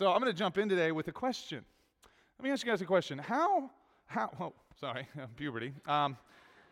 so 0.00 0.10
I'm 0.10 0.18
going 0.18 0.32
to 0.32 0.38
jump 0.38 0.56
in 0.56 0.66
today 0.66 0.92
with 0.92 1.08
a 1.08 1.12
question. 1.12 1.62
Let 2.38 2.44
me 2.44 2.50
ask 2.50 2.64
you 2.64 2.72
guys 2.72 2.80
a 2.80 2.86
question. 2.86 3.18
How, 3.18 3.68
how, 4.06 4.30
oh, 4.40 4.54
sorry, 4.80 5.06
puberty. 5.36 5.74
Um, 5.86 6.16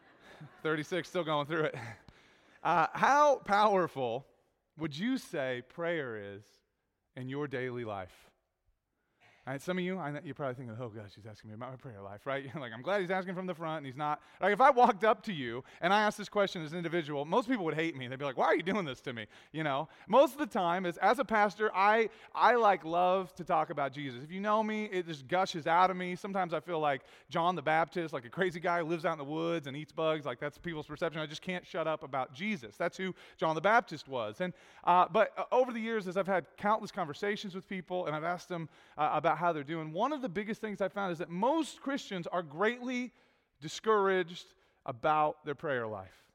36, 0.63 1.07
still 1.07 1.25
going 1.25 1.45
through 1.45 1.65
it. 1.65 1.75
Uh, 2.65 2.87
how 2.95 3.43
powerful 3.45 4.25
would 4.79 4.97
you 4.97 5.19
say 5.19 5.63
prayer 5.69 6.37
is 6.37 6.43
in 7.17 7.29
your 7.29 7.47
daily 7.47 7.85
life? 7.85 8.28
Some 9.57 9.79
of 9.79 9.85
you, 9.85 9.99
I 9.99 10.11
know, 10.11 10.21
you're 10.23 10.35
probably 10.35 10.57
thinking, 10.57 10.77
oh 10.79 10.89
gosh, 10.89 11.13
he's 11.15 11.25
asking 11.25 11.49
me 11.49 11.55
about 11.55 11.71
my 11.71 11.77
prayer 11.77 12.03
life, 12.03 12.27
right? 12.27 12.45
Like, 12.59 12.73
I'm 12.75 12.83
glad 12.83 13.01
he's 13.01 13.11
asking 13.11 13.37
from 13.37 13.47
the 13.47 13.55
front 13.55 13.79
and 13.79 13.87
he's 13.87 13.97
not. 13.97 14.21
Like, 14.43 14.53
if 14.53 14.61
I 14.61 14.71
walked 14.71 15.05
up 15.05 15.23
to 15.25 15.33
you 15.33 15.63
and 15.81 15.93
I 15.93 16.03
asked 16.03 16.19
this 16.19 16.29
question 16.29 16.63
as 16.63 16.73
an 16.73 16.79
individual, 16.79 17.25
most 17.25 17.49
people 17.49 17.65
would 17.65 17.75
hate 17.75 17.97
me. 17.97 18.09
They'd 18.09 18.19
be 18.19 18.25
like, 18.25 18.37
why 18.37 18.47
are 18.47 18.57
you 18.57 18.65
doing 18.65 18.85
this 18.85 19.01
to 19.03 19.13
me? 19.13 19.27
You 19.53 19.63
know, 19.63 19.89
most 20.09 20.33
of 20.33 20.39
the 20.39 20.47
time, 20.47 20.85
as, 20.85 20.97
as 20.99 21.21
a 21.21 21.25
pastor, 21.25 21.71
I, 21.75 22.11
I 22.35 22.57
like 22.57 22.85
love 22.85 23.33
to 23.37 23.45
talk 23.45 23.71
about 23.71 23.93
Jesus. 23.93 24.25
If 24.25 24.33
you 24.33 24.41
know 24.41 24.63
me, 24.63 24.87
it 24.87 25.07
just 25.07 25.29
gushes 25.29 25.67
out 25.69 25.91
of 25.91 25.97
me. 25.97 26.17
Sometimes 26.17 26.53
I 26.53 26.61
feel 26.61 26.81
like 26.81 27.03
John 27.31 27.55
the 27.55 27.63
Baptist, 27.63 28.13
like 28.13 28.25
a 28.25 28.31
crazy 28.31 28.59
guy 28.59 28.81
who 28.81 28.87
lives 28.87 29.05
out 29.05 29.13
in 29.13 29.19
the 29.19 29.25
woods 29.25 29.69
and 29.69 29.77
eats 29.77 29.93
bugs. 29.93 30.27
Like, 30.27 30.41
that's 30.41 30.59
people's 30.59 30.87
perception. 30.87 31.23
I 31.23 31.27
just 31.27 31.43
can't 31.43 31.67
shut 31.67 31.87
up 31.87 32.03
about 32.03 32.35
Jesus. 32.35 32.77
That's 32.77 32.97
who 32.97 33.15
John 33.37 33.55
the 33.55 33.61
Baptist 33.61 34.09
was. 34.09 34.41
And, 34.41 34.53
uh, 34.85 35.07
but 35.11 35.33
uh, 35.39 35.45
over 35.53 35.73
the 35.73 35.81
years, 35.81 36.09
as 36.09 36.17
I've 36.17 36.27
had 36.27 36.47
countless 36.57 36.91
conversations 36.91 37.55
with 37.55 37.69
people 37.69 38.07
and 38.07 38.17
I've 38.17 38.25
asked 38.25 38.49
them 38.49 38.69
uh, 38.97 39.11
about 39.13 39.38
how 39.39 39.53
they're 39.53 39.65
doing, 39.65 39.93
one 39.93 40.13
of 40.13 40.19
of 40.19 40.23
the 40.23 40.29
biggest 40.29 40.61
things 40.61 40.81
I 40.81 40.89
found 40.89 41.13
is 41.13 41.19
that 41.19 41.31
most 41.31 41.81
Christians 41.81 42.27
are 42.27 42.43
greatly 42.43 43.13
discouraged 43.61 44.47
about 44.85 45.45
their 45.45 45.55
prayer 45.55 45.87
life. 45.87 46.28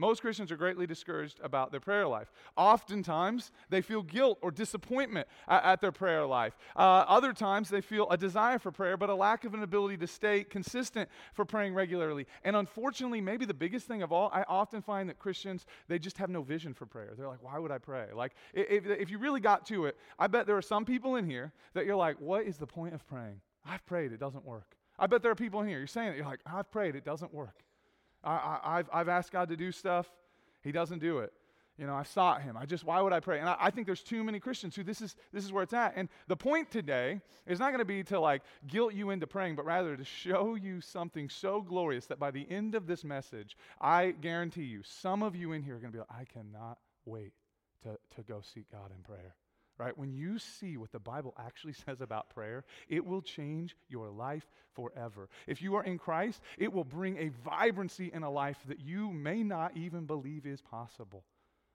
Most 0.00 0.22
Christians 0.22 0.50
are 0.50 0.56
greatly 0.56 0.86
discouraged 0.86 1.38
about 1.42 1.72
their 1.72 1.78
prayer 1.78 2.08
life. 2.08 2.32
Oftentimes, 2.56 3.52
they 3.68 3.82
feel 3.82 4.02
guilt 4.02 4.38
or 4.40 4.50
disappointment 4.50 5.28
at, 5.46 5.62
at 5.62 5.80
their 5.82 5.92
prayer 5.92 6.24
life. 6.24 6.56
Uh, 6.74 7.04
other 7.06 7.34
times, 7.34 7.68
they 7.68 7.82
feel 7.82 8.08
a 8.08 8.16
desire 8.16 8.58
for 8.58 8.72
prayer, 8.72 8.96
but 8.96 9.10
a 9.10 9.14
lack 9.14 9.44
of 9.44 9.52
an 9.52 9.62
ability 9.62 9.98
to 9.98 10.06
stay 10.06 10.42
consistent 10.42 11.06
for 11.34 11.44
praying 11.44 11.74
regularly. 11.74 12.26
And 12.44 12.56
unfortunately, 12.56 13.20
maybe 13.20 13.44
the 13.44 13.52
biggest 13.52 13.86
thing 13.86 14.02
of 14.02 14.10
all, 14.10 14.30
I 14.32 14.42
often 14.48 14.80
find 14.80 15.06
that 15.10 15.18
Christians, 15.18 15.66
they 15.86 15.98
just 15.98 16.16
have 16.16 16.30
no 16.30 16.40
vision 16.40 16.72
for 16.72 16.86
prayer. 16.86 17.12
They're 17.14 17.28
like, 17.28 17.42
why 17.42 17.58
would 17.58 17.70
I 17.70 17.76
pray? 17.76 18.06
Like, 18.14 18.32
if, 18.54 18.86
if 18.86 19.10
you 19.10 19.18
really 19.18 19.40
got 19.40 19.66
to 19.66 19.84
it, 19.84 19.98
I 20.18 20.28
bet 20.28 20.46
there 20.46 20.56
are 20.56 20.62
some 20.62 20.86
people 20.86 21.16
in 21.16 21.28
here 21.28 21.52
that 21.74 21.84
you're 21.84 21.94
like, 21.94 22.18
what 22.20 22.46
is 22.46 22.56
the 22.56 22.66
point 22.66 22.94
of 22.94 23.06
praying? 23.06 23.42
I've 23.66 23.84
prayed, 23.84 24.12
it 24.12 24.20
doesn't 24.20 24.46
work. 24.46 24.76
I 24.98 25.06
bet 25.08 25.20
there 25.22 25.30
are 25.30 25.34
people 25.34 25.60
in 25.60 25.68
here, 25.68 25.76
you're 25.76 25.86
saying 25.86 26.12
it, 26.12 26.16
you're 26.16 26.24
like, 26.24 26.40
I've 26.46 26.70
prayed, 26.70 26.96
it 26.96 27.04
doesn't 27.04 27.34
work. 27.34 27.56
I, 28.22 28.76
have 28.76 28.90
I've 28.92 29.08
asked 29.08 29.32
God 29.32 29.48
to 29.48 29.56
do 29.56 29.72
stuff, 29.72 30.10
He 30.62 30.72
doesn't 30.72 30.98
do 30.98 31.18
it. 31.18 31.32
You 31.78 31.86
know, 31.86 31.94
I've 31.94 32.08
sought 32.08 32.42
Him. 32.42 32.56
I 32.58 32.66
just, 32.66 32.84
why 32.84 33.00
would 33.00 33.12
I 33.12 33.20
pray? 33.20 33.40
And 33.40 33.48
I, 33.48 33.56
I 33.58 33.70
think 33.70 33.86
there's 33.86 34.02
too 34.02 34.22
many 34.22 34.38
Christians 34.38 34.76
who 34.76 34.84
this 34.84 35.00
is, 35.00 35.16
this 35.32 35.44
is 35.44 35.52
where 35.52 35.62
it's 35.62 35.72
at. 35.72 35.94
And 35.96 36.10
the 36.28 36.36
point 36.36 36.70
today 36.70 37.22
is 37.46 37.58
not 37.58 37.68
going 37.68 37.78
to 37.78 37.86
be 37.86 38.02
to 38.04 38.20
like 38.20 38.42
guilt 38.66 38.92
you 38.92 39.10
into 39.10 39.26
praying, 39.26 39.56
but 39.56 39.64
rather 39.64 39.96
to 39.96 40.04
show 40.04 40.56
you 40.56 40.82
something 40.82 41.30
so 41.30 41.62
glorious 41.62 42.06
that 42.06 42.18
by 42.18 42.30
the 42.30 42.46
end 42.50 42.74
of 42.74 42.86
this 42.86 43.02
message, 43.02 43.56
I 43.80 44.10
guarantee 44.10 44.64
you, 44.64 44.82
some 44.84 45.22
of 45.22 45.34
you 45.34 45.52
in 45.52 45.62
here 45.62 45.76
are 45.76 45.78
going 45.78 45.92
to 45.92 45.96
be 45.96 46.00
like, 46.00 46.12
I 46.12 46.24
cannot 46.24 46.78
wait 47.06 47.32
to, 47.84 47.98
to 48.16 48.22
go 48.22 48.42
seek 48.42 48.70
God 48.70 48.90
in 48.94 49.02
prayer 49.02 49.34
right? 49.80 49.96
When 49.96 50.12
you 50.12 50.38
see 50.38 50.76
what 50.76 50.92
the 50.92 50.98
Bible 50.98 51.34
actually 51.38 51.72
says 51.86 52.00
about 52.02 52.30
prayer, 52.30 52.64
it 52.88 53.04
will 53.04 53.22
change 53.22 53.74
your 53.88 54.10
life 54.10 54.46
forever. 54.74 55.28
If 55.46 55.62
you 55.62 55.74
are 55.76 55.82
in 55.82 55.98
Christ, 55.98 56.40
it 56.58 56.72
will 56.72 56.84
bring 56.84 57.16
a 57.16 57.30
vibrancy 57.44 58.10
in 58.12 58.22
a 58.22 58.30
life 58.30 58.58
that 58.68 58.80
you 58.80 59.10
may 59.10 59.42
not 59.42 59.76
even 59.76 60.04
believe 60.04 60.46
is 60.46 60.60
possible. 60.60 61.24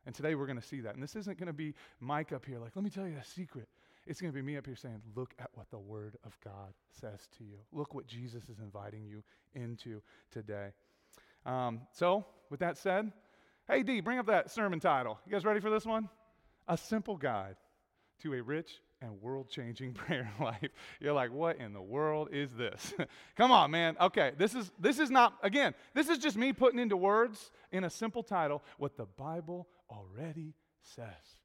And 0.06 0.14
today 0.14 0.36
we're 0.36 0.46
going 0.46 0.62
to 0.62 0.68
see 0.68 0.82
that. 0.82 0.94
And 0.94 1.02
this 1.02 1.16
isn't 1.16 1.40
going 1.40 1.48
to 1.48 1.54
be 1.54 1.74
Mike 2.00 2.32
up 2.32 2.46
here, 2.46 2.60
like, 2.60 2.76
let 2.76 2.84
me 2.84 2.92
tell 2.92 3.08
you 3.08 3.18
a 3.20 3.26
secret. 3.26 3.68
It's 4.06 4.22
going 4.22 4.32
to 4.32 4.36
be 4.36 4.44
me 4.44 4.56
up 4.56 4.68
here 4.68 4.76
saying, 4.76 5.02
look 5.16 5.34
at 5.40 5.50
what 5.56 5.72
the 5.72 5.80
Word 5.80 6.16
of 6.24 6.38
God 6.44 6.76
says 7.02 7.28
to 7.40 7.44
you. 7.44 7.58
Look 7.72 7.96
what 7.96 8.06
Jesus 8.06 8.44
is 8.44 8.60
inviting 8.60 9.04
you 9.04 9.24
into 9.56 10.04
today. 10.32 10.70
Um, 11.44 11.82
so, 11.92 12.24
with 12.52 12.60
that 12.60 12.78
said, 12.78 13.12
hey, 13.68 13.82
D, 13.82 14.02
bring 14.02 14.20
up 14.20 14.28
that 14.28 14.52
sermon 14.52 14.80
title. 14.80 15.20
You 15.26 15.32
guys 15.32 15.44
ready 15.44 15.60
for 15.60 15.72
this 15.72 15.88
one? 15.88 16.08
A 16.68 16.78
Simple 16.78 17.18
Guide 17.18 17.56
to 18.22 18.34
a 18.34 18.42
rich 18.42 18.82
and 19.02 19.22
world 19.22 19.50
changing 19.50 19.94
prayer 19.94 20.32
life. 20.40 20.70
You're 21.00 21.14
like, 21.14 21.32
what 21.32 21.58
in 21.58 21.74
the 21.74 21.82
world 21.82 22.30
is 22.32 22.52
this? 22.54 22.94
Come 23.36 23.52
on, 23.52 23.72
man. 23.72 23.96
Okay, 24.00 24.32
this 24.38 24.56
is 24.56 24.72
this 24.80 25.00
is 25.00 25.10
not 25.10 25.38
again, 25.44 25.74
this 25.94 26.10
is 26.10 26.18
just 26.18 26.38
me 26.38 26.54
putting 26.54 26.80
into 26.80 26.98
words 26.98 27.52
in 27.72 27.84
a 27.84 27.90
simple 27.90 28.24
title 28.24 28.64
what 28.78 28.98
the 28.98 29.06
Bible 29.06 29.68
already 29.90 30.54
says. 30.82 31.40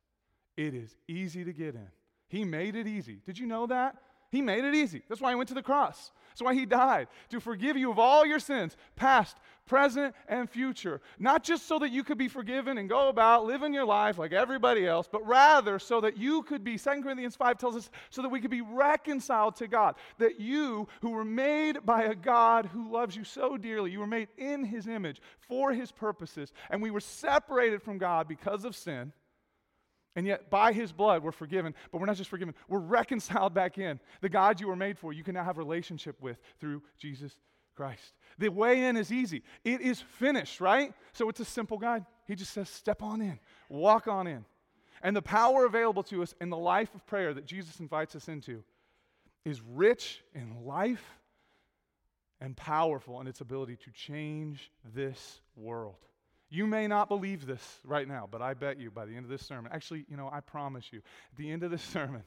It 0.56 0.74
is 0.74 0.96
easy 1.08 1.44
to 1.44 1.52
get 1.52 1.74
in. 1.74 1.88
He 2.28 2.44
made 2.44 2.76
it 2.76 2.86
easy. 2.86 3.20
Did 3.24 3.38
you 3.38 3.46
know 3.46 3.66
that? 3.66 3.96
He 4.30 4.40
made 4.40 4.64
it 4.64 4.74
easy. 4.74 5.02
That's 5.08 5.20
why 5.20 5.30
he 5.30 5.36
went 5.36 5.48
to 5.48 5.54
the 5.54 5.62
cross. 5.62 6.12
That's 6.30 6.42
why 6.42 6.54
he 6.54 6.64
died, 6.64 7.08
to 7.30 7.40
forgive 7.40 7.76
you 7.76 7.90
of 7.90 7.98
all 7.98 8.24
your 8.24 8.38
sins, 8.38 8.76
past, 8.94 9.36
present, 9.66 10.14
and 10.28 10.48
future. 10.48 11.00
Not 11.18 11.42
just 11.42 11.66
so 11.66 11.80
that 11.80 11.90
you 11.90 12.04
could 12.04 12.18
be 12.18 12.28
forgiven 12.28 12.78
and 12.78 12.88
go 12.88 13.08
about 13.08 13.46
living 13.46 13.74
your 13.74 13.84
life 13.84 14.16
like 14.16 14.32
everybody 14.32 14.86
else, 14.86 15.08
but 15.10 15.26
rather 15.26 15.78
so 15.78 16.00
that 16.00 16.16
you 16.16 16.42
could 16.42 16.62
be, 16.62 16.78
2 16.78 17.02
Corinthians 17.02 17.34
5 17.34 17.58
tells 17.58 17.76
us, 17.76 17.90
so 18.10 18.22
that 18.22 18.28
we 18.28 18.40
could 18.40 18.50
be 18.50 18.62
reconciled 18.62 19.56
to 19.56 19.66
God. 19.66 19.96
That 20.18 20.38
you, 20.38 20.88
who 21.02 21.10
were 21.10 21.24
made 21.24 21.84
by 21.84 22.04
a 22.04 22.14
God 22.14 22.66
who 22.66 22.90
loves 22.90 23.16
you 23.16 23.24
so 23.24 23.56
dearly, 23.56 23.90
you 23.90 23.98
were 23.98 24.06
made 24.06 24.28
in 24.38 24.64
his 24.64 24.86
image 24.86 25.20
for 25.48 25.72
his 25.72 25.90
purposes, 25.90 26.52
and 26.70 26.80
we 26.80 26.92
were 26.92 27.00
separated 27.00 27.82
from 27.82 27.98
God 27.98 28.28
because 28.28 28.64
of 28.64 28.76
sin 28.76 29.12
and 30.16 30.26
yet, 30.26 30.50
by 30.50 30.72
his 30.72 30.92
blood, 30.92 31.22
we're 31.22 31.30
forgiven. 31.32 31.74
But 31.90 32.00
we're 32.00 32.06
not 32.06 32.16
just 32.16 32.30
forgiven, 32.30 32.54
we're 32.68 32.78
reconciled 32.78 33.54
back 33.54 33.78
in. 33.78 34.00
The 34.20 34.28
God 34.28 34.60
you 34.60 34.68
were 34.68 34.76
made 34.76 34.98
for, 34.98 35.12
you 35.12 35.22
can 35.22 35.34
now 35.34 35.44
have 35.44 35.58
relationship 35.58 36.20
with 36.20 36.38
through 36.58 36.82
Jesus 36.98 37.32
Christ. 37.76 38.14
The 38.38 38.48
way 38.48 38.84
in 38.84 38.96
is 38.96 39.12
easy. 39.12 39.42
It 39.64 39.80
is 39.80 40.00
finished, 40.00 40.60
right? 40.60 40.92
So 41.12 41.28
it's 41.28 41.40
a 41.40 41.44
simple 41.44 41.78
guide. 41.78 42.04
He 42.26 42.34
just 42.34 42.52
says, 42.52 42.68
step 42.68 43.02
on 43.02 43.20
in, 43.20 43.38
walk 43.68 44.08
on 44.08 44.26
in. 44.26 44.44
And 45.02 45.16
the 45.16 45.22
power 45.22 45.64
available 45.64 46.02
to 46.04 46.22
us 46.22 46.34
in 46.40 46.50
the 46.50 46.56
life 46.56 46.94
of 46.94 47.06
prayer 47.06 47.32
that 47.32 47.46
Jesus 47.46 47.80
invites 47.80 48.14
us 48.14 48.28
into 48.28 48.62
is 49.44 49.62
rich 49.62 50.22
in 50.34 50.66
life 50.66 51.18
and 52.40 52.56
powerful 52.56 53.20
in 53.20 53.26
its 53.26 53.40
ability 53.40 53.76
to 53.76 53.90
change 53.92 54.70
this 54.94 55.40
world. 55.56 55.96
You 56.50 56.66
may 56.66 56.88
not 56.88 57.08
believe 57.08 57.46
this 57.46 57.78
right 57.84 58.06
now, 58.06 58.28
but 58.30 58.42
I 58.42 58.54
bet 58.54 58.78
you 58.78 58.90
by 58.90 59.06
the 59.06 59.14
end 59.14 59.24
of 59.24 59.30
this 59.30 59.46
sermon, 59.46 59.70
actually, 59.72 60.04
you 60.08 60.16
know, 60.16 60.28
I 60.32 60.40
promise 60.40 60.92
you, 60.92 60.98
at 60.98 61.38
the 61.38 61.50
end 61.50 61.62
of 61.62 61.70
this 61.70 61.82
sermon, 61.92 62.24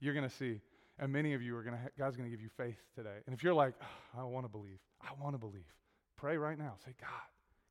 you're 0.00 0.14
going 0.14 0.28
to 0.28 0.34
see, 0.34 0.60
and 0.98 1.12
many 1.12 1.34
of 1.34 1.42
you 1.42 1.56
are 1.56 1.62
going 1.62 1.76
to, 1.76 1.90
God's 1.96 2.16
going 2.16 2.28
to 2.28 2.36
give 2.36 2.42
you 2.42 2.50
faith 2.56 2.78
today. 2.96 3.18
And 3.26 3.34
if 3.34 3.44
you're 3.44 3.54
like, 3.54 3.74
oh, 3.80 4.20
I 4.20 4.24
want 4.24 4.44
to 4.44 4.50
believe, 4.50 4.78
I 5.00 5.10
want 5.22 5.34
to 5.34 5.38
believe, 5.38 5.72
pray 6.16 6.36
right 6.36 6.58
now. 6.58 6.74
Say, 6.84 6.94
God, 7.00 7.08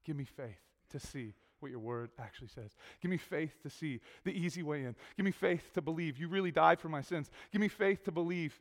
give 0.06 0.16
me 0.16 0.24
faith 0.24 0.60
to 0.92 1.00
see 1.00 1.34
what 1.60 1.70
your 1.70 1.80
word 1.80 2.12
actually 2.18 2.48
says. 2.48 2.76
Give 3.02 3.12
me 3.12 3.18
faith 3.18 3.62
to 3.64 3.70
see 3.70 4.00
the 4.24 4.32
easy 4.32 4.64
way 4.64 4.84
in. 4.84 4.96
Give 5.18 5.26
me 5.26 5.32
faith 5.32 5.72
to 5.74 5.82
believe 5.82 6.18
you 6.18 6.30
really 6.30 6.52
died 6.52 6.80
for 6.80 6.90
my 6.90 7.02
sins. 7.02 7.30
Give 7.52 7.62
me 7.62 7.68
faith 7.68 8.06
to 8.06 8.12
believe 8.12 8.58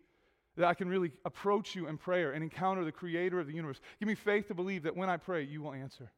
that 0.56 0.66
I 0.66 0.74
can 0.74 0.88
really 0.88 1.12
approach 1.24 1.74
you 1.74 1.86
in 1.86 1.98
prayer 1.98 2.32
and 2.32 2.42
encounter 2.42 2.84
the 2.84 2.92
creator 2.92 3.38
of 3.38 3.46
the 3.46 3.54
universe. 3.54 3.80
Give 4.00 4.08
me 4.08 4.14
faith 4.14 4.48
to 4.48 4.54
believe 4.54 4.82
that 4.82 4.96
when 4.96 5.08
I 5.08 5.16
pray, 5.16 5.44
you 5.44 5.62
will 5.62 5.72
answer. 5.72 6.10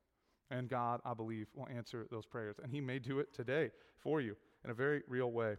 And 0.50 0.68
God, 0.68 1.00
I 1.04 1.14
believe, 1.14 1.46
will 1.54 1.68
answer 1.68 2.06
those 2.10 2.26
prayers. 2.26 2.56
And 2.62 2.72
He 2.72 2.80
may 2.80 2.98
do 2.98 3.18
it 3.18 3.32
today 3.34 3.70
for 3.98 4.20
you 4.20 4.36
in 4.64 4.70
a 4.70 4.74
very 4.74 5.02
real 5.08 5.32
way. 5.32 5.56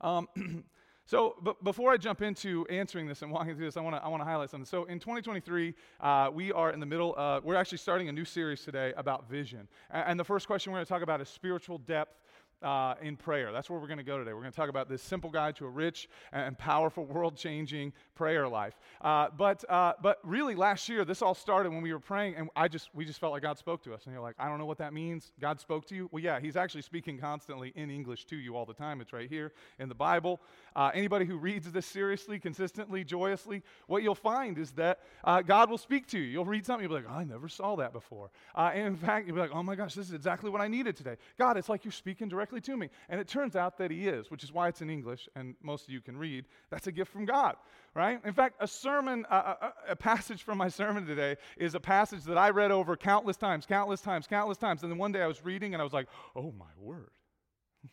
Um, 0.00 0.28
so, 1.06 1.36
but 1.42 1.62
before 1.64 1.92
I 1.92 1.96
jump 1.96 2.22
into 2.22 2.66
answering 2.68 3.06
this 3.06 3.22
and 3.22 3.30
walking 3.30 3.54
through 3.56 3.66
this, 3.66 3.76
I 3.76 3.80
want 3.80 3.96
to 3.96 4.04
I 4.04 4.08
want 4.08 4.20
to 4.20 4.24
highlight 4.24 4.50
something. 4.50 4.66
So, 4.66 4.84
in 4.84 4.98
2023, 4.98 5.74
uh, 6.00 6.30
we 6.32 6.52
are 6.52 6.72
in 6.72 6.80
the 6.80 6.86
middle. 6.86 7.14
Uh, 7.16 7.40
we're 7.42 7.56
actually 7.56 7.78
starting 7.78 8.08
a 8.08 8.12
new 8.12 8.24
series 8.24 8.62
today 8.62 8.92
about 8.96 9.28
vision. 9.28 9.68
And, 9.90 10.04
and 10.08 10.20
the 10.20 10.24
first 10.24 10.46
question 10.46 10.72
we're 10.72 10.78
going 10.78 10.86
to 10.86 10.92
talk 10.92 11.02
about 11.02 11.20
is 11.20 11.28
spiritual 11.28 11.78
depth 11.78 12.20
uh, 12.64 12.94
in 13.02 13.16
prayer. 13.16 13.52
That's 13.52 13.68
where 13.68 13.78
we're 13.78 13.86
going 13.86 13.98
to 13.98 14.04
go 14.04 14.18
today. 14.18 14.32
We're 14.32 14.40
going 14.40 14.52
to 14.52 14.56
talk 14.56 14.70
about 14.70 14.88
this 14.88 15.02
simple 15.02 15.30
guide 15.30 15.56
to 15.56 15.66
a 15.66 15.68
rich 15.68 16.08
and 16.32 16.56
powerful, 16.58 17.04
world 17.04 17.36
changing 17.36 17.92
prayer 18.14 18.48
life. 18.48 18.74
Uh, 19.00 19.28
but, 19.36 19.68
uh, 19.70 19.92
but 20.02 20.18
really, 20.24 20.54
last 20.54 20.88
year, 20.88 21.04
this 21.04 21.22
all 21.22 21.34
started 21.34 21.70
when 21.70 21.82
we 21.82 21.92
were 21.92 22.00
praying, 22.00 22.36
and 22.36 22.48
I 22.56 22.68
just, 22.68 22.88
we 22.94 23.04
just 23.04 23.20
felt 23.20 23.32
like 23.32 23.42
God 23.42 23.58
spoke 23.58 23.82
to 23.84 23.94
us. 23.94 24.04
And 24.06 24.12
you're 24.12 24.22
like, 24.22 24.36
I 24.38 24.48
don't 24.48 24.58
know 24.58 24.66
what 24.66 24.78
that 24.78 24.92
means. 24.92 25.32
God 25.40 25.60
spoke 25.60 25.86
to 25.88 25.94
you? 25.94 26.08
Well, 26.10 26.22
yeah, 26.22 26.40
He's 26.40 26.56
actually 26.56 26.82
speaking 26.82 27.18
constantly 27.18 27.72
in 27.76 27.90
English 27.90 28.24
to 28.26 28.36
you 28.36 28.56
all 28.56 28.64
the 28.64 28.74
time. 28.74 29.00
It's 29.00 29.12
right 29.12 29.28
here 29.28 29.52
in 29.78 29.88
the 29.88 29.94
Bible. 29.94 30.40
Uh, 30.74 30.90
anybody 30.94 31.26
who 31.26 31.36
reads 31.36 31.70
this 31.70 31.86
seriously, 31.86 32.38
consistently, 32.38 33.04
joyously, 33.04 33.62
what 33.86 34.02
you'll 34.02 34.14
find 34.14 34.58
is 34.58 34.72
that 34.72 35.00
uh, 35.24 35.42
God 35.42 35.70
will 35.70 35.78
speak 35.78 36.06
to 36.08 36.18
you. 36.18 36.24
You'll 36.24 36.44
read 36.44 36.64
something, 36.64 36.88
you'll 36.88 36.98
be 36.98 37.04
like, 37.04 37.12
oh, 37.12 37.20
I 37.20 37.24
never 37.24 37.48
saw 37.48 37.76
that 37.76 37.92
before. 37.92 38.30
Uh, 38.54 38.70
and 38.74 38.86
in 38.86 38.96
fact, 38.96 39.26
you'll 39.26 39.36
be 39.36 39.40
like, 39.40 39.52
oh 39.52 39.62
my 39.62 39.74
gosh, 39.74 39.94
this 39.94 40.08
is 40.08 40.14
exactly 40.14 40.50
what 40.50 40.60
I 40.60 40.68
needed 40.68 40.96
today. 40.96 41.16
God, 41.38 41.56
it's 41.56 41.68
like 41.68 41.84
you're 41.84 41.92
speaking 41.92 42.28
directly 42.28 42.53
directly 42.54 42.72
to 42.72 42.78
me. 42.78 42.88
And 43.08 43.20
it 43.20 43.28
turns 43.28 43.56
out 43.56 43.78
that 43.78 43.90
he 43.90 44.08
is, 44.08 44.30
which 44.30 44.44
is 44.44 44.52
why 44.52 44.68
it's 44.68 44.80
in 44.82 44.90
English, 44.90 45.28
and 45.36 45.54
most 45.62 45.84
of 45.84 45.90
you 45.90 46.00
can 46.00 46.16
read. 46.16 46.44
That's 46.70 46.86
a 46.86 46.92
gift 46.92 47.12
from 47.12 47.24
God, 47.24 47.56
right? 47.94 48.20
In 48.24 48.32
fact, 48.32 48.56
a 48.60 48.68
sermon, 48.68 49.26
uh, 49.30 49.54
a, 49.60 49.92
a 49.92 49.96
passage 49.96 50.42
from 50.42 50.58
my 50.58 50.68
sermon 50.68 51.06
today 51.06 51.36
is 51.56 51.74
a 51.74 51.80
passage 51.80 52.24
that 52.24 52.38
I 52.38 52.50
read 52.50 52.70
over 52.70 52.96
countless 52.96 53.36
times, 53.36 53.66
countless 53.66 54.00
times, 54.00 54.26
countless 54.26 54.58
times. 54.58 54.82
And 54.82 54.90
then 54.90 54.98
one 54.98 55.12
day 55.12 55.22
I 55.22 55.26
was 55.26 55.44
reading 55.44 55.74
and 55.74 55.80
I 55.80 55.84
was 55.84 55.92
like, 55.92 56.08
oh 56.36 56.52
my 56.58 56.72
word. 56.78 57.10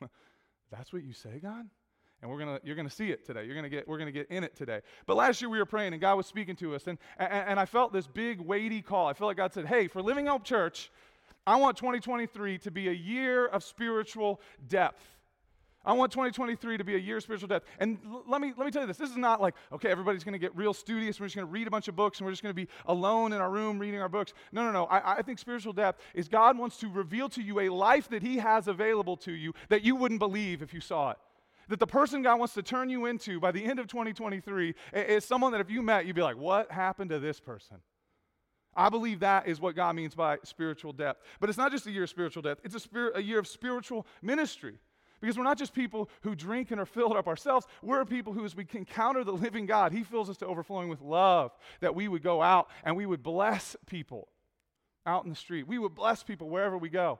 That's 0.71 0.93
what 0.93 1.03
you 1.03 1.13
say, 1.13 1.39
God? 1.41 1.65
And 2.21 2.29
we're 2.29 2.37
gonna, 2.37 2.59
you're 2.63 2.75
to 2.75 2.89
see 2.89 3.09
it 3.09 3.25
today. 3.25 3.45
You're 3.45 3.55
gonna 3.55 3.67
get, 3.67 3.87
we're 3.87 3.97
to 3.97 4.11
get 4.11 4.29
in 4.29 4.43
it 4.43 4.55
today. 4.55 4.81
But 5.07 5.17
last 5.17 5.41
year 5.41 5.49
we 5.49 5.57
were 5.57 5.65
praying 5.65 5.93
and 5.93 6.01
God 6.01 6.15
was 6.15 6.27
speaking 6.27 6.55
to 6.57 6.75
us. 6.75 6.85
And, 6.85 6.99
and, 7.17 7.31
and 7.31 7.59
I 7.59 7.65
felt 7.65 7.93
this 7.93 8.05
big, 8.05 8.39
weighty 8.39 8.81
call. 8.81 9.07
I 9.07 9.13
felt 9.13 9.27
like 9.27 9.37
God 9.37 9.53
said, 9.53 9.65
Hey, 9.65 9.87
for 9.87 10.03
Living 10.03 10.27
Hope 10.27 10.43
Church, 10.43 10.91
I 11.45 11.55
want 11.55 11.77
2023 11.77 12.59
to 12.59 12.71
be 12.71 12.87
a 12.87 12.93
year 12.93 13.47
of 13.47 13.63
spiritual 13.63 14.41
depth. 14.67 15.03
I 15.83 15.93
want 15.93 16.11
2023 16.11 16.77
to 16.77 16.83
be 16.83 16.93
a 16.93 16.99
year 16.99 17.17
of 17.17 17.23
spiritual 17.23 17.47
depth. 17.47 17.67
And 17.79 17.97
l- 18.05 18.23
let 18.27 18.39
me, 18.39 18.53
let 18.55 18.65
me 18.65 18.71
tell 18.71 18.83
you 18.83 18.87
this 18.87 18.97
this 18.97 19.09
is 19.09 19.17
not 19.17 19.41
like, 19.41 19.55
okay, 19.71 19.89
everybody's 19.89 20.23
going 20.23 20.33
to 20.33 20.39
get 20.39 20.55
real 20.55 20.75
studious. 20.75 21.19
We're 21.19 21.25
just 21.25 21.35
going 21.35 21.47
to 21.47 21.51
read 21.51 21.65
a 21.65 21.71
bunch 21.71 21.87
of 21.87 21.95
books 21.95 22.19
and 22.19 22.25
we're 22.25 22.31
just 22.31 22.43
going 22.43 22.55
to 22.55 22.61
be 22.61 22.67
alone 22.85 23.33
in 23.33 23.41
our 23.41 23.49
room 23.49 23.79
reading 23.79 23.99
our 23.99 24.09
books. 24.09 24.33
No, 24.51 24.63
no, 24.63 24.71
no. 24.71 24.85
I, 24.85 25.17
I 25.17 25.21
think 25.23 25.39
spiritual 25.39 25.73
depth 25.73 25.99
is 26.13 26.27
God 26.27 26.57
wants 26.57 26.77
to 26.77 26.87
reveal 26.87 27.29
to 27.29 27.41
you 27.41 27.61
a 27.61 27.69
life 27.69 28.07
that 28.09 28.21
He 28.21 28.37
has 28.37 28.67
available 28.67 29.17
to 29.17 29.31
you 29.31 29.53
that 29.69 29.83
you 29.83 29.95
wouldn't 29.95 30.19
believe 30.19 30.61
if 30.61 30.73
you 30.73 30.81
saw 30.81 31.11
it. 31.11 31.17
That 31.69 31.79
the 31.79 31.87
person 31.87 32.21
God 32.21 32.37
wants 32.37 32.53
to 32.55 32.61
turn 32.61 32.89
you 32.89 33.07
into 33.07 33.39
by 33.39 33.51
the 33.51 33.63
end 33.63 33.79
of 33.79 33.87
2023 33.87 34.75
is 34.93 35.25
someone 35.25 35.51
that 35.53 35.61
if 35.61 35.71
you 35.71 35.81
met, 35.81 36.05
you'd 36.05 36.15
be 36.15 36.21
like, 36.21 36.37
what 36.37 36.71
happened 36.71 37.09
to 37.09 37.19
this 37.19 37.39
person? 37.39 37.77
I 38.75 38.89
believe 38.89 39.19
that 39.19 39.47
is 39.47 39.59
what 39.59 39.75
God 39.75 39.95
means 39.95 40.15
by 40.15 40.37
spiritual 40.43 40.93
depth. 40.93 41.21
But 41.39 41.49
it's 41.49 41.57
not 41.57 41.71
just 41.71 41.87
a 41.87 41.91
year 41.91 42.03
of 42.03 42.09
spiritual 42.09 42.41
depth, 42.41 42.61
it's 42.63 42.75
a, 42.75 42.79
spirit, 42.79 43.13
a 43.15 43.21
year 43.21 43.39
of 43.39 43.47
spiritual 43.47 44.05
ministry. 44.21 44.79
Because 45.19 45.37
we're 45.37 45.43
not 45.43 45.59
just 45.59 45.73
people 45.73 46.09
who 46.21 46.33
drink 46.33 46.71
and 46.71 46.81
are 46.81 46.85
filled 46.85 47.15
up 47.15 47.27
ourselves. 47.27 47.67
We're 47.83 48.03
people 48.05 48.33
who, 48.33 48.43
as 48.43 48.55
we 48.55 48.65
encounter 48.73 49.23
the 49.23 49.31
living 49.31 49.67
God, 49.67 49.91
He 49.91 50.03
fills 50.03 50.31
us 50.31 50.37
to 50.37 50.47
overflowing 50.47 50.89
with 50.89 50.99
love, 50.99 51.51
that 51.79 51.93
we 51.93 52.07
would 52.07 52.23
go 52.23 52.41
out 52.41 52.69
and 52.83 52.97
we 52.97 53.05
would 53.05 53.21
bless 53.21 53.75
people 53.85 54.29
out 55.05 55.23
in 55.23 55.29
the 55.29 55.35
street. 55.35 55.67
We 55.67 55.77
would 55.77 55.93
bless 55.93 56.23
people 56.23 56.49
wherever 56.49 56.77
we 56.77 56.89
go. 56.89 57.19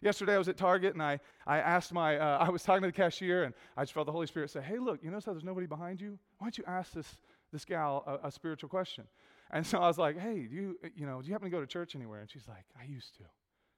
Yesterday 0.00 0.34
I 0.34 0.38
was 0.38 0.48
at 0.48 0.56
Target 0.56 0.94
and 0.94 1.02
I, 1.02 1.20
I 1.46 1.58
asked 1.58 1.92
my, 1.92 2.16
uh, 2.16 2.38
I 2.46 2.50
was 2.50 2.62
talking 2.62 2.82
to 2.82 2.88
the 2.88 2.92
cashier 2.92 3.44
and 3.44 3.54
I 3.76 3.82
just 3.82 3.92
felt 3.92 4.06
the 4.06 4.12
Holy 4.12 4.26
Spirit 4.26 4.50
say, 4.50 4.62
hey, 4.62 4.78
look, 4.78 5.00
you 5.02 5.10
notice 5.10 5.26
how 5.26 5.32
there's 5.32 5.44
nobody 5.44 5.66
behind 5.66 6.00
you? 6.00 6.18
Why 6.38 6.46
don't 6.46 6.58
you 6.58 6.64
ask 6.66 6.92
this, 6.92 7.16
this 7.52 7.64
gal 7.64 8.02
a, 8.22 8.28
a 8.28 8.32
spiritual 8.32 8.68
question? 8.68 9.04
And 9.52 9.66
so 9.66 9.78
I 9.78 9.86
was 9.86 9.98
like, 9.98 10.18
hey, 10.18 10.46
do 10.46 10.54
you, 10.54 10.78
uh, 10.82 10.88
you 10.96 11.06
know, 11.06 11.20
do 11.20 11.28
you 11.28 11.34
happen 11.34 11.50
to 11.50 11.54
go 11.54 11.60
to 11.60 11.66
church 11.66 11.94
anywhere? 11.94 12.20
And 12.20 12.30
she's 12.30 12.48
like, 12.48 12.64
I 12.80 12.84
used 12.84 13.14
to, 13.16 13.24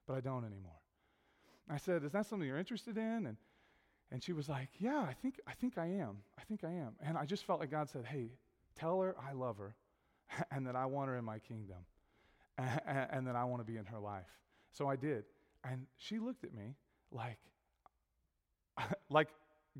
but 0.06 0.16
I 0.16 0.20
don't 0.20 0.44
anymore. 0.44 0.80
I 1.68 1.78
said, 1.78 2.04
is 2.04 2.12
that 2.12 2.26
something 2.26 2.46
you're 2.46 2.58
interested 2.58 2.96
in? 2.96 3.26
And, 3.26 3.36
and 4.12 4.22
she 4.22 4.32
was 4.32 4.48
like, 4.48 4.68
yeah, 4.78 5.00
I 5.00 5.14
think, 5.14 5.40
I 5.46 5.52
think 5.54 5.78
I 5.78 5.86
am. 5.86 6.18
I 6.38 6.44
think 6.44 6.62
I 6.62 6.70
am. 6.70 6.92
And 7.04 7.18
I 7.18 7.24
just 7.24 7.44
felt 7.44 7.58
like 7.58 7.70
God 7.70 7.88
said, 7.88 8.04
hey, 8.04 8.30
tell 8.78 9.00
her 9.00 9.16
I 9.18 9.32
love 9.32 9.56
her 9.58 9.74
and 10.50 10.66
that 10.66 10.76
I 10.76 10.86
want 10.86 11.08
her 11.08 11.16
in 11.16 11.24
my 11.24 11.38
kingdom 11.38 11.78
and, 12.56 12.80
and 13.10 13.26
that 13.26 13.34
I 13.34 13.44
want 13.44 13.66
to 13.66 13.70
be 13.70 13.76
in 13.78 13.86
her 13.86 13.98
life. 13.98 14.30
So 14.70 14.88
I 14.88 14.96
did. 14.96 15.24
And 15.68 15.86
she 15.96 16.18
looked 16.18 16.44
at 16.44 16.54
me 16.54 16.76
like, 17.10 17.38
like 19.10 19.28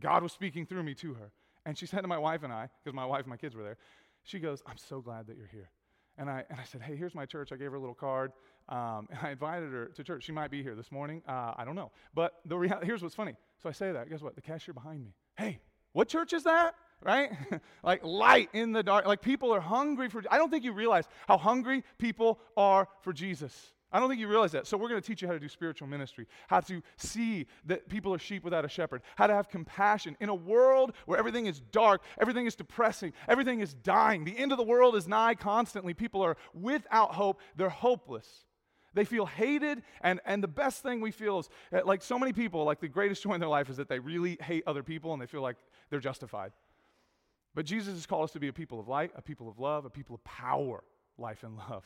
God 0.01 0.23
was 0.23 0.33
speaking 0.33 0.67
through 0.67 0.83
me 0.83 0.95
to 0.95 1.15
her. 1.15 1.31
And 1.67 1.79
she 1.79 1.87
said 1.87 2.01
to 2.01 2.09
my 2.09 2.19
wife 2.19 2.43
and 2.43 2.53
I, 2.53 2.69
because 2.83 2.95
my 2.95 3.07
wife 3.07 3.21
and 3.21 3.29
my 3.29 3.37
kids 3.37 3.55
were 3.55 3.63
there, 3.63 3.79
she 4.23 4.39
goes, 4.39 4.63
I'm 4.67 4.77
so 4.77 5.01
glad 5.01 5.27
that 5.29 5.37
you're 5.37 5.47
here. 5.47 5.71
And 6.19 6.31
I, 6.31 6.45
and 6.49 6.61
I 6.61 6.65
said, 6.65 6.83
Hey, 6.83 6.97
here's 6.97 7.15
my 7.15 7.27
church. 7.27 7.53
I 7.53 7.57
gave 7.57 7.71
her 7.71 7.77
a 7.77 7.81
little 7.81 7.95
card. 7.95 8.33
Um, 8.69 9.09
and 9.11 9.19
I 9.23 9.31
invited 9.31 9.73
her 9.73 9.87
to 9.87 10.05
church. 10.05 10.25
She 10.25 10.33
might 10.33 10.51
be 10.51 10.63
here 10.63 10.75
this 10.75 10.91
morning. 10.91 11.23
Uh, 11.29 11.53
I 11.57 11.65
don't 11.65 11.75
know. 11.75 11.91
But 12.15 12.35
the 12.47 12.57
here's 12.83 13.03
what's 13.03 13.15
funny. 13.15 13.35
So 13.63 13.69
I 13.69 13.73
say 13.73 13.93
that. 13.93 14.09
Guess 14.09 14.23
what? 14.23 14.35
The 14.35 14.41
cashier 14.41 14.75
behind 14.75 15.05
me. 15.05 15.13
Hey, 15.37 15.61
what 15.93 16.09
church 16.09 16.33
is 16.33 16.45
that? 16.45 16.75
Right? 17.03 17.33
like 17.83 18.03
light 18.03 18.49
in 18.55 18.73
the 18.73 18.83
dark. 18.83 19.05
Like 19.05 19.21
people 19.21 19.53
are 19.53 19.61
hungry 19.61 20.09
for. 20.09 20.23
I 20.31 20.39
don't 20.39 20.49
think 20.49 20.65
you 20.65 20.73
realize 20.73 21.05
how 21.29 21.37
hungry 21.37 21.85
people 21.99 22.41
are 22.57 22.89
for 23.03 23.13
Jesus. 23.13 23.75
I 23.95 24.01
don't 24.01 24.09
think 24.09 24.21
you 24.21 24.27
realize 24.27 24.51
that. 24.53 24.67
So, 24.67 24.77
we're 24.77 24.89
going 24.89 25.01
to 25.01 25.07
teach 25.07 25.23
you 25.23 25.29
how 25.29 25.35
to 25.35 25.41
do 25.41 25.49
spiritual 25.49 25.87
ministry, 25.87 26.27
how 26.49 26.59
to 26.59 26.83
see 26.97 27.47
that 27.67 27.89
people 27.89 28.13
are 28.13 28.19
sheep 28.19 28.43
without 28.43 28.65
a 28.65 28.69
shepherd, 28.69 29.03
how 29.15 29.29
to 29.29 29.33
have 29.33 29.49
compassion 29.49 30.17
in 30.19 30.31
a 30.31 30.35
world 30.35 30.95
where 31.07 31.17
everything 31.17 31.47
is 31.47 31.61
dark, 31.61 32.03
everything 32.21 32.45
is 32.45 32.57
depressing, 32.57 33.13
everything 33.29 33.61
is 33.61 33.73
dying. 33.73 34.25
The 34.25 34.37
end 34.37 34.51
of 34.51 34.59
the 34.59 34.65
world 34.65 34.97
is 34.97 35.07
nigh 35.07 35.37
constantly. 35.37 35.95
People 35.95 36.23
are 36.23 36.37
without 36.53 37.15
hope, 37.15 37.39
they're 37.55 37.69
hopeless. 37.69 38.47
They 38.95 39.05
feel 39.05 39.27
hated, 39.27 39.83
and, 40.01 40.21
and 40.25 40.43
the 40.43 40.49
best 40.49 40.83
thing 40.83 41.01
we 41.01 41.13
feel 41.13 41.39
is 41.39 41.49
uh, 41.73 41.81
like 41.85 42.03
so 42.03 42.19
many 42.19 42.33
people, 42.33 42.65
like 42.65 42.81
the 42.81 42.89
greatest 42.89 43.23
joy 43.23 43.35
in 43.35 43.41
their 43.41 43.49
life 43.49 43.71
is 43.71 43.77
that 43.77 43.89
they 43.89 44.01
really 44.01 44.39
hate 44.41 44.65
other 44.67 44.83
people 44.83 45.13
and 45.13 45.23
they 45.23 45.27
feel 45.27 45.43
like 45.43 45.57
they're 45.91 46.01
justified. 46.01 46.51
But 47.55 47.65
Jesus 47.65 47.95
has 47.95 48.07
called 48.07 48.25
us 48.25 48.33
to 48.33 48.41
be 48.41 48.49
a 48.49 48.53
people 48.53 48.81
of 48.81 48.89
light, 48.89 49.13
a 49.15 49.23
people 49.23 49.49
of 49.49 49.61
love, 49.61 49.85
a 49.85 49.91
people 49.91 50.17
of 50.17 50.25
power, 50.25 50.83
life, 51.17 51.45
and 51.45 51.57
love. 51.57 51.85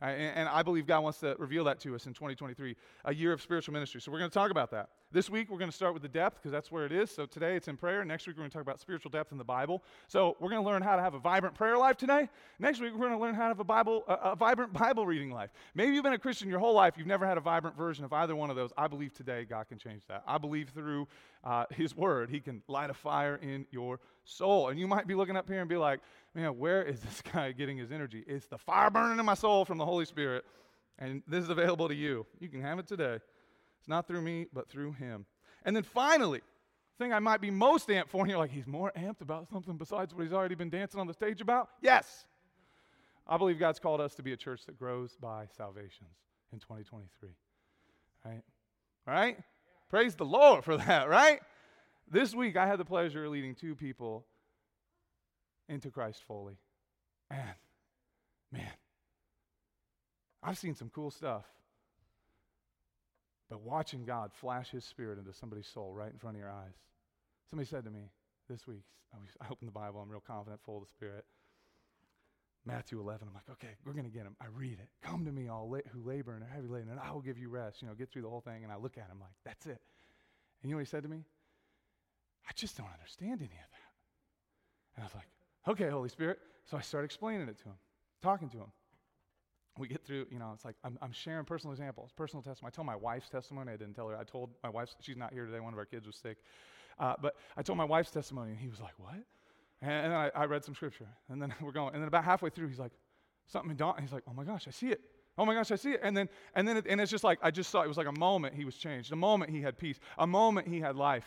Uh, 0.00 0.06
and, 0.06 0.36
and, 0.36 0.48
I 0.48 0.62
believe 0.62 0.86
God 0.86 1.02
wants 1.02 1.20
to 1.20 1.34
reveal 1.38 1.64
that 1.64 1.80
to 1.80 1.94
us 1.94 2.06
in 2.06 2.12
2023, 2.12 2.76
a 3.06 3.14
year 3.14 3.32
of 3.32 3.40
spiritual 3.40 3.72
ministry. 3.72 4.00
So 4.00 4.12
we're 4.12 4.18
going 4.18 4.30
to 4.30 4.34
talk 4.34 4.50
about 4.50 4.70
that. 4.72 4.90
This 5.16 5.30
week, 5.30 5.50
we're 5.50 5.56
going 5.56 5.70
to 5.70 5.74
start 5.74 5.94
with 5.94 6.02
the 6.02 6.10
depth 6.10 6.36
because 6.36 6.52
that's 6.52 6.70
where 6.70 6.84
it 6.84 6.92
is. 6.92 7.10
So 7.10 7.24
today, 7.24 7.56
it's 7.56 7.68
in 7.68 7.78
prayer. 7.78 8.04
Next 8.04 8.26
week, 8.26 8.36
we're 8.36 8.42
going 8.42 8.50
to 8.50 8.54
talk 8.54 8.60
about 8.60 8.80
spiritual 8.80 9.10
depth 9.10 9.32
in 9.32 9.38
the 9.38 9.44
Bible. 9.44 9.82
So 10.08 10.36
we're 10.40 10.50
going 10.50 10.62
to 10.62 10.68
learn 10.68 10.82
how 10.82 10.94
to 10.94 11.00
have 11.00 11.14
a 11.14 11.18
vibrant 11.18 11.54
prayer 11.54 11.78
life 11.78 11.96
today. 11.96 12.28
Next 12.58 12.82
week, 12.82 12.92
we're 12.92 13.08
going 13.08 13.12
to 13.12 13.18
learn 13.18 13.34
how 13.34 13.44
to 13.44 13.48
have 13.48 13.60
a, 13.60 13.64
Bible, 13.64 14.04
a, 14.08 14.12
a 14.12 14.36
vibrant 14.36 14.72
Bible 14.78 15.06
reading 15.06 15.30
life. 15.30 15.48
Maybe 15.74 15.94
you've 15.94 16.04
been 16.04 16.12
a 16.12 16.18
Christian 16.18 16.50
your 16.50 16.58
whole 16.58 16.74
life, 16.74 16.98
you've 16.98 17.06
never 17.06 17.26
had 17.26 17.38
a 17.38 17.40
vibrant 17.40 17.78
version 17.78 18.04
of 18.04 18.12
either 18.12 18.36
one 18.36 18.50
of 18.50 18.56
those. 18.56 18.74
I 18.76 18.88
believe 18.88 19.14
today 19.14 19.46
God 19.48 19.70
can 19.70 19.78
change 19.78 20.02
that. 20.08 20.22
I 20.26 20.36
believe 20.36 20.68
through 20.68 21.08
uh, 21.44 21.64
His 21.70 21.96
Word, 21.96 22.28
He 22.28 22.38
can 22.38 22.62
light 22.68 22.90
a 22.90 22.94
fire 22.94 23.36
in 23.36 23.64
your 23.70 24.00
soul. 24.24 24.68
And 24.68 24.78
you 24.78 24.86
might 24.86 25.06
be 25.06 25.14
looking 25.14 25.38
up 25.38 25.48
here 25.48 25.60
and 25.60 25.68
be 25.70 25.78
like, 25.78 26.00
man, 26.34 26.58
where 26.58 26.82
is 26.82 27.00
this 27.00 27.22
guy 27.32 27.52
getting 27.52 27.78
his 27.78 27.90
energy? 27.90 28.22
It's 28.26 28.48
the 28.48 28.58
fire 28.58 28.90
burning 28.90 29.18
in 29.18 29.24
my 29.24 29.32
soul 29.32 29.64
from 29.64 29.78
the 29.78 29.86
Holy 29.86 30.04
Spirit. 30.04 30.44
And 30.98 31.22
this 31.26 31.42
is 31.42 31.48
available 31.48 31.88
to 31.88 31.94
you. 31.94 32.26
You 32.38 32.50
can 32.50 32.60
have 32.60 32.78
it 32.78 32.86
today. 32.86 33.20
It's 33.86 33.88
not 33.88 34.08
through 34.08 34.22
me, 34.22 34.46
but 34.52 34.68
through 34.68 34.94
him. 34.94 35.26
And 35.64 35.76
then 35.76 35.84
finally, 35.84 36.40
thing 36.98 37.12
I 37.12 37.20
might 37.20 37.40
be 37.40 37.52
most 37.52 37.86
amped 37.86 38.08
for, 38.08 38.22
and 38.22 38.28
you're 38.28 38.38
like, 38.38 38.50
he's 38.50 38.66
more 38.66 38.90
amped 38.96 39.20
about 39.20 39.48
something 39.48 39.76
besides 39.76 40.12
what 40.12 40.24
he's 40.24 40.32
already 40.32 40.56
been 40.56 40.70
dancing 40.70 40.98
on 40.98 41.06
the 41.06 41.12
stage 41.12 41.40
about? 41.40 41.68
Yes. 41.80 42.26
I 43.28 43.36
believe 43.36 43.60
God's 43.60 43.78
called 43.78 44.00
us 44.00 44.16
to 44.16 44.24
be 44.24 44.32
a 44.32 44.36
church 44.36 44.66
that 44.66 44.76
grows 44.76 45.16
by 45.20 45.46
salvations 45.56 46.16
in 46.52 46.58
2023. 46.58 47.28
Right? 48.24 48.42
All 49.06 49.14
right? 49.14 49.38
Praise 49.88 50.16
the 50.16 50.24
Lord 50.24 50.64
for 50.64 50.76
that, 50.78 51.08
right? 51.08 51.38
This 52.10 52.34
week, 52.34 52.56
I 52.56 52.66
had 52.66 52.80
the 52.80 52.84
pleasure 52.84 53.24
of 53.24 53.30
leading 53.30 53.54
two 53.54 53.76
people 53.76 54.26
into 55.68 55.92
Christ 55.92 56.24
fully. 56.26 56.56
And, 57.30 57.54
man, 58.50 58.72
I've 60.42 60.58
seen 60.58 60.74
some 60.74 60.90
cool 60.92 61.12
stuff. 61.12 61.44
But 63.48 63.62
watching 63.62 64.04
God 64.04 64.32
flash 64.32 64.70
his 64.70 64.84
spirit 64.84 65.18
into 65.18 65.32
somebody's 65.32 65.68
soul 65.68 65.94
right 65.94 66.10
in 66.12 66.18
front 66.18 66.36
of 66.36 66.40
your 66.40 66.50
eyes. 66.50 66.74
Somebody 67.48 67.68
said 67.68 67.84
to 67.84 67.90
me 67.90 68.10
this 68.48 68.66
week, 68.66 68.82
I 69.40 69.46
opened 69.50 69.68
the 69.68 69.72
Bible, 69.72 70.00
I'm 70.00 70.10
real 70.10 70.22
confident, 70.26 70.60
full 70.64 70.78
of 70.78 70.84
the 70.84 70.88
Spirit. 70.88 71.24
Matthew 72.64 73.00
11, 73.00 73.28
I'm 73.28 73.34
like, 73.34 73.48
okay, 73.52 73.76
we're 73.84 73.92
going 73.92 74.06
to 74.06 74.10
get 74.10 74.22
him. 74.22 74.34
I 74.40 74.46
read 74.52 74.80
it. 74.80 74.88
Come 75.00 75.24
to 75.24 75.30
me, 75.30 75.46
all 75.48 75.70
la- 75.70 75.86
who 75.92 76.02
labor 76.02 76.34
and 76.34 76.42
are 76.42 76.48
heavy 76.48 76.66
laden, 76.66 76.90
and 76.90 76.98
I 76.98 77.12
will 77.12 77.20
give 77.20 77.38
you 77.38 77.48
rest. 77.48 77.80
You 77.80 77.86
know, 77.86 77.94
get 77.94 78.10
through 78.10 78.22
the 78.22 78.28
whole 78.28 78.40
thing. 78.40 78.64
And 78.64 78.72
I 78.72 78.76
look 78.76 78.98
at 78.98 79.06
him 79.08 79.20
like, 79.20 79.30
that's 79.44 79.66
it. 79.66 79.80
And 80.62 80.68
you 80.68 80.70
know 80.70 80.78
what 80.78 80.86
he 80.86 80.90
said 80.90 81.04
to 81.04 81.08
me? 81.08 81.22
I 82.48 82.52
just 82.56 82.76
don't 82.76 82.88
understand 82.92 83.40
any 83.40 83.44
of 83.44 83.50
that. 83.50 83.92
And 84.96 85.04
I 85.04 85.06
was 85.06 85.14
like, 85.14 85.28
okay, 85.68 85.90
Holy 85.90 86.08
Spirit. 86.08 86.40
So 86.68 86.76
I 86.76 86.80
start 86.80 87.04
explaining 87.04 87.48
it 87.48 87.58
to 87.58 87.64
him, 87.66 87.76
talking 88.20 88.48
to 88.50 88.56
him 88.56 88.72
we 89.78 89.88
get 89.88 90.04
through, 90.04 90.26
you 90.30 90.38
know, 90.38 90.52
it's 90.54 90.64
like 90.64 90.76
I'm, 90.84 90.98
I'm, 91.02 91.12
sharing 91.12 91.44
personal 91.44 91.72
examples, 91.72 92.10
personal 92.16 92.42
testimony. 92.42 92.72
I 92.72 92.74
told 92.74 92.86
my 92.86 92.96
wife's 92.96 93.28
testimony. 93.28 93.72
I 93.72 93.76
didn't 93.76 93.94
tell 93.94 94.08
her. 94.08 94.16
I 94.16 94.24
told 94.24 94.50
my 94.62 94.70
wife, 94.70 94.94
she's 95.00 95.16
not 95.16 95.32
here 95.32 95.44
today. 95.44 95.60
One 95.60 95.72
of 95.72 95.78
our 95.78 95.84
kids 95.84 96.06
was 96.06 96.16
sick. 96.16 96.38
Uh, 96.98 97.14
but 97.20 97.36
I 97.56 97.62
told 97.62 97.76
my 97.76 97.84
wife's 97.84 98.10
testimony, 98.10 98.52
and 98.52 98.58
he 98.58 98.68
was 98.68 98.80
like, 98.80 98.94
What? 98.98 99.14
And, 99.82 99.90
and 99.90 100.12
then 100.12 100.18
I, 100.18 100.30
I, 100.34 100.44
read 100.46 100.64
some 100.64 100.74
scripture. 100.74 101.08
And 101.28 101.40
then 101.40 101.54
we're 101.60 101.72
going. 101.72 101.94
And 101.94 102.02
then 102.02 102.08
about 102.08 102.24
halfway 102.24 102.50
through, 102.50 102.68
he's 102.68 102.78
like, 102.78 102.92
Something 103.46 103.76
dawned. 103.76 104.00
He's 104.00 104.12
like, 104.12 104.24
Oh 104.28 104.32
my 104.32 104.44
gosh, 104.44 104.66
I 104.66 104.70
see 104.70 104.88
it. 104.88 105.00
Oh 105.38 105.44
my 105.44 105.54
gosh, 105.54 105.70
I 105.70 105.76
see 105.76 105.92
it. 105.92 106.00
And 106.02 106.16
then, 106.16 106.28
and 106.54 106.66
then, 106.66 106.78
it, 106.78 106.86
and 106.88 107.00
it's 107.00 107.10
just 107.10 107.24
like, 107.24 107.38
I 107.42 107.50
just 107.50 107.70
saw 107.70 107.82
it 107.82 107.88
was 107.88 107.98
like 107.98 108.06
a 108.06 108.18
moment 108.18 108.54
he 108.54 108.64
was 108.64 108.76
changed. 108.76 109.12
A 109.12 109.16
moment 109.16 109.50
he 109.50 109.60
had 109.60 109.76
peace. 109.76 109.98
A 110.18 110.26
moment 110.26 110.66
he 110.66 110.80
had 110.80 110.96
life. 110.96 111.26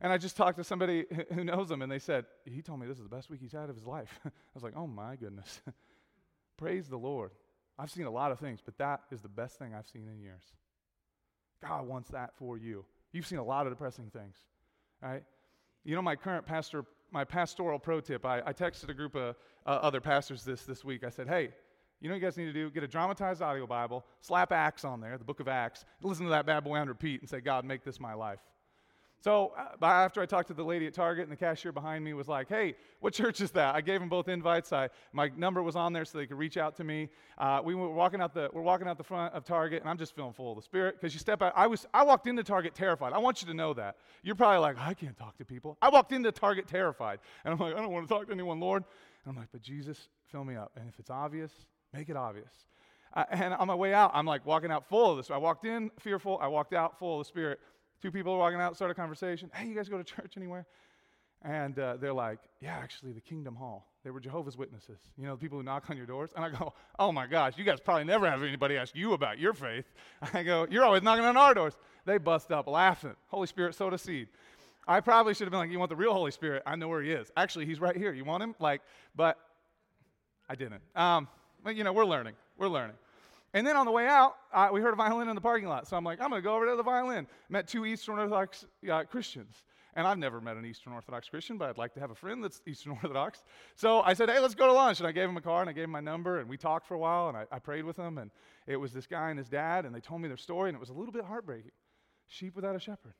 And 0.00 0.12
I 0.12 0.18
just 0.18 0.36
talked 0.36 0.56
to 0.58 0.64
somebody 0.64 1.04
who 1.34 1.44
knows 1.44 1.70
him, 1.70 1.82
and 1.82 1.92
they 1.92 1.98
said, 1.98 2.24
He 2.44 2.62
told 2.62 2.80
me 2.80 2.86
this 2.86 2.96
is 2.96 3.04
the 3.04 3.14
best 3.14 3.30
week 3.30 3.40
he's 3.40 3.52
had 3.52 3.68
of 3.68 3.76
his 3.76 3.86
life. 3.86 4.18
I 4.26 4.30
was 4.54 4.64
like, 4.64 4.74
Oh 4.76 4.86
my 4.86 5.14
goodness. 5.16 5.60
Praise 6.56 6.88
the 6.88 6.98
Lord. 6.98 7.30
I've 7.80 7.90
seen 7.90 8.04
a 8.04 8.10
lot 8.10 8.30
of 8.30 8.38
things, 8.38 8.60
but 8.62 8.76
that 8.78 9.00
is 9.10 9.22
the 9.22 9.28
best 9.28 9.58
thing 9.58 9.74
I've 9.74 9.86
seen 9.88 10.06
in 10.12 10.20
years. 10.20 10.42
God 11.62 11.86
wants 11.86 12.10
that 12.10 12.36
for 12.36 12.58
you. 12.58 12.84
You've 13.12 13.26
seen 13.26 13.38
a 13.38 13.44
lot 13.44 13.66
of 13.66 13.72
depressing 13.72 14.10
things, 14.10 14.36
right? 15.02 15.22
You 15.84 15.94
know, 15.94 16.02
my 16.02 16.14
current 16.14 16.44
pastor, 16.44 16.84
my 17.10 17.24
pastoral 17.24 17.78
pro 17.78 18.00
tip, 18.00 18.26
I, 18.26 18.42
I 18.44 18.52
texted 18.52 18.90
a 18.90 18.94
group 18.94 19.14
of 19.14 19.34
uh, 19.66 19.70
other 19.70 20.00
pastors 20.00 20.44
this, 20.44 20.62
this 20.64 20.84
week. 20.84 21.04
I 21.04 21.08
said, 21.08 21.26
hey, 21.26 21.50
you 22.00 22.08
know 22.08 22.14
what 22.14 22.20
you 22.20 22.26
guys 22.26 22.36
need 22.36 22.46
to 22.46 22.52
do? 22.52 22.70
Get 22.70 22.82
a 22.82 22.88
dramatized 22.88 23.40
audio 23.40 23.66
Bible, 23.66 24.04
slap 24.20 24.52
Acts 24.52 24.84
on 24.84 25.00
there, 25.00 25.16
the 25.16 25.24
book 25.24 25.40
of 25.40 25.48
Acts, 25.48 25.86
listen 26.02 26.26
to 26.26 26.30
that 26.30 26.44
bad 26.44 26.64
boy 26.64 26.76
on 26.76 26.88
repeat 26.88 27.20
and 27.20 27.30
say, 27.30 27.40
God, 27.40 27.64
make 27.64 27.82
this 27.82 27.98
my 27.98 28.12
life. 28.12 28.40
So 29.22 29.52
uh, 29.56 29.84
after 29.84 30.22
I 30.22 30.26
talked 30.26 30.48
to 30.48 30.54
the 30.54 30.64
lady 30.64 30.86
at 30.86 30.94
Target 30.94 31.24
and 31.24 31.32
the 31.32 31.36
cashier 31.36 31.72
behind 31.72 32.02
me 32.02 32.14
was 32.14 32.26
like, 32.26 32.48
"Hey, 32.48 32.74
what 33.00 33.12
church 33.12 33.42
is 33.42 33.50
that?" 33.50 33.74
I 33.74 33.82
gave 33.82 34.00
them 34.00 34.08
both 34.08 34.28
invites. 34.28 34.72
I, 34.72 34.88
my 35.12 35.30
number 35.36 35.62
was 35.62 35.76
on 35.76 35.92
there 35.92 36.06
so 36.06 36.16
they 36.16 36.26
could 36.26 36.38
reach 36.38 36.56
out 36.56 36.74
to 36.76 36.84
me. 36.84 37.10
Uh, 37.36 37.60
we 37.62 37.74
were 37.74 37.90
walking 37.90 38.22
out 38.22 38.32
the 38.32 38.48
we're 38.52 38.62
walking 38.62 38.88
out 38.88 38.96
the 38.96 39.04
front 39.04 39.34
of 39.34 39.44
Target, 39.44 39.82
and 39.82 39.90
I'm 39.90 39.98
just 39.98 40.16
feeling 40.16 40.32
full 40.32 40.52
of 40.52 40.56
the 40.56 40.62
Spirit 40.62 40.98
because 40.98 41.12
you 41.12 41.20
step 41.20 41.42
out. 41.42 41.52
I 41.54 41.66
was 41.66 41.86
I 41.92 42.02
walked 42.02 42.26
into 42.26 42.42
Target 42.42 42.74
terrified. 42.74 43.12
I 43.12 43.18
want 43.18 43.42
you 43.42 43.48
to 43.48 43.54
know 43.54 43.74
that. 43.74 43.96
You're 44.22 44.36
probably 44.36 44.60
like, 44.60 44.78
"I 44.78 44.94
can't 44.94 45.16
talk 45.18 45.36
to 45.36 45.44
people." 45.44 45.76
I 45.82 45.90
walked 45.90 46.12
into 46.12 46.32
Target 46.32 46.66
terrified, 46.66 47.18
and 47.44 47.52
I'm 47.52 47.60
like, 47.60 47.74
"I 47.74 47.80
don't 47.80 47.92
want 47.92 48.08
to 48.08 48.14
talk 48.14 48.26
to 48.26 48.32
anyone, 48.32 48.58
Lord." 48.58 48.84
And 49.24 49.32
I'm 49.32 49.36
like, 49.36 49.48
"But 49.52 49.60
Jesus, 49.60 50.08
fill 50.32 50.44
me 50.44 50.56
up, 50.56 50.72
and 50.76 50.88
if 50.88 50.98
it's 50.98 51.10
obvious, 51.10 51.52
make 51.92 52.08
it 52.08 52.16
obvious." 52.16 52.52
Uh, 53.12 53.24
and 53.30 53.52
on 53.54 53.66
my 53.66 53.74
way 53.74 53.92
out, 53.92 54.12
I'm 54.14 54.24
like 54.24 54.46
walking 54.46 54.70
out 54.70 54.88
full 54.88 55.10
of 55.10 55.16
this. 55.16 55.30
I 55.30 55.36
walked 55.36 55.66
in 55.66 55.90
fearful. 55.98 56.38
I 56.40 56.46
walked 56.46 56.72
out 56.72 56.98
full 56.98 57.20
of 57.20 57.26
the 57.26 57.28
Spirit. 57.28 57.58
Two 58.00 58.10
people 58.10 58.32
are 58.32 58.38
walking 58.38 58.60
out, 58.60 58.76
start 58.76 58.90
a 58.90 58.94
conversation. 58.94 59.50
Hey, 59.54 59.68
you 59.68 59.74
guys 59.74 59.88
go 59.88 59.98
to 59.98 60.04
church 60.04 60.34
anywhere? 60.36 60.66
And 61.42 61.78
uh, 61.78 61.96
they're 61.96 62.12
like, 62.12 62.38
yeah, 62.60 62.76
actually, 62.76 63.12
the 63.12 63.20
Kingdom 63.20 63.54
Hall. 63.54 63.86
They 64.04 64.10
were 64.10 64.20
Jehovah's 64.20 64.56
Witnesses, 64.56 64.98
you 65.18 65.26
know, 65.26 65.34
the 65.34 65.40
people 65.40 65.58
who 65.58 65.64
knock 65.64 65.90
on 65.90 65.96
your 65.96 66.06
doors. 66.06 66.30
And 66.34 66.44
I 66.44 66.48
go, 66.50 66.72
oh 66.98 67.12
my 67.12 67.26
gosh, 67.26 67.54
you 67.56 67.64
guys 67.64 67.80
probably 67.80 68.04
never 68.04 68.30
have 68.30 68.42
anybody 68.42 68.76
ask 68.76 68.94
you 68.94 69.12
about 69.12 69.38
your 69.38 69.52
faith. 69.52 69.84
I 70.34 70.42
go, 70.42 70.66
you're 70.70 70.84
always 70.84 71.02
knocking 71.02 71.24
on 71.24 71.36
our 71.36 71.54
doors. 71.54 71.76
They 72.06 72.18
bust 72.18 72.50
up 72.50 72.66
laughing. 72.66 73.14
Holy 73.28 73.46
Spirit 73.46 73.74
sowed 73.74 73.92
a 73.92 73.98
seed. 73.98 74.28
I 74.88 75.00
probably 75.00 75.34
should 75.34 75.44
have 75.44 75.50
been 75.50 75.60
like, 75.60 75.70
you 75.70 75.78
want 75.78 75.90
the 75.90 75.96
real 75.96 76.12
Holy 76.12 76.30
Spirit? 76.30 76.62
I 76.66 76.76
know 76.76 76.88
where 76.88 77.02
he 77.02 77.12
is. 77.12 77.30
Actually, 77.36 77.66
he's 77.66 77.80
right 77.80 77.96
here. 77.96 78.12
You 78.12 78.24
want 78.24 78.42
him? 78.42 78.54
Like, 78.58 78.80
but 79.14 79.38
I 80.48 80.54
didn't. 80.54 80.82
Um, 80.96 81.28
but, 81.62 81.76
you 81.76 81.84
know, 81.84 81.92
we're 81.92 82.06
learning. 82.06 82.34
We're 82.58 82.68
learning. 82.68 82.96
And 83.52 83.66
then 83.66 83.76
on 83.76 83.84
the 83.84 83.92
way 83.92 84.06
out, 84.06 84.36
uh, 84.52 84.68
we 84.72 84.80
heard 84.80 84.92
a 84.92 84.96
violin 84.96 85.28
in 85.28 85.34
the 85.34 85.40
parking 85.40 85.68
lot. 85.68 85.88
So 85.88 85.96
I'm 85.96 86.04
like, 86.04 86.20
I'm 86.20 86.30
going 86.30 86.40
to 86.40 86.44
go 86.44 86.54
over 86.54 86.66
to 86.66 86.76
the 86.76 86.82
violin. 86.82 87.26
Met 87.48 87.66
two 87.66 87.84
Eastern 87.84 88.18
Orthodox 88.18 88.64
uh, 88.90 89.04
Christians. 89.04 89.64
And 89.94 90.06
I've 90.06 90.18
never 90.18 90.40
met 90.40 90.56
an 90.56 90.64
Eastern 90.64 90.92
Orthodox 90.92 91.28
Christian, 91.28 91.58
but 91.58 91.68
I'd 91.68 91.78
like 91.78 91.94
to 91.94 92.00
have 92.00 92.12
a 92.12 92.14
friend 92.14 92.44
that's 92.44 92.62
Eastern 92.64 92.92
Orthodox. 93.02 93.42
So 93.74 94.02
I 94.02 94.14
said, 94.14 94.30
hey, 94.30 94.38
let's 94.38 94.54
go 94.54 94.66
to 94.66 94.72
lunch. 94.72 95.00
And 95.00 95.08
I 95.08 95.12
gave 95.12 95.28
him 95.28 95.36
a 95.36 95.40
car 95.40 95.60
and 95.62 95.68
I 95.68 95.72
gave 95.72 95.84
him 95.84 95.90
my 95.90 96.00
number. 96.00 96.38
And 96.38 96.48
we 96.48 96.56
talked 96.56 96.86
for 96.86 96.94
a 96.94 96.98
while 96.98 97.28
and 97.28 97.36
I, 97.36 97.46
I 97.50 97.58
prayed 97.58 97.84
with 97.84 97.96
him. 97.96 98.18
And 98.18 98.30
it 98.68 98.76
was 98.76 98.92
this 98.92 99.06
guy 99.06 99.30
and 99.30 99.38
his 99.38 99.48
dad. 99.48 99.84
And 99.84 99.94
they 99.94 100.00
told 100.00 100.20
me 100.20 100.28
their 100.28 100.36
story. 100.36 100.68
And 100.70 100.76
it 100.76 100.80
was 100.80 100.90
a 100.90 100.94
little 100.94 101.12
bit 101.12 101.24
heartbreaking. 101.24 101.72
Sheep 102.28 102.54
without 102.54 102.76
a 102.76 102.80
shepherd. 102.80 103.14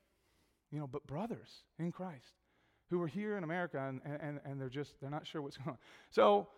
You 0.71 0.79
know, 0.79 0.87
but 0.87 1.05
brothers 1.09 1.65
in 1.81 1.91
Christ 1.91 2.35
who 2.91 3.01
are 3.03 3.09
here 3.09 3.37
in 3.37 3.45
America 3.45 3.79
and, 3.79 4.01
and, 4.21 4.41
and 4.45 4.61
they're 4.61 4.69
just, 4.69 5.01
they're 5.01 5.11
not 5.11 5.27
sure 5.27 5.43
what's 5.43 5.57
going 5.59 5.71
on. 5.71 5.79
So 6.11 6.49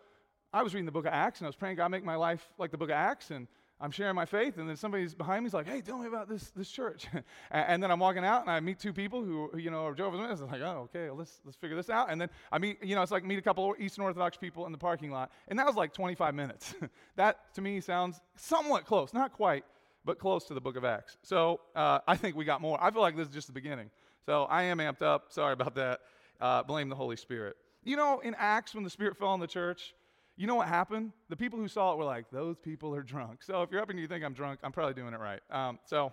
I 0.51 0.61
was 0.61 0.73
reading 0.73 0.85
the 0.85 0.91
book 0.91 1.05
of 1.05 1.13
Acts 1.13 1.39
and 1.39 1.47
I 1.47 1.49
was 1.49 1.55
praying, 1.55 1.77
God, 1.77 1.89
make 1.89 2.03
my 2.03 2.15
life 2.15 2.47
like 2.57 2.71
the 2.71 2.77
book 2.77 2.89
of 2.89 2.95
Acts. 2.95 3.31
And 3.31 3.47
I'm 3.83 3.91
sharing 3.91 4.15
my 4.15 4.25
faith, 4.25 4.57
and 4.57 4.69
then 4.69 4.77
somebody's 4.77 5.13
behind 5.13 5.43
me 5.43 5.47
is 5.47 5.53
like, 5.53 5.67
"Hey, 5.67 5.81
tell 5.81 5.97
me 5.97 6.07
about 6.07 6.29
this 6.29 6.51
this 6.51 6.71
church." 6.71 7.05
and 7.51 7.83
then 7.83 7.91
I'm 7.91 7.99
walking 7.99 8.23
out, 8.23 8.41
and 8.41 8.49
I 8.49 8.61
meet 8.61 8.79
two 8.79 8.93
people 8.93 9.21
who, 9.21 9.51
you 9.57 9.69
know, 9.69 9.85
are 9.87 9.93
Jehovah's 9.93 10.21
Witnesses. 10.21 10.41
I'm 10.41 10.49
like, 10.49 10.61
"Oh, 10.61 10.87
okay, 10.89 11.07
well, 11.07 11.17
let's 11.17 11.41
let's 11.43 11.57
figure 11.57 11.75
this 11.75 11.89
out." 11.89 12.09
And 12.09 12.21
then 12.21 12.29
I 12.49 12.59
meet, 12.59 12.81
you 12.81 12.95
know, 12.95 13.01
it's 13.01 13.11
like 13.11 13.25
meet 13.25 13.39
a 13.39 13.41
couple 13.41 13.75
Eastern 13.77 14.05
Orthodox 14.05 14.37
people 14.37 14.65
in 14.67 14.71
the 14.71 14.77
parking 14.77 15.11
lot, 15.11 15.33
and 15.49 15.59
that 15.59 15.67
was 15.67 15.75
like 15.75 15.93
25 15.93 16.33
minutes. 16.33 16.75
that 17.17 17.53
to 17.55 17.61
me 17.61 17.81
sounds 17.81 18.21
somewhat 18.37 18.85
close, 18.85 19.13
not 19.13 19.33
quite, 19.33 19.65
but 20.05 20.17
close 20.17 20.45
to 20.45 20.53
the 20.53 20.61
Book 20.61 20.77
of 20.77 20.85
Acts. 20.85 21.17
So 21.21 21.59
uh, 21.75 21.99
I 22.07 22.15
think 22.15 22.37
we 22.37 22.45
got 22.45 22.61
more. 22.61 22.81
I 22.81 22.89
feel 22.89 23.01
like 23.01 23.17
this 23.17 23.27
is 23.27 23.33
just 23.33 23.47
the 23.47 23.53
beginning. 23.53 23.89
So 24.25 24.45
I 24.45 24.63
am 24.63 24.77
amped 24.77 25.01
up. 25.01 25.33
Sorry 25.33 25.51
about 25.51 25.75
that. 25.75 25.99
Uh, 26.39 26.63
blame 26.63 26.87
the 26.87 26.95
Holy 26.95 27.17
Spirit. 27.17 27.57
You 27.83 27.97
know, 27.97 28.21
in 28.21 28.33
Acts, 28.37 28.73
when 28.73 28.85
the 28.85 28.89
Spirit 28.89 29.17
fell 29.17 29.27
on 29.27 29.41
the 29.41 29.47
church, 29.47 29.93
you 30.35 30.47
know 30.47 30.55
what 30.55 30.67
happened? 30.67 31.11
The 31.29 31.35
people 31.35 31.59
who 31.59 31.67
saw 31.67 31.93
it 31.93 31.97
were 31.97 32.05
like, 32.05 32.25
those 32.31 32.57
people 32.57 32.95
are 32.95 33.03
drunk. 33.03 33.43
So 33.43 33.61
if 33.61 33.71
you're 33.71 33.81
up 33.81 33.89
and 33.89 33.99
you 33.99 34.07
think 34.07 34.23
I'm 34.23 34.33
drunk, 34.33 34.59
I'm 34.63 34.71
probably 34.71 34.95
doing 34.95 35.13
it 35.13 35.19
right. 35.19 35.41
Um, 35.51 35.79
so 35.85 36.11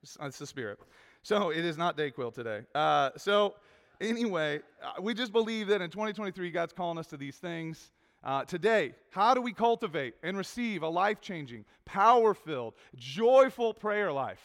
it's 0.04 0.38
the 0.38 0.48
spirit. 0.48 0.80
So 1.24 1.50
it 1.50 1.66
is 1.66 1.78
not 1.78 1.98
Dayquil 1.98 2.34
today. 2.34 2.62
Uh, 2.74 3.12
so 3.18 3.56
anyway, 4.00 4.62
uh, 4.84 5.02
we 5.02 5.14
just 5.14 5.32
believe 5.32 5.68
that 5.68 5.82
in 5.82 5.90
2023, 5.90 6.52
God's 6.52 6.74
calling 6.74 6.98
us 6.98 7.08
to 7.08 7.18
these 7.18 7.36
things. 7.36 7.92
Uh, 8.24 8.46
today, 8.46 8.94
how 9.10 9.34
do 9.34 9.42
we 9.42 9.52
cultivate 9.52 10.14
and 10.24 10.38
receive 10.38 10.84
a 10.84 10.88
life 10.88 11.22
changing, 11.22 11.66
power 11.86 12.34
filled, 12.34 12.76
joyful 12.96 13.74
prayer 13.74 14.12
life? 14.12 14.42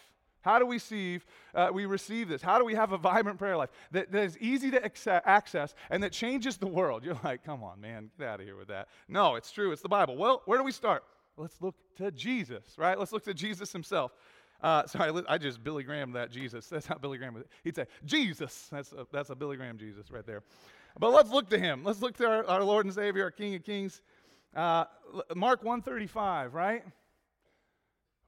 How 0.47 0.61
do 0.61 0.67
we 0.67 0.77
receive, 0.77 1.27
uh, 1.57 1.71
we 1.73 1.87
receive 1.87 2.29
this? 2.29 2.41
How 2.41 2.57
do 2.61 2.65
we 2.65 2.77
have 2.77 2.93
a 2.93 2.99
vibrant 2.99 3.37
prayer 3.37 3.57
life 3.57 3.71
that, 3.91 4.13
that 4.13 4.23
is 4.23 4.39
easy 4.39 4.71
to 4.71 4.93
access 5.29 5.75
and 5.91 6.01
that 6.05 6.13
changes 6.13 6.57
the 6.57 6.69
world? 6.69 7.05
You're 7.05 7.19
like, 7.25 7.43
come 7.43 7.65
on, 7.65 7.81
man, 7.81 8.11
get 8.17 8.29
out 8.29 8.39
of 8.39 8.47
here 8.47 8.57
with 8.57 8.69
that. 8.69 8.87
No, 9.09 9.35
it's 9.35 9.51
true. 9.51 9.73
It's 9.73 9.83
the 9.83 9.89
Bible. 9.89 10.17
Well, 10.17 10.43
where 10.45 10.57
do 10.57 10.63
we 10.63 10.71
start? 10.71 11.03
Let's 11.37 11.61
look 11.61 11.75
to 11.97 12.13
Jesus, 12.13 12.63
right? 12.79 12.97
Let's 12.97 13.11
look 13.11 13.25
to 13.25 13.35
Jesus 13.35 13.73
himself. 13.73 14.13
Uh, 14.63 14.87
sorry, 14.87 15.21
I 15.29 15.37
just 15.37 15.65
Billy 15.65 15.83
Graham 15.83 16.13
that 16.13 16.31
Jesus. 16.31 16.67
That's 16.71 16.87
how 16.87 16.95
Billy 16.95 17.19
Graham 17.19 17.35
would. 17.35 17.47
He'd 17.65 17.75
say, 17.75 17.87
Jesus. 18.05 18.69
That's 18.71 18.93
a, 18.93 19.05
that's 19.13 19.31
a 19.31 19.35
Billy 19.35 19.57
Graham 19.57 19.79
Jesus 19.79 20.13
right 20.13 20.25
there. 20.25 20.45
But 20.97 21.11
let's 21.11 21.31
look 21.31 21.51
to 21.51 21.59
him. 21.59 21.83
Let's 21.83 22.01
look 22.01 22.17
to 22.19 22.25
our, 22.25 22.47
our 22.47 22.63
Lord 22.63 22.87
and 22.87 22.95
Savior, 22.95 23.25
our 23.25 23.33
King 23.33 23.57
of 23.57 23.65
Kings. 23.65 24.01
Uh, 24.55 24.85
Mark 25.35 25.65
135, 25.65 26.55
right? 26.55 26.85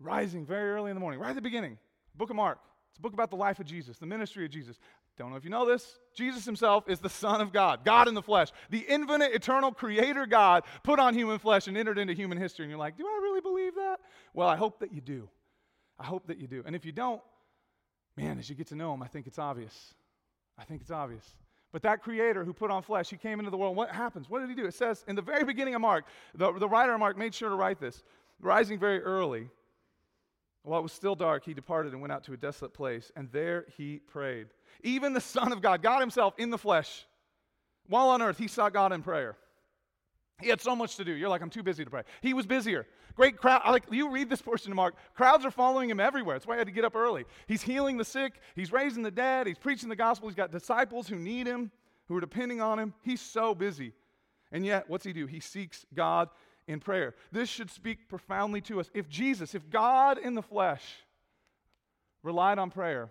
Rising 0.01 0.45
very 0.45 0.73
early 0.73 0.91
in 0.91 0.97
the 0.97 1.01
morning, 1.01 1.21
right 1.21 1.31
at 1.31 1.37
the 1.37 1.41
beginning. 1.41 1.79
Book 2.19 2.31
of 2.31 2.37
Mark. 2.37 2.59
It's 2.91 2.99
a 2.99 3.03
book 3.03 3.13
about 3.13 3.31
the 3.31 3.37
life 3.37 3.61
of 3.61 3.67
Jesus, 3.67 3.97
the 3.99 4.07
ministry 4.07 4.45
of 4.45 4.51
Jesus. 4.51 4.79
Don't 5.17 5.31
know 5.31 5.37
if 5.37 5.45
you 5.45 5.51
know 5.51 5.67
this. 5.67 5.99
Jesus 6.15 6.45
himself 6.45 6.89
is 6.89 7.01
the 7.01 7.09
Son 7.09 7.41
of 7.41 7.53
God, 7.53 7.85
God 7.85 8.09
in 8.09 8.15
the 8.15 8.23
flesh. 8.23 8.49
The 8.71 8.81
infinite, 8.81 9.33
eternal 9.33 9.73
creator 9.73 10.27
God 10.27 10.65
put 10.85 10.99
on 10.99 11.15
human 11.15 11.39
flesh 11.39 11.67
and 11.67 11.77
entered 11.77 11.99
into 11.99 12.13
human 12.13 12.39
history. 12.39 12.65
And 12.65 12.71
you're 12.71 12.79
like, 12.79 12.97
do 12.97 13.05
I 13.07 13.21
really 13.23 13.41
believe 13.41 13.75
that? 13.77 13.99
Well, 14.35 14.49
I 14.49 14.57
hope 14.57 14.81
that 14.81 14.93
you 14.93 15.01
do. 15.01 15.29
I 15.99 16.05
hope 16.05 16.27
that 16.29 16.39
you 16.39 16.47
do. 16.47 16.63
And 16.67 16.77
if 16.77 16.85
you 16.85 16.93
don't, 16.93 17.21
man, 18.17 18.39
as 18.39 18.49
you 18.49 18.55
get 18.55 18.69
to 18.69 18.77
know 18.77 18.95
him, 18.95 19.03
I 19.03 19.09
think 19.09 19.27
it's 19.27 19.39
obvious. 19.39 19.95
I 20.57 20.65
think 20.65 20.83
it's 20.83 20.91
obvious. 20.91 21.25
But 21.73 21.83
that 21.83 22.03
creator 22.03 22.45
who 22.45 22.53
put 22.53 22.71
on 22.71 22.83
flesh, 22.83 23.11
he 23.11 23.17
came 23.17 23.39
into 23.41 23.51
the 23.51 23.57
world. 23.57 23.77
What 23.77 23.91
happens? 23.91 24.31
What 24.31 24.41
did 24.41 24.49
he 24.49 24.55
do? 24.55 24.67
It 24.67 24.75
says 24.75 25.05
in 25.07 25.17
the 25.17 25.23
very 25.23 25.45
beginning 25.45 25.75
of 25.75 25.81
Mark, 25.81 26.05
the, 26.35 26.53
the 26.53 26.69
writer 26.69 26.95
of 26.95 27.01
Mark 27.01 27.19
made 27.19 27.35
sure 27.35 27.49
to 27.49 27.57
write 27.57 27.81
this. 27.81 28.03
Rising 28.41 28.79
very 28.79 29.01
early, 29.03 29.51
while 30.62 30.81
it 30.81 30.83
was 30.83 30.93
still 30.93 31.15
dark, 31.15 31.45
he 31.45 31.55
departed 31.55 31.93
and 31.93 32.00
went 32.00 32.12
out 32.12 32.25
to 32.25 32.33
a 32.33 32.37
desolate 32.37 32.75
place, 32.75 33.11
and 33.17 33.31
there 33.33 33.67
he 33.77 33.99
prayed. 33.99 34.49
Even 34.83 35.12
the 35.12 35.21
Son 35.21 35.53
of 35.53 35.62
God, 35.62 35.83
God 35.83 36.00
Himself 36.00 36.35
in 36.38 36.50
the 36.50 36.59
flesh, 36.59 37.07
while 37.88 38.11
on 38.11 38.21
earth, 38.21 38.38
he 38.38 38.49
sought 38.49 38.73
God 38.73 38.93
in 38.93 39.03
prayer. 39.03 39.37
He 40.41 40.49
had 40.49 40.61
so 40.61 40.77
much 40.77 40.97
to 40.97 41.05
do. 41.05 41.12
You're 41.12 41.29
like, 41.29 41.43
I'm 41.43 41.50
too 41.50 41.62
busy 41.62 41.85
to 41.85 41.91
pray. 41.91 42.03
He 42.21 42.35
was 42.35 42.47
busier. 42.47 42.87
Great 43.17 43.37
crowd. 43.37 43.62
Like 43.67 43.85
you 43.91 44.11
read 44.11 44.31
this 44.31 44.41
portion 44.41 44.71
of 44.71 44.77
Mark, 44.77 44.95
crowds 45.15 45.45
are 45.45 45.50
following 45.50 45.91
him 45.91 45.99
everywhere. 45.99 46.37
That's 46.37 46.47
why 46.47 46.55
he 46.55 46.59
had 46.59 46.69
to 46.69 46.73
get 46.73 46.85
up 46.85 46.95
early. 46.95 47.25
He's 47.49 47.62
healing 47.62 47.97
the 47.97 48.05
sick. 48.05 48.35
He's 48.55 48.71
raising 48.71 49.03
the 49.03 49.11
dead. 49.11 49.49
He's 49.49 49.59
preaching 49.59 49.88
the 49.88 49.97
gospel. 49.97 50.29
He's 50.29 50.37
got 50.37 50.53
disciples 50.53 51.09
who 51.09 51.17
need 51.17 51.49
him, 51.49 51.73
who 52.07 52.17
are 52.17 52.21
depending 52.21 52.61
on 52.61 52.79
him. 52.79 52.95
He's 53.03 53.21
so 53.21 53.55
busy. 53.55 53.93
And 54.53 54.65
yet, 54.65 54.88
what's 54.88 55.05
he 55.05 55.12
do? 55.12 55.27
He 55.27 55.41
seeks 55.41 55.85
God 55.93 56.29
in 56.69 56.79
prayer. 56.79 57.15
This 57.33 57.49
should 57.49 57.71
speak 57.71 58.09
profoundly 58.09 58.61
to 58.63 58.79
us. 58.79 58.89
If 58.95 59.09
Jesus, 59.09 59.55
if 59.55 59.69
God 59.69 60.19
in 60.19 60.35
the 60.35 60.43
flesh 60.43 60.85
relied 62.23 62.59
on 62.59 62.71
prayer, 62.71 63.11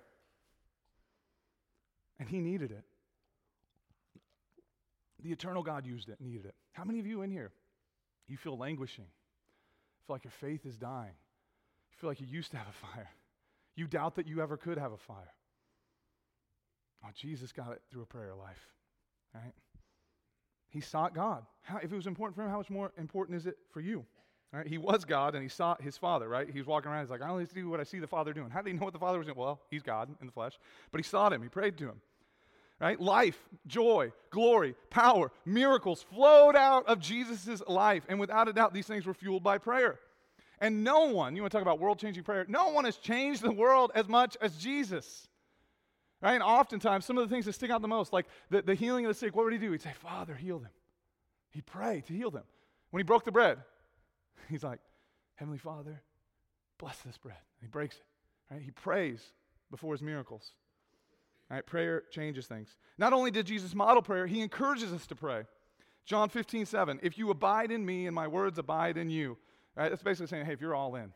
and 2.20 2.30
he 2.30 2.40
needed 2.40 2.72
it, 2.72 2.84
the 5.22 5.32
eternal 5.32 5.64
God 5.64 5.86
used 5.86 6.08
it, 6.08 6.22
needed 6.22 6.46
it. 6.46 6.56
How 6.72 6.86
many 6.86 7.00
of 7.00 7.08
you 7.08 7.24
in 7.24 7.32
here, 7.32 7.52
you 8.28 8.38
feel 8.38 8.58
languishing? 8.58 9.08
feel 10.08 10.16
like 10.16 10.24
your 10.24 10.32
faith 10.32 10.66
is 10.66 10.78
dying? 10.78 11.14
You 11.92 11.98
feel 12.00 12.10
like 12.10 12.22
you 12.22 12.28
used 12.28 12.52
to 12.52 12.58
have 12.58 12.68
a 12.68 12.72
fire? 12.72 13.10
You 13.76 13.88
doubt 13.88 14.16
that 14.16 14.28
you 14.28 14.42
ever 14.42 14.58
could 14.58 14.78
have 14.78 14.94
a 14.94 14.98
fire? 14.98 15.34
Oh, 17.04 17.10
Jesus 17.14 17.52
got 17.52 17.74
it 17.74 17.82
through 17.92 18.04
a 18.04 18.06
prayer 18.06 18.34
life, 18.34 18.66
right? 19.36 19.54
He 20.70 20.82
sought 20.82 21.16
God. 21.16 21.46
How, 21.62 21.78
if 21.78 21.92
it 21.92 21.96
was 21.96 22.08
important 22.08 22.36
for 22.36 22.44
him, 22.44 22.50
how 22.50 22.58
much 22.58 22.70
more 22.70 22.92
important 22.98 23.38
is 23.38 23.46
it 23.46 23.58
for 23.72 23.82
you? 23.82 24.06
He 24.66 24.78
was 24.78 25.06
God 25.06 25.36
and 25.36 25.44
he 25.44 25.50
sought 25.50 25.82
his 25.82 25.98
Father, 25.98 26.28
right? 26.28 26.50
He 26.50 26.58
was 26.58 26.66
walking 26.66 26.90
around, 26.90 27.04
he's 27.04 27.12
like, 27.12 27.22
I 27.22 27.30
only 27.30 27.46
do 27.46 27.70
what 27.70 27.80
I 27.80 27.84
see 27.84 28.00
the 28.00 28.08
Father 28.08 28.34
doing. 28.34 28.50
How 28.50 28.62
did 28.62 28.72
he 28.72 28.80
know 28.80 28.86
what 28.86 28.94
the 28.94 29.00
Father 29.00 29.20
was 29.20 29.28
doing? 29.28 29.38
Well, 29.38 29.60
he's 29.70 29.84
God 29.84 30.10
in 30.20 30.26
the 30.26 30.32
flesh. 30.32 30.58
But 30.92 31.00
he 31.00 31.04
sought 31.04 31.32
him, 31.34 31.44
he 31.44 31.50
prayed 31.50 31.78
to 31.78 31.84
him. 31.84 32.02
Right? 32.80 33.00
Life, 33.00 33.38
joy, 33.68 34.12
glory, 34.32 34.76
power, 34.90 35.32
miracles 35.46 36.04
flowed 36.04 36.56
out 36.56 36.88
of 36.88 37.00
Jesus' 37.00 37.62
life. 37.68 38.04
And 38.08 38.20
without 38.20 38.48
a 38.48 38.54
doubt, 38.54 38.74
these 38.74 38.88
things 38.88 39.06
were 39.06 39.14
fueled 39.14 39.44
by 39.44 39.58
prayer. 39.58 40.00
And 40.60 40.84
no 40.84 41.06
one, 41.08 41.36
you 41.36 41.44
want 41.44 41.52
to 41.52 41.58
talk 41.58 41.62
about 41.62 41.80
world 41.80 42.00
changing 42.00 42.24
prayer, 42.24 42.46
no 42.48 42.70
one 42.70 42.86
has 42.86 42.98
changed 42.98 43.44
the 43.44 43.52
world 43.52 43.92
as 43.94 44.08
much 44.08 44.38
as 44.42 44.56
Jesus. 44.58 45.28
Right? 46.22 46.34
And 46.34 46.44
oftentimes, 46.44 47.06
some 47.06 47.18
of 47.18 47.28
the 47.28 47.34
things 47.34 47.46
that 47.46 47.54
stick 47.54 47.70
out 47.70 47.82
the 47.82 47.88
most, 47.88 48.12
like 48.12 48.26
the, 48.50 48.62
the 48.62 48.74
healing 48.74 49.06
of 49.06 49.10
the 49.10 49.14
sick, 49.14 49.36
what 49.36 49.46
would 49.46 49.54
he 49.54 49.60
do? 49.60 49.72
He'd 49.72 49.82
say, 49.82 49.94
Father, 49.94 50.34
heal 50.34 50.60
them. 50.60 50.72
He'd 51.52 51.66
pray 51.66 52.04
to 52.08 52.14
heal 52.14 52.32
them. 52.32 52.44
When 52.92 53.00
he 53.00 53.04
broke 53.04 53.24
the 53.24 53.32
bread, 53.32 53.60
he's 54.50 54.64
like, 54.64 54.80
Heavenly 55.36 55.60
Father, 55.60 56.02
bless 56.80 56.98
this 57.00 57.18
bread. 57.18 57.38
And 57.60 57.68
he 57.68 57.72
breaks 57.72 57.96
it. 57.96 58.54
Right? 58.54 58.62
He 58.62 58.72
prays 58.72 59.22
before 59.70 59.94
his 59.94 60.02
miracles. 60.02 60.52
Right? 61.50 61.66
Prayer 61.66 62.04
changes 62.12 62.48
things. 62.48 62.76
Not 62.98 63.14
only 63.14 63.32
did 63.32 63.46
Jesus 63.46 63.76
model 63.76 64.02
prayer, 64.02 64.26
he 64.26 64.42
encourages 64.42 64.92
us 64.92 65.06
to 65.08 65.16
pray. 65.16 65.44
John 66.06 66.30
15, 66.30 66.66
7. 66.66 67.00
If 67.04 67.18
you 67.18 67.30
abide 67.30 67.72
in 67.72 67.86
me 67.86 68.08
and 68.08 68.16
my 68.16 68.28
words 68.28 68.58
abide 68.58 68.98
in 68.98 69.10
you. 69.10 69.38
Right? 69.76 69.90
That's 69.90 70.02
basically 70.02 70.28
saying, 70.28 70.46
hey, 70.46 70.54
if 70.54 70.62
you're 70.62 70.74
all 70.74 70.96
in, 70.96 71.14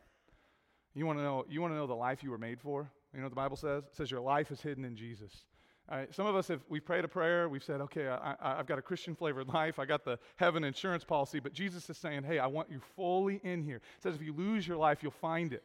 you 0.94 1.06
want 1.06 1.18
to 1.18 1.24
know, 1.24 1.46
you 1.50 1.62
want 1.62 1.74
to 1.74 1.78
know 1.78 1.88
the 1.88 1.96
life 1.96 2.24
you 2.24 2.30
were 2.30 2.38
made 2.38 2.60
for? 2.60 2.92
You 3.14 3.20
know 3.20 3.26
what 3.26 3.32
the 3.32 3.36
Bible 3.36 3.58
says? 3.58 3.84
It 3.84 3.96
says 3.96 4.10
your 4.10 4.22
life 4.22 4.52
is 4.52 4.62
hidden 4.62 4.86
in 4.86 4.96
Jesus. 4.96 5.32
All 5.90 5.98
right, 5.98 6.14
some 6.14 6.26
of 6.26 6.36
us 6.36 6.48
have 6.48 6.62
we've 6.70 6.86
prayed 6.86 7.04
a 7.04 7.08
prayer. 7.08 7.50
We've 7.50 7.64
said, 7.64 7.82
okay, 7.82 8.08
I, 8.08 8.36
I've 8.42 8.68
got 8.68 8.80
a 8.80 8.82
Christian 8.82 9.16
flavored 9.16 9.48
life. 9.54 9.80
I 9.80 9.86
got 9.86 10.06
the 10.06 10.18
heaven 10.38 10.64
insurance 10.64 11.04
policy. 11.04 11.40
But 11.40 11.54
Jesus 11.54 11.90
is 11.90 11.98
saying, 11.98 12.24
hey, 12.24 12.40
I 12.40 12.48
want 12.48 12.70
you 12.72 12.80
fully 12.96 13.42
in 13.44 13.64
here. 13.64 13.82
He 13.98 14.02
says, 14.02 14.16
if 14.16 14.22
you 14.22 14.34
lose 14.34 14.68
your 14.68 14.78
life, 14.78 15.00
you'll 15.02 15.12
find 15.12 15.52
it. 15.52 15.64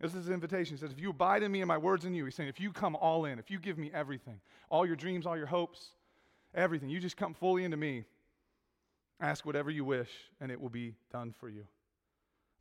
This 0.00 0.10
is 0.14 0.24
his 0.24 0.30
invitation. 0.30 0.76
He 0.76 0.80
says, 0.80 0.90
if 0.90 0.98
you 0.98 1.10
abide 1.10 1.44
in 1.44 1.52
me 1.52 1.60
and 1.60 1.68
my 1.68 1.78
words 1.78 2.04
in 2.04 2.12
you, 2.12 2.24
he's 2.24 2.34
saying, 2.34 2.48
if 2.48 2.58
you 2.58 2.72
come 2.72 2.96
all 2.96 3.24
in, 3.24 3.38
if 3.38 3.52
you 3.52 3.60
give 3.60 3.78
me 3.78 3.90
everything, 3.94 4.40
all 4.68 4.84
your 4.84 4.96
dreams, 4.96 5.26
all 5.26 5.36
your 5.36 5.46
hopes, 5.46 5.90
everything, 6.54 6.88
you 6.88 6.98
just 6.98 7.16
come 7.16 7.34
fully 7.34 7.62
into 7.62 7.76
me, 7.76 8.04
ask 9.20 9.46
whatever 9.46 9.70
you 9.70 9.84
wish, 9.84 10.10
and 10.40 10.50
it 10.50 10.60
will 10.60 10.70
be 10.70 10.96
done 11.12 11.32
for 11.38 11.48
you. 11.48 11.64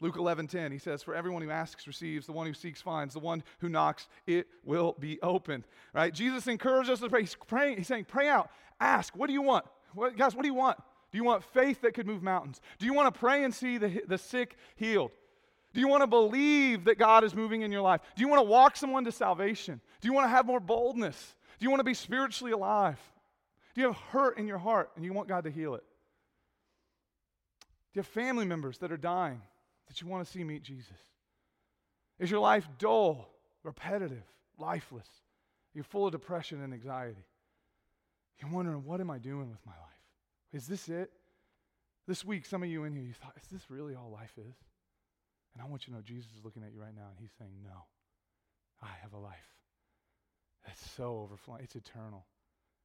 Luke 0.02 0.18
11:10 0.18 0.72
he 0.72 0.80
says 0.80 1.04
for 1.04 1.16
everyone 1.16 1.44
who 1.44 1.52
asks 1.52 1.88
receives 1.88 2.26
the 2.26 2.32
one 2.32 2.48
who 2.48 2.54
seeks 2.54 2.82
finds 2.82 3.14
the 3.14 3.20
one 3.20 3.44
who 3.60 3.70
knocks 3.70 4.10
it 4.26 4.48
will 4.66 4.96
be 5.00 5.22
opened. 5.22 5.64
Right? 5.94 6.14
Jesus 6.14 6.48
encourages 6.48 6.90
us 6.90 7.00
to 7.00 7.10
pray. 7.10 7.22
He's 7.22 7.36
praying 7.48 7.78
he's 7.78 7.88
saying 7.88 8.06
pray 8.06 8.28
out. 8.28 8.50
Ask 8.80 9.16
what 9.16 9.28
do 9.28 9.34
you 9.34 9.44
want? 9.44 9.66
What, 9.94 10.18
guys 10.18 10.36
what 10.36 10.42
do 10.42 10.48
you 10.48 10.56
want? 10.56 10.78
Do 11.12 11.18
you 11.18 11.24
want 11.24 11.44
faith 11.44 11.82
that 11.82 11.94
could 11.94 12.08
move 12.08 12.24
mountains? 12.24 12.60
Do 12.80 12.86
you 12.86 12.94
want 12.94 13.14
to 13.14 13.20
pray 13.20 13.44
and 13.44 13.54
see 13.54 13.78
the, 13.78 14.02
the 14.08 14.18
sick 14.18 14.58
healed? 14.76 15.12
Do 15.74 15.80
you 15.80 15.88
want 15.88 16.02
to 16.02 16.08
believe 16.08 16.86
that 16.86 16.98
God 16.98 17.24
is 17.24 17.36
moving 17.36 17.62
in 17.62 17.72
your 17.72 17.82
life? 17.82 18.02
Do 18.16 18.22
you 18.22 18.28
want 18.28 18.40
to 18.40 18.50
walk 18.50 18.76
someone 18.76 19.06
to 19.06 19.12
salvation? 19.12 19.80
Do 20.02 20.08
you 20.08 20.14
want 20.14 20.26
to 20.26 20.30
have 20.30 20.46
more 20.46 20.60
boldness? 20.60 21.36
Do 21.60 21.66
you 21.66 21.70
want 21.70 21.80
to 21.80 21.86
be 21.86 21.94
spiritually 21.94 22.52
alive? 22.52 23.00
Do 23.76 23.82
you 23.82 23.88
have 23.88 23.98
hurt 23.98 24.38
in 24.38 24.48
your 24.48 24.58
heart 24.58 24.92
and 24.96 25.06
you 25.06 25.14
want 25.14 25.28
God 25.28 25.44
to 25.44 25.52
heal 25.52 25.76
it? 25.76 25.84
Do 27.94 28.00
you 28.00 28.00
have 28.02 28.08
family 28.08 28.46
members 28.46 28.80
that 28.80 28.92
are 28.92 28.98
dying 28.98 29.42
that 29.88 30.02
you 30.02 30.08
want 30.08 30.26
to 30.26 30.32
see 30.32 30.44
meet 30.44 30.64
Jesus? 30.64 30.98
Is 32.20 32.30
your 32.30 32.40
life 32.40 32.68
dull, 32.78 33.30
repetitive, 33.64 34.24
lifeless? 34.58 35.08
You're 35.74 35.84
full 35.84 36.06
of 36.06 36.12
depression 36.12 36.62
and 36.62 36.74
anxiety. 36.74 37.26
You're 38.40 38.52
wondering, 38.52 38.84
what 38.84 39.00
am 39.00 39.10
I 39.10 39.18
doing 39.18 39.50
with 39.50 39.66
my 39.66 39.74
life? 39.74 40.54
Is 40.54 40.68
this 40.68 40.90
it? 40.90 41.12
This 42.08 42.26
week, 42.26 42.46
some 42.46 42.64
of 42.64 42.70
you 42.70 42.84
in 42.84 42.94
here, 42.94 43.04
you 43.04 43.14
thought, 43.14 43.34
is 43.42 43.48
this 43.48 43.70
really 43.70 43.96
all 43.96 44.12
life 44.12 44.34
is? 44.38 44.56
And 45.54 45.62
I 45.62 45.66
want 45.66 45.88
you 45.88 45.94
to 45.94 45.98
know 45.98 46.04
Jesus 46.04 46.32
is 46.38 46.44
looking 46.44 46.64
at 46.64 46.74
you 46.74 46.82
right 46.82 46.96
now 46.96 47.08
and 47.10 47.20
he's 47.20 47.32
saying, 47.38 47.52
no, 47.64 47.86
I 48.82 48.90
have 49.02 49.14
a 49.14 49.18
life 49.18 49.38
that's 50.66 50.92
so 50.92 51.22
overflowing. 51.24 51.62
It's 51.64 51.76
eternal, 51.76 52.26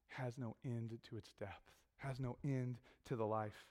has 0.08 0.38
no 0.38 0.56
end 0.64 0.98
to 1.10 1.16
its 1.16 1.30
depth, 1.38 1.72
has 1.98 2.20
no 2.20 2.36
end 2.44 2.78
to 3.06 3.16
the 3.16 3.26
life. 3.26 3.64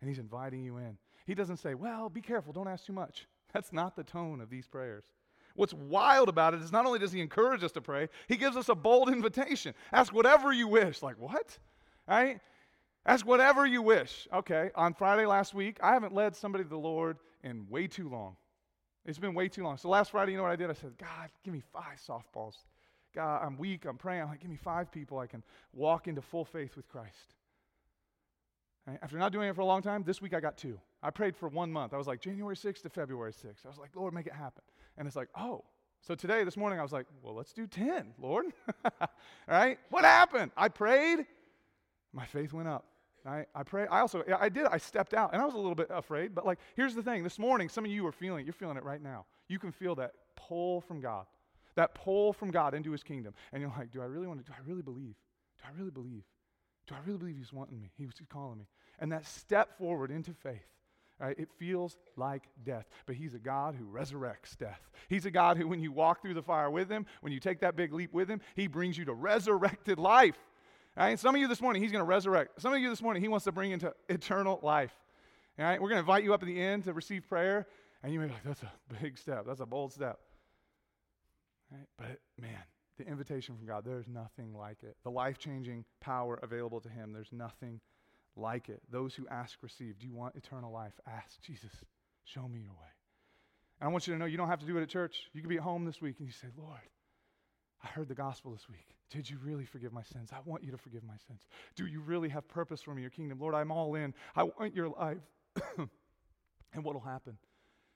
And 0.00 0.08
he's 0.08 0.18
inviting 0.18 0.62
you 0.62 0.76
in. 0.76 0.96
He 1.26 1.34
doesn't 1.34 1.58
say, 1.58 1.74
well, 1.74 2.08
be 2.08 2.20
careful, 2.20 2.52
don't 2.52 2.68
ask 2.68 2.86
too 2.86 2.92
much. 2.92 3.26
That's 3.52 3.72
not 3.72 3.96
the 3.96 4.04
tone 4.04 4.40
of 4.40 4.50
these 4.50 4.66
prayers. 4.66 5.04
What's 5.54 5.74
wild 5.74 6.28
about 6.28 6.54
it 6.54 6.62
is 6.62 6.70
not 6.70 6.86
only 6.86 6.98
does 6.98 7.10
he 7.10 7.20
encourage 7.20 7.64
us 7.64 7.72
to 7.72 7.80
pray, 7.80 8.08
he 8.28 8.36
gives 8.36 8.56
us 8.56 8.68
a 8.68 8.74
bold 8.74 9.08
invitation. 9.08 9.74
Ask 9.92 10.12
whatever 10.12 10.52
you 10.52 10.68
wish. 10.68 11.02
Like, 11.02 11.18
what? 11.18 11.58
Right? 12.06 12.40
Ask 13.04 13.26
whatever 13.26 13.66
you 13.66 13.82
wish. 13.82 14.28
Okay, 14.32 14.70
on 14.74 14.94
Friday 14.94 15.26
last 15.26 15.54
week, 15.54 15.78
I 15.82 15.94
haven't 15.94 16.14
led 16.14 16.36
somebody 16.36 16.62
to 16.62 16.70
the 16.70 16.78
Lord 16.78 17.18
in 17.42 17.66
way 17.68 17.86
too 17.86 18.08
long. 18.08 18.36
It's 19.04 19.18
been 19.18 19.34
way 19.34 19.48
too 19.48 19.64
long. 19.64 19.78
So 19.78 19.88
last 19.88 20.10
Friday, 20.10 20.32
you 20.32 20.36
know 20.36 20.44
what 20.44 20.52
I 20.52 20.56
did? 20.56 20.68
I 20.70 20.74
said, 20.74 20.92
God, 20.98 21.30
give 21.42 21.54
me 21.54 21.62
five 21.72 21.98
softballs. 22.06 22.54
God, 23.14 23.40
I'm 23.42 23.56
weak, 23.56 23.86
I'm 23.86 23.96
praying. 23.96 24.22
I'm 24.22 24.28
like, 24.28 24.40
give 24.40 24.50
me 24.50 24.58
five 24.62 24.92
people 24.92 25.18
I 25.18 25.26
can 25.26 25.42
walk 25.72 26.06
into 26.06 26.20
full 26.20 26.44
faith 26.44 26.76
with 26.76 26.86
Christ. 26.88 27.34
Right? 28.88 28.98
After 29.02 29.18
not 29.18 29.32
doing 29.32 29.48
it 29.48 29.54
for 29.54 29.60
a 29.60 29.66
long 29.66 29.82
time, 29.82 30.02
this 30.02 30.22
week 30.22 30.32
I 30.32 30.40
got 30.40 30.56
two. 30.56 30.80
I 31.02 31.10
prayed 31.10 31.36
for 31.36 31.48
one 31.48 31.70
month. 31.70 31.92
I 31.92 31.98
was 31.98 32.06
like, 32.06 32.20
January 32.20 32.56
6th 32.56 32.82
to 32.82 32.88
February 32.88 33.32
6th. 33.32 33.66
I 33.66 33.68
was 33.68 33.76
like, 33.76 33.90
Lord, 33.94 34.14
make 34.14 34.26
it 34.26 34.32
happen. 34.32 34.62
And 34.96 35.06
it's 35.06 35.16
like, 35.16 35.28
oh. 35.38 35.64
So 36.00 36.14
today, 36.14 36.42
this 36.42 36.56
morning, 36.56 36.78
I 36.78 36.82
was 36.82 36.92
like, 36.92 37.06
well, 37.22 37.34
let's 37.34 37.52
do 37.52 37.66
10, 37.66 38.14
Lord. 38.18 38.46
All 39.00 39.08
right? 39.48 39.78
What 39.90 40.04
happened? 40.04 40.52
I 40.56 40.68
prayed. 40.68 41.26
My 42.14 42.24
faith 42.24 42.52
went 42.54 42.68
up. 42.68 42.86
I, 43.26 43.44
I 43.54 43.62
prayed. 43.62 43.88
I 43.90 44.00
also, 44.00 44.24
I 44.40 44.48
did. 44.48 44.66
I 44.66 44.78
stepped 44.78 45.12
out, 45.12 45.34
and 45.34 45.42
I 45.42 45.44
was 45.44 45.54
a 45.54 45.58
little 45.58 45.74
bit 45.74 45.88
afraid. 45.90 46.34
But 46.34 46.46
like, 46.46 46.58
here's 46.74 46.94
the 46.94 47.02
thing. 47.02 47.24
This 47.24 47.38
morning, 47.38 47.68
some 47.68 47.84
of 47.84 47.90
you 47.90 48.06
are 48.06 48.12
feeling 48.12 48.40
it. 48.40 48.46
You're 48.46 48.54
feeling 48.54 48.76
it 48.78 48.84
right 48.84 49.02
now. 49.02 49.26
You 49.48 49.58
can 49.58 49.70
feel 49.70 49.96
that 49.96 50.12
pull 50.34 50.80
from 50.80 51.00
God, 51.00 51.26
that 51.74 51.94
pull 51.94 52.32
from 52.32 52.50
God 52.50 52.74
into 52.74 52.92
His 52.92 53.02
kingdom. 53.02 53.34
And 53.52 53.60
you're 53.60 53.72
like, 53.76 53.90
do 53.90 54.00
I 54.00 54.06
really 54.06 54.28
want 54.28 54.38
to? 54.38 54.46
Do 54.46 54.56
I 54.56 54.66
really 54.66 54.82
believe? 54.82 55.16
Do 55.58 55.64
I 55.68 55.76
really 55.76 55.90
believe? 55.90 56.22
Do 56.86 56.94
I 56.94 56.98
really 57.04 57.18
believe 57.18 57.36
He's 57.36 57.52
wanting 57.52 57.80
me? 57.80 57.90
He 57.98 58.06
was 58.06 58.14
calling 58.30 58.58
me. 58.58 58.66
And 58.98 59.12
that 59.12 59.26
step 59.26 59.78
forward 59.78 60.10
into 60.10 60.32
faith, 60.32 60.66
right, 61.20 61.38
it 61.38 61.48
feels 61.58 61.96
like 62.16 62.44
death. 62.64 62.86
But 63.06 63.16
He's 63.16 63.34
a 63.34 63.38
God 63.38 63.76
who 63.76 63.84
resurrects 63.84 64.56
death. 64.58 64.80
He's 65.08 65.26
a 65.26 65.30
God 65.30 65.56
who, 65.56 65.68
when 65.68 65.80
you 65.80 65.92
walk 65.92 66.22
through 66.22 66.34
the 66.34 66.42
fire 66.42 66.70
with 66.70 66.90
Him, 66.90 67.06
when 67.20 67.32
you 67.32 67.40
take 67.40 67.60
that 67.60 67.76
big 67.76 67.92
leap 67.92 68.12
with 68.12 68.28
Him, 68.28 68.40
He 68.56 68.66
brings 68.66 68.98
you 68.98 69.04
to 69.04 69.14
resurrected 69.14 69.98
life. 69.98 70.36
Right? 70.96 71.10
And 71.10 71.20
some 71.20 71.34
of 71.34 71.40
you 71.40 71.46
this 71.46 71.60
morning, 71.60 71.82
He's 71.82 71.92
going 71.92 72.04
to 72.04 72.08
resurrect. 72.08 72.60
Some 72.60 72.74
of 72.74 72.80
you 72.80 72.90
this 72.90 73.02
morning, 73.02 73.22
He 73.22 73.28
wants 73.28 73.44
to 73.44 73.52
bring 73.52 73.70
into 73.70 73.94
eternal 74.08 74.58
life. 74.62 74.92
All 75.58 75.64
right? 75.64 75.80
We're 75.80 75.88
going 75.88 75.96
to 75.96 76.00
invite 76.00 76.24
you 76.24 76.34
up 76.34 76.42
at 76.42 76.46
the 76.46 76.60
end 76.60 76.84
to 76.84 76.92
receive 76.92 77.28
prayer. 77.28 77.66
And 78.02 78.12
you 78.12 78.18
may 78.20 78.26
be 78.26 78.32
like, 78.32 78.44
that's 78.44 78.62
a 78.62 78.72
big 79.00 79.18
step. 79.18 79.44
That's 79.46 79.60
a 79.60 79.66
bold 79.66 79.92
step. 79.92 80.18
Right? 81.70 81.86
But 81.96 82.18
man, 82.40 82.62
the 82.96 83.06
invitation 83.06 83.56
from 83.56 83.66
God, 83.66 83.84
there's 83.84 84.08
nothing 84.08 84.54
like 84.56 84.82
it. 84.82 84.96
The 85.04 85.10
life 85.10 85.38
changing 85.38 85.84
power 86.00 86.38
available 86.42 86.80
to 86.80 86.88
Him, 86.88 87.12
there's 87.12 87.32
nothing 87.32 87.80
like 88.38 88.68
it. 88.68 88.80
Those 88.90 89.14
who 89.14 89.26
ask 89.28 89.58
receive. 89.62 89.98
Do 89.98 90.06
you 90.06 90.12
want 90.12 90.36
eternal 90.36 90.72
life? 90.72 90.94
Ask 91.06 91.40
Jesus, 91.42 91.72
show 92.24 92.46
me 92.48 92.60
your 92.60 92.72
way. 92.72 92.92
And 93.80 93.88
I 93.88 93.92
want 93.92 94.06
you 94.06 94.14
to 94.14 94.18
know 94.18 94.26
you 94.26 94.36
don't 94.36 94.48
have 94.48 94.60
to 94.60 94.66
do 94.66 94.76
it 94.78 94.82
at 94.82 94.88
church. 94.88 95.16
You 95.32 95.40
can 95.40 95.48
be 95.48 95.56
at 95.56 95.62
home 95.62 95.84
this 95.84 96.00
week 96.00 96.16
and 96.18 96.26
you 96.26 96.32
say, 96.32 96.48
Lord, 96.56 96.80
I 97.82 97.88
heard 97.88 98.08
the 98.08 98.14
gospel 98.14 98.52
this 98.52 98.68
week. 98.68 98.96
Did 99.10 99.28
you 99.30 99.38
really 99.42 99.64
forgive 99.64 99.92
my 99.92 100.02
sins? 100.02 100.30
I 100.32 100.38
want 100.44 100.62
you 100.62 100.70
to 100.72 100.78
forgive 100.78 101.02
my 101.04 101.16
sins. 101.26 101.46
Do 101.76 101.86
you 101.86 102.00
really 102.00 102.28
have 102.28 102.46
purpose 102.48 102.82
for 102.82 102.94
me, 102.94 103.02
your 103.02 103.10
kingdom? 103.10 103.38
Lord, 103.40 103.54
I'm 103.54 103.70
all 103.70 103.94
in. 103.94 104.12
I 104.36 104.42
want 104.42 104.74
your 104.74 104.88
life. 104.88 105.18
and 105.78 106.84
what 106.84 106.94
will 106.94 107.00
happen? 107.00 107.38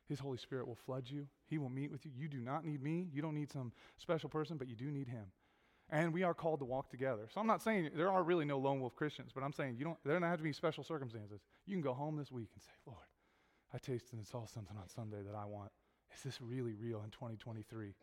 His 0.08 0.18
Holy 0.18 0.38
Spirit 0.38 0.66
will 0.66 0.78
flood 0.86 1.04
you. 1.06 1.26
He 1.46 1.58
will 1.58 1.68
meet 1.68 1.90
with 1.90 2.04
you. 2.06 2.12
You 2.16 2.28
do 2.28 2.38
not 2.38 2.64
need 2.64 2.82
me. 2.82 3.08
You 3.12 3.22
don't 3.22 3.34
need 3.34 3.50
some 3.50 3.72
special 3.98 4.28
person, 4.28 4.56
but 4.56 4.68
you 4.68 4.76
do 4.76 4.90
need 4.90 5.08
Him. 5.08 5.24
And 5.92 6.14
we 6.14 6.22
are 6.22 6.32
called 6.32 6.60
to 6.60 6.64
walk 6.64 6.88
together. 6.88 7.28
So 7.32 7.38
I'm 7.38 7.46
not 7.46 7.62
saying 7.62 7.90
there 7.94 8.10
are 8.10 8.22
really 8.22 8.46
no 8.46 8.58
lone 8.58 8.80
wolf 8.80 8.96
Christians, 8.96 9.30
but 9.34 9.44
I'm 9.44 9.52
saying 9.52 9.76
you 9.78 9.84
don't, 9.84 9.98
there 10.04 10.18
don't 10.18 10.28
have 10.28 10.38
to 10.38 10.42
be 10.42 10.52
special 10.54 10.82
circumstances. 10.82 11.42
You 11.66 11.74
can 11.74 11.82
go 11.82 11.92
home 11.92 12.16
this 12.16 12.32
week 12.32 12.48
and 12.54 12.62
say, 12.62 12.72
Lord, 12.86 13.04
I 13.74 13.78
tasted 13.78 14.14
and 14.14 14.26
saw 14.26 14.46
something 14.46 14.74
on 14.74 14.88
Sunday 14.88 15.18
that 15.22 15.36
I 15.36 15.44
want. 15.44 15.70
Is 16.16 16.22
this 16.22 16.40
really 16.40 16.72
real 16.72 17.02
in 17.04 17.10
2023? 17.10 17.94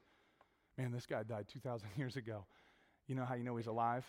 Man, 0.77 0.91
this 0.91 1.07
guy 1.07 1.23
died 1.23 1.47
2,000 1.51 1.89
years 1.97 2.15
ago. 2.15 2.45
You 3.07 3.15
know 3.15 3.25
how 3.25 3.33
you 3.33 3.43
know 3.43 3.57
he's 3.57 3.65
alive? 3.65 4.05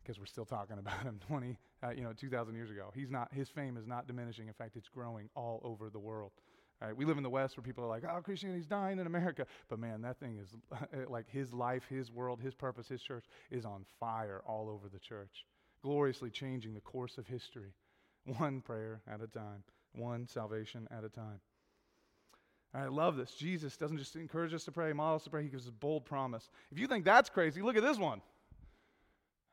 Because 0.00 0.20
we're 0.20 0.26
still 0.26 0.44
talking 0.44 0.78
about 0.78 1.02
him 1.02 1.18
20, 1.26 1.58
uh, 1.82 1.90
you 1.90 2.04
know, 2.04 2.12
2,000 2.12 2.54
years 2.54 2.70
ago. 2.70 2.92
He's 2.94 3.10
not, 3.10 3.34
his 3.34 3.48
fame 3.48 3.76
is 3.76 3.88
not 3.88 4.06
diminishing. 4.06 4.46
In 4.46 4.54
fact, 4.54 4.76
it's 4.76 4.88
growing 4.88 5.30
all 5.34 5.60
over 5.64 5.90
the 5.90 5.98
world. 5.98 6.30
We 6.96 7.04
live 7.04 7.16
in 7.16 7.22
the 7.22 7.30
West 7.30 7.56
where 7.56 7.64
people 7.64 7.84
are 7.84 7.88
like, 7.88 8.04
oh, 8.04 8.20
Christianity's 8.20 8.66
dying 8.66 8.98
in 8.98 9.06
America. 9.06 9.46
But 9.68 9.78
man, 9.78 10.02
that 10.02 10.20
thing 10.20 10.38
is 10.38 10.56
like 11.08 11.28
his 11.28 11.52
life, 11.52 11.84
his 11.88 12.10
world, 12.10 12.40
his 12.40 12.54
purpose, 12.54 12.88
his 12.88 13.02
church 13.02 13.24
is 13.50 13.64
on 13.64 13.84
fire 13.98 14.42
all 14.46 14.68
over 14.68 14.88
the 14.88 14.98
church, 14.98 15.46
gloriously 15.82 16.30
changing 16.30 16.74
the 16.74 16.80
course 16.80 17.18
of 17.18 17.26
history, 17.26 17.72
one 18.38 18.60
prayer 18.60 19.00
at 19.10 19.22
a 19.22 19.26
time, 19.26 19.62
one 19.92 20.26
salvation 20.26 20.86
at 20.90 21.04
a 21.04 21.08
time. 21.08 21.40
I 22.74 22.88
love 22.88 23.16
this. 23.16 23.32
Jesus 23.32 23.76
doesn't 23.78 23.96
just 23.96 24.16
encourage 24.16 24.52
us 24.52 24.64
to 24.64 24.72
pray, 24.72 24.92
model 24.92 25.16
us 25.16 25.24
to 25.24 25.30
pray, 25.30 25.42
he 25.42 25.48
gives 25.48 25.64
us 25.64 25.70
a 25.70 25.72
bold 25.72 26.04
promise. 26.04 26.50
If 26.70 26.78
you 26.78 26.86
think 26.86 27.06
that's 27.06 27.30
crazy, 27.30 27.62
look 27.62 27.76
at 27.76 27.82
this 27.82 27.98
one. 27.98 28.20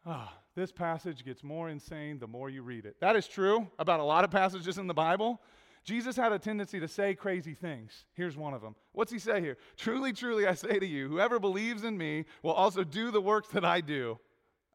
Ah, 0.06 0.30
oh, 0.30 0.40
this 0.56 0.74
passage 0.74 1.24
gets 1.24 1.42
more 1.42 1.70
insane 1.70 2.20
the 2.20 2.28
more 2.28 2.50
you 2.50 2.62
read 2.62 2.86
it. 2.86 2.98
That 3.00 3.16
is 3.16 3.26
true 3.26 3.70
about 3.80 4.02
a 4.02 4.04
lot 4.04 4.26
of 4.26 4.32
passages 4.32 4.78
in 4.78 4.88
the 4.88 4.94
Bible. 4.94 5.40
Jesus 5.84 6.16
had 6.16 6.32
a 6.32 6.40
tendency 6.40 6.80
to 6.80 6.88
say 6.88 7.14
crazy 7.14 7.54
things. 7.54 8.06
Here's 8.14 8.38
one 8.38 8.54
of 8.54 8.62
them. 8.62 8.76
What's 8.94 9.12
he 9.12 9.20
say 9.20 9.42
here? 9.42 9.58
Truly, 9.76 10.14
truly, 10.14 10.48
I 10.48 10.54
say 10.54 10.80
to 10.80 10.86
you, 10.86 11.10
whoever 11.10 11.40
believes 11.40 11.84
in 11.84 11.98
me 11.98 12.26
will 12.42 12.54
also 12.54 12.84
do 12.84 13.12
the 13.12 13.22
works 13.22 13.50
that 13.50 13.66
I 13.66 13.82
do. 13.82 14.18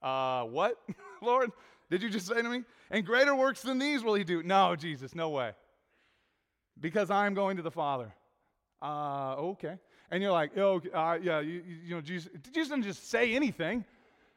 Uh, 0.03 0.45
what, 0.45 0.77
Lord? 1.23 1.51
Did 1.91 2.03
you 2.03 2.11
just 2.11 2.27
say 2.27 2.43
to 2.43 2.49
me? 2.49 2.65
And 2.91 3.07
greater 3.07 3.35
works 3.35 3.63
than 3.63 3.79
these 3.79 4.05
will 4.05 4.15
he 4.15 4.25
do. 4.25 4.43
No, 4.43 4.77
Jesus, 4.77 5.15
no 5.15 5.31
way. 5.31 5.53
Because 6.79 7.11
I'm 7.11 7.33
going 7.33 7.57
to 7.57 7.63
the 7.63 7.71
Father. 7.71 8.15
Uh, 8.83 9.35
okay. 9.37 9.77
And 10.11 10.23
you're 10.23 10.33
like, 10.33 10.57
oh, 10.59 10.81
uh, 10.93 11.19
yeah, 11.21 11.41
you, 11.41 11.63
you 11.85 11.95
know, 11.95 12.01
Jesus, 12.01 12.31
Jesus 12.53 12.69
didn't 12.69 12.85
just 12.85 13.11
say 13.11 13.35
anything, 13.35 13.85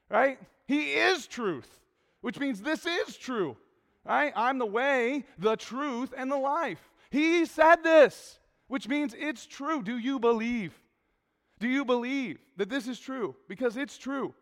right? 0.09 0.39
He 0.67 0.93
is 0.93 1.27
truth, 1.27 1.79
which 2.21 2.39
means 2.39 2.61
this 2.61 2.85
is 2.85 3.17
true. 3.17 3.57
Right? 4.05 4.33
I'm 4.35 4.57
the 4.57 4.65
way, 4.65 5.25
the 5.37 5.55
truth, 5.55 6.13
and 6.15 6.31
the 6.31 6.37
life. 6.37 6.79
He 7.11 7.45
said 7.45 7.83
this, 7.83 8.39
which 8.67 8.87
means 8.87 9.13
it's 9.17 9.45
true. 9.45 9.83
Do 9.83 9.97
you 9.97 10.19
believe? 10.19 10.73
Do 11.59 11.67
you 11.67 11.85
believe 11.85 12.39
that 12.57 12.69
this 12.69 12.87
is 12.87 12.99
true? 12.99 13.35
Because 13.47 13.77
it's 13.77 13.97
true. 13.97 14.33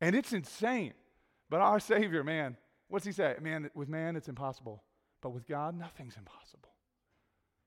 And 0.00 0.14
it's 0.14 0.32
insane. 0.32 0.92
But 1.48 1.60
our 1.60 1.80
Savior, 1.80 2.24
man, 2.24 2.56
what's 2.88 3.06
he 3.06 3.12
say? 3.12 3.36
Man, 3.40 3.70
with 3.74 3.88
man, 3.88 4.16
it's 4.16 4.28
impossible. 4.28 4.82
But 5.22 5.30
with 5.30 5.46
God, 5.46 5.78
nothing's 5.78 6.16
impossible. 6.16 6.68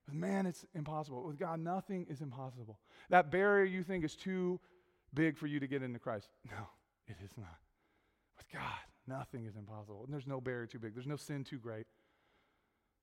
With 0.06 0.14
man, 0.14 0.46
it's 0.46 0.64
impossible. 0.74 1.24
With 1.24 1.38
God, 1.38 1.58
nothing 1.58 2.06
is 2.08 2.20
impossible. 2.20 2.78
That 3.10 3.32
barrier 3.32 3.64
you 3.64 3.82
think 3.82 4.04
is 4.04 4.14
too 4.14 4.60
big 5.14 5.36
for 5.36 5.46
you 5.46 5.58
to 5.58 5.66
get 5.66 5.82
into 5.82 5.98
Christ. 5.98 6.28
No, 6.44 6.68
it 7.08 7.16
is 7.24 7.30
not. 7.36 7.58
With 8.36 8.48
God, 8.52 8.62
nothing 9.08 9.46
is 9.46 9.56
impossible. 9.56 10.02
And 10.04 10.12
there's 10.12 10.26
no 10.26 10.40
barrier 10.40 10.66
too 10.66 10.78
big, 10.78 10.94
there's 10.94 11.06
no 11.06 11.16
sin 11.16 11.44
too 11.44 11.58
great, 11.58 11.86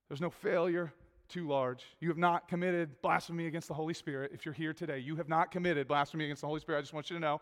there's 0.10 0.22
no 0.22 0.30
failure 0.30 0.94
too 1.30 1.48
large. 1.48 1.84
You 2.00 2.10
have 2.10 2.18
not 2.18 2.48
committed 2.48 3.02
blasphemy 3.02 3.48
against 3.48 3.68
the 3.68 3.74
Holy 3.74 3.94
Spirit. 3.94 4.32
If 4.34 4.46
you're 4.46 4.54
here 4.54 4.74
today, 4.74 5.00
you 5.00 5.16
have 5.16 5.30
not 5.30 5.52
committed 5.52 5.88
blasphemy 5.88 6.26
against 6.26 6.42
the 6.42 6.48
Holy 6.48 6.60
Spirit. 6.60 6.80
I 6.80 6.82
just 6.82 6.94
want 6.94 7.10
you 7.10 7.16
to 7.16 7.20
know 7.20 7.42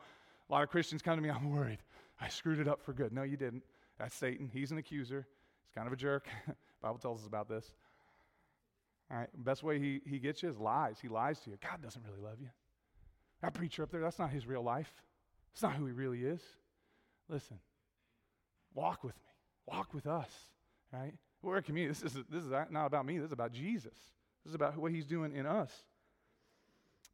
a 0.50 0.54
lot 0.54 0.63
of 0.63 0.69
Christians 0.69 1.02
come 1.02 1.15
to 1.15 1.21
me, 1.21 1.30
I'm 1.30 1.52
worried. 1.52 1.80
I 2.19 2.30
screwed 2.30 2.60
it 2.60 2.67
up 2.67 2.82
for 2.82 2.93
good. 2.93 3.12
No, 3.12 3.24
you 3.24 3.38
didn't. 3.38 3.63
That's 3.97 4.15
Satan. 4.15 4.50
He's 4.52 4.71
an 4.71 4.78
accuser. 4.78 5.28
He's 5.63 5.74
kind 5.74 5.88
of 5.88 5.93
a 5.93 5.95
jerk. 5.95 6.28
Bible 6.82 6.97
tells 6.97 7.21
us 7.21 7.28
about 7.28 7.50
this. 7.50 7.71
All 9.10 9.17
right, 9.17 9.30
best 9.43 9.63
way 9.63 9.80
he, 9.80 10.02
he 10.06 10.19
gets 10.19 10.41
you 10.41 10.50
is 10.50 10.58
lies. 10.58 10.97
He 11.02 11.08
lies 11.08 11.39
to 11.41 11.50
you. 11.50 11.58
God 11.62 11.82
doesn't 11.82 12.02
really 12.04 12.21
love 12.21 12.39
you. 12.39 12.50
That 13.41 13.54
preacher 13.54 13.84
up 13.84 13.91
there, 13.91 14.02
that's 14.02 14.19
not 14.19 14.30
his 14.30 14.47
real 14.47 14.63
life. 14.63 14.91
It's 15.52 15.62
not 15.62 15.74
who 15.74 15.86
he 15.86 15.91
really 15.91 16.24
is. 16.24 16.41
Listen, 17.28 17.60
walk 18.74 19.04
with 19.04 19.16
me. 19.16 19.32
Walk 19.68 19.94
with 19.94 20.08
us, 20.08 20.32
right? 20.92 21.14
We're 21.42 21.58
a 21.58 21.62
community. 21.62 22.00
This 22.02 22.16
is, 22.16 22.24
this 22.30 22.44
is 22.44 22.52
not 22.70 22.86
about 22.86 23.06
me. 23.06 23.18
This 23.18 23.28
is 23.28 23.34
about 23.34 23.52
Jesus. 23.52 23.98
This 24.44 24.50
is 24.50 24.56
about 24.56 24.78
what 24.78 24.92
he's 24.92 25.06
doing 25.06 25.36
in 25.36 25.46
us. 25.46 25.72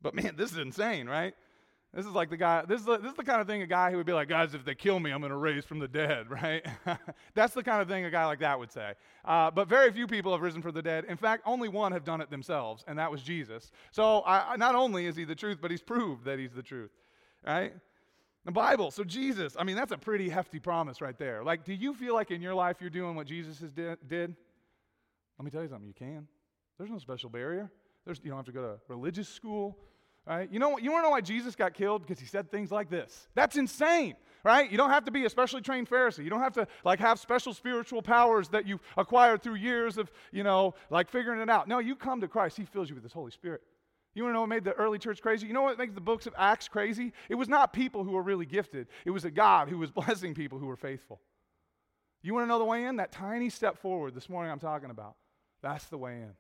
But 0.02 0.16
man, 0.16 0.36
this 0.38 0.52
is 0.52 0.58
insane, 0.58 1.08
right? 1.08 1.34
This 1.94 2.06
is 2.06 2.12
like 2.12 2.30
the 2.30 2.38
guy, 2.38 2.64
this 2.68 2.82
is 2.82 2.86
the, 2.86 2.98
this 2.98 3.12
is 3.12 3.18
the 3.18 3.24
kind 3.24 3.42
of 3.42 3.48
thing 3.48 3.62
a 3.62 3.68
guy 3.68 3.92
who 3.92 3.98
would 3.98 4.06
be 4.06 4.14
like, 4.14 4.28
guys, 4.28 4.54
if 4.54 4.66
they 4.66 4.76
kill 4.76 5.00
me, 5.00 5.12
I'm 5.12 5.20
going 5.20 5.32
to 5.32 5.38
raise 5.38 5.66
from 5.66 5.80
the 5.80 5.88
dead, 5.88 6.30
right? 6.30 6.66
That's 7.34 7.54
the 7.54 7.64
kind 7.64 7.82
of 7.82 7.88
thing 7.88 8.06
a 8.06 8.12
guy 8.12 8.26
like 8.26 8.40
that 8.40 8.60
would 8.60 8.72
say. 8.72 8.94
Uh, 9.26 9.50
but 9.50 9.68
very 9.68 9.92
few 9.92 10.06
people 10.06 10.32
have 10.34 10.42
risen 10.42 10.62
from 10.62 10.74
the 10.74 10.82
dead. 10.82 11.06
In 11.06 11.18
fact, 11.18 11.44
only 11.46 11.70
one 11.70 11.92
have 11.94 12.04
done 12.04 12.22
it 12.22 12.30
themselves, 12.30 12.84
and 12.88 13.00
that 13.00 13.10
was 13.10 13.22
Jesus. 13.24 13.72
So 13.92 14.22
I, 14.26 14.58
not 14.58 14.76
only 14.76 15.06
is 15.06 15.16
he 15.16 15.24
the 15.24 15.36
truth, 15.36 15.60
but 15.62 15.72
he's 15.72 15.82
proved 15.82 16.26
that 16.26 16.38
he's 16.38 16.54
the 16.54 16.62
truth, 16.62 16.92
right? 17.46 17.74
The 18.48 18.54
Bible. 18.54 18.92
So 18.92 19.04
Jesus, 19.04 19.58
I 19.60 19.66
mean, 19.66 19.76
that's 19.76 19.92
a 19.92 19.98
pretty 19.98 20.30
hefty 20.30 20.58
promise 20.58 21.02
right 21.02 21.20
there. 21.20 21.44
Like, 21.44 21.66
do 21.66 21.74
you 21.74 21.94
feel 21.94 22.14
like 22.14 22.32
in 22.32 22.42
your 22.42 22.54
life 22.54 22.78
you're 22.80 22.90
doing 22.90 23.14
what 23.14 23.28
Jesus 23.28 23.58
did? 23.58 23.98
Let 24.10 25.44
me 25.44 25.52
tell 25.52 25.62
you 25.62 25.68
something. 25.68 25.86
You 25.86 25.94
can. 25.94 26.30
There's 26.78 26.90
no 26.90 26.98
special 26.98 27.30
barrier. 27.30 27.70
There's, 28.06 28.22
you 28.24 28.30
don't 28.30 28.38
have 28.38 28.46
to 28.46 28.54
go 28.54 28.62
to 28.62 28.80
religious 28.88 29.28
school. 29.28 29.78
Right? 30.26 30.50
You 30.50 30.60
know, 30.60 30.78
you 30.78 30.92
want 30.92 31.04
to 31.04 31.08
know 31.08 31.12
why 31.12 31.20
Jesus 31.20 31.56
got 31.56 31.74
killed? 31.74 32.04
Because 32.04 32.22
he 32.22 32.26
said 32.26 32.50
things 32.50 32.72
like 32.72 32.90
this. 32.90 33.28
That's 33.36 33.58
insane, 33.58 34.16
right? 34.44 34.70
You 34.70 34.78
don't 34.78 34.92
have 34.92 35.04
to 35.06 35.12
be 35.12 35.26
a 35.26 35.30
specially 35.30 35.62
trained 35.62 35.90
Pharisee. 35.90 36.24
You 36.24 36.30
don't 36.30 36.42
have 36.42 36.54
to 36.54 36.68
like 36.86 37.00
have 37.00 37.20
special 37.20 37.54
spiritual 37.54 38.02
powers 38.02 38.48
that 38.50 38.66
you've 38.66 38.82
acquired 38.98 39.44
through 39.44 39.56
years 39.56 39.98
of, 39.98 40.10
you 40.32 40.44
know, 40.44 40.74
like 40.90 41.10
figuring 41.10 41.42
it 41.42 41.50
out. 41.50 41.68
No, 41.68 41.80
you 41.80 41.96
come 41.98 42.22
to 42.22 42.28
Christ. 42.30 42.56
He 42.56 42.64
fills 42.64 42.88
you 42.90 42.96
with 42.96 43.04
His 43.04 43.14
Holy 43.14 43.32
Spirit. 43.32 43.62
You 44.18 44.24
want 44.24 44.32
to 44.32 44.36
know 44.38 44.42
what 44.42 44.50
made 44.50 44.64
the 44.64 44.74
early 44.74 44.98
church 44.98 45.22
crazy? 45.22 45.46
You 45.46 45.54
know 45.54 45.62
what 45.62 45.78
makes 45.78 45.94
the 45.94 46.02
books 46.02 46.26
of 46.26 46.34
Acts 46.36 46.68
crazy? 46.68 47.14
It 47.30 47.36
was 47.36 47.48
not 47.48 47.72
people 47.72 48.04
who 48.04 48.14
were 48.14 48.24
really 48.24 48.48
gifted. 48.48 48.88
It 49.06 49.12
was 49.12 49.26
a 49.26 49.30
God 49.30 49.70
who 49.70 49.78
was 49.78 49.92
blessing 50.02 50.34
people 50.34 50.58
who 50.58 50.66
were 50.66 50.76
faithful. 50.76 51.22
You 52.24 52.34
want 52.34 52.46
to 52.46 52.48
know 52.48 52.58
the 52.58 52.66
way 52.66 52.86
in? 52.86 52.96
That 52.96 53.12
tiny 53.12 53.52
step 53.52 53.78
forward 53.78 54.16
this 54.16 54.28
morning 54.28 54.52
I'm 54.52 54.58
talking 54.58 54.90
about. 54.90 55.18
That's 55.62 55.86
the 55.86 56.00
way 56.00 56.14
in. 56.14 56.32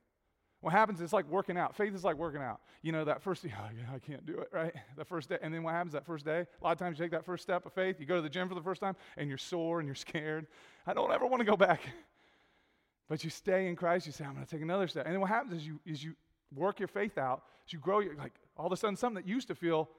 What 0.61 0.73
happens 0.73 1.01
is 1.01 1.13
like 1.13 1.29
working 1.29 1.55
out. 1.55 1.75
Faith 1.75 1.93
is 1.93 2.03
like 2.03 2.15
working 2.15 2.41
out. 2.41 2.61
You 2.81 2.93
know, 2.93 3.05
that 3.05 3.21
first, 3.21 3.45
oh, 3.45 3.93
I 3.93 3.99
can't 3.99 4.25
do 4.25 4.39
it, 4.39 4.49
right? 4.51 4.73
The 4.95 5.05
first 5.05 5.29
day. 5.29 5.37
And 5.43 5.53
then 5.53 5.61
what 5.61 5.75
happens 5.75 5.93
that 5.93 6.03
first 6.03 6.25
day? 6.25 6.47
A 6.59 6.63
lot 6.63 6.71
of 6.71 6.79
times 6.79 6.97
you 6.97 7.05
take 7.05 7.11
that 7.11 7.25
first 7.25 7.43
step 7.43 7.67
of 7.67 7.73
faith, 7.73 7.99
you 7.99 8.07
go 8.07 8.15
to 8.15 8.23
the 8.23 8.29
gym 8.29 8.49
for 8.49 8.55
the 8.55 8.63
first 8.63 8.81
time, 8.81 8.95
and 9.17 9.29
you're 9.29 9.37
sore 9.37 9.77
and 9.79 9.87
you're 9.87 9.95
scared. 10.07 10.47
I 10.87 10.95
don't 10.95 11.11
ever 11.11 11.27
want 11.27 11.41
to 11.41 11.45
go 11.45 11.55
back. 11.55 11.81
But 13.07 13.23
you 13.23 13.29
stay 13.29 13.67
in 13.67 13.75
Christ, 13.75 14.07
you 14.07 14.11
say, 14.11 14.25
I'm 14.25 14.33
going 14.33 14.45
to 14.45 14.51
take 14.51 14.63
another 14.63 14.87
step. 14.87 15.05
And 15.05 15.13
then 15.13 15.21
what 15.21 15.29
happens 15.29 15.53
is 15.53 15.65
you, 15.67 15.79
is 15.85 16.03
you 16.03 16.15
work 16.55 16.79
your 16.79 16.87
faith 16.87 17.17
out, 17.17 17.43
as 17.65 17.73
you 17.73 17.79
grow, 17.79 17.99
like 18.17 18.33
all 18.55 18.65
of 18.65 18.71
a 18.71 18.77
sudden 18.77 18.95
something 18.95 19.23
that 19.23 19.27
used 19.27 19.47
to 19.47 19.55
feel 19.55 19.89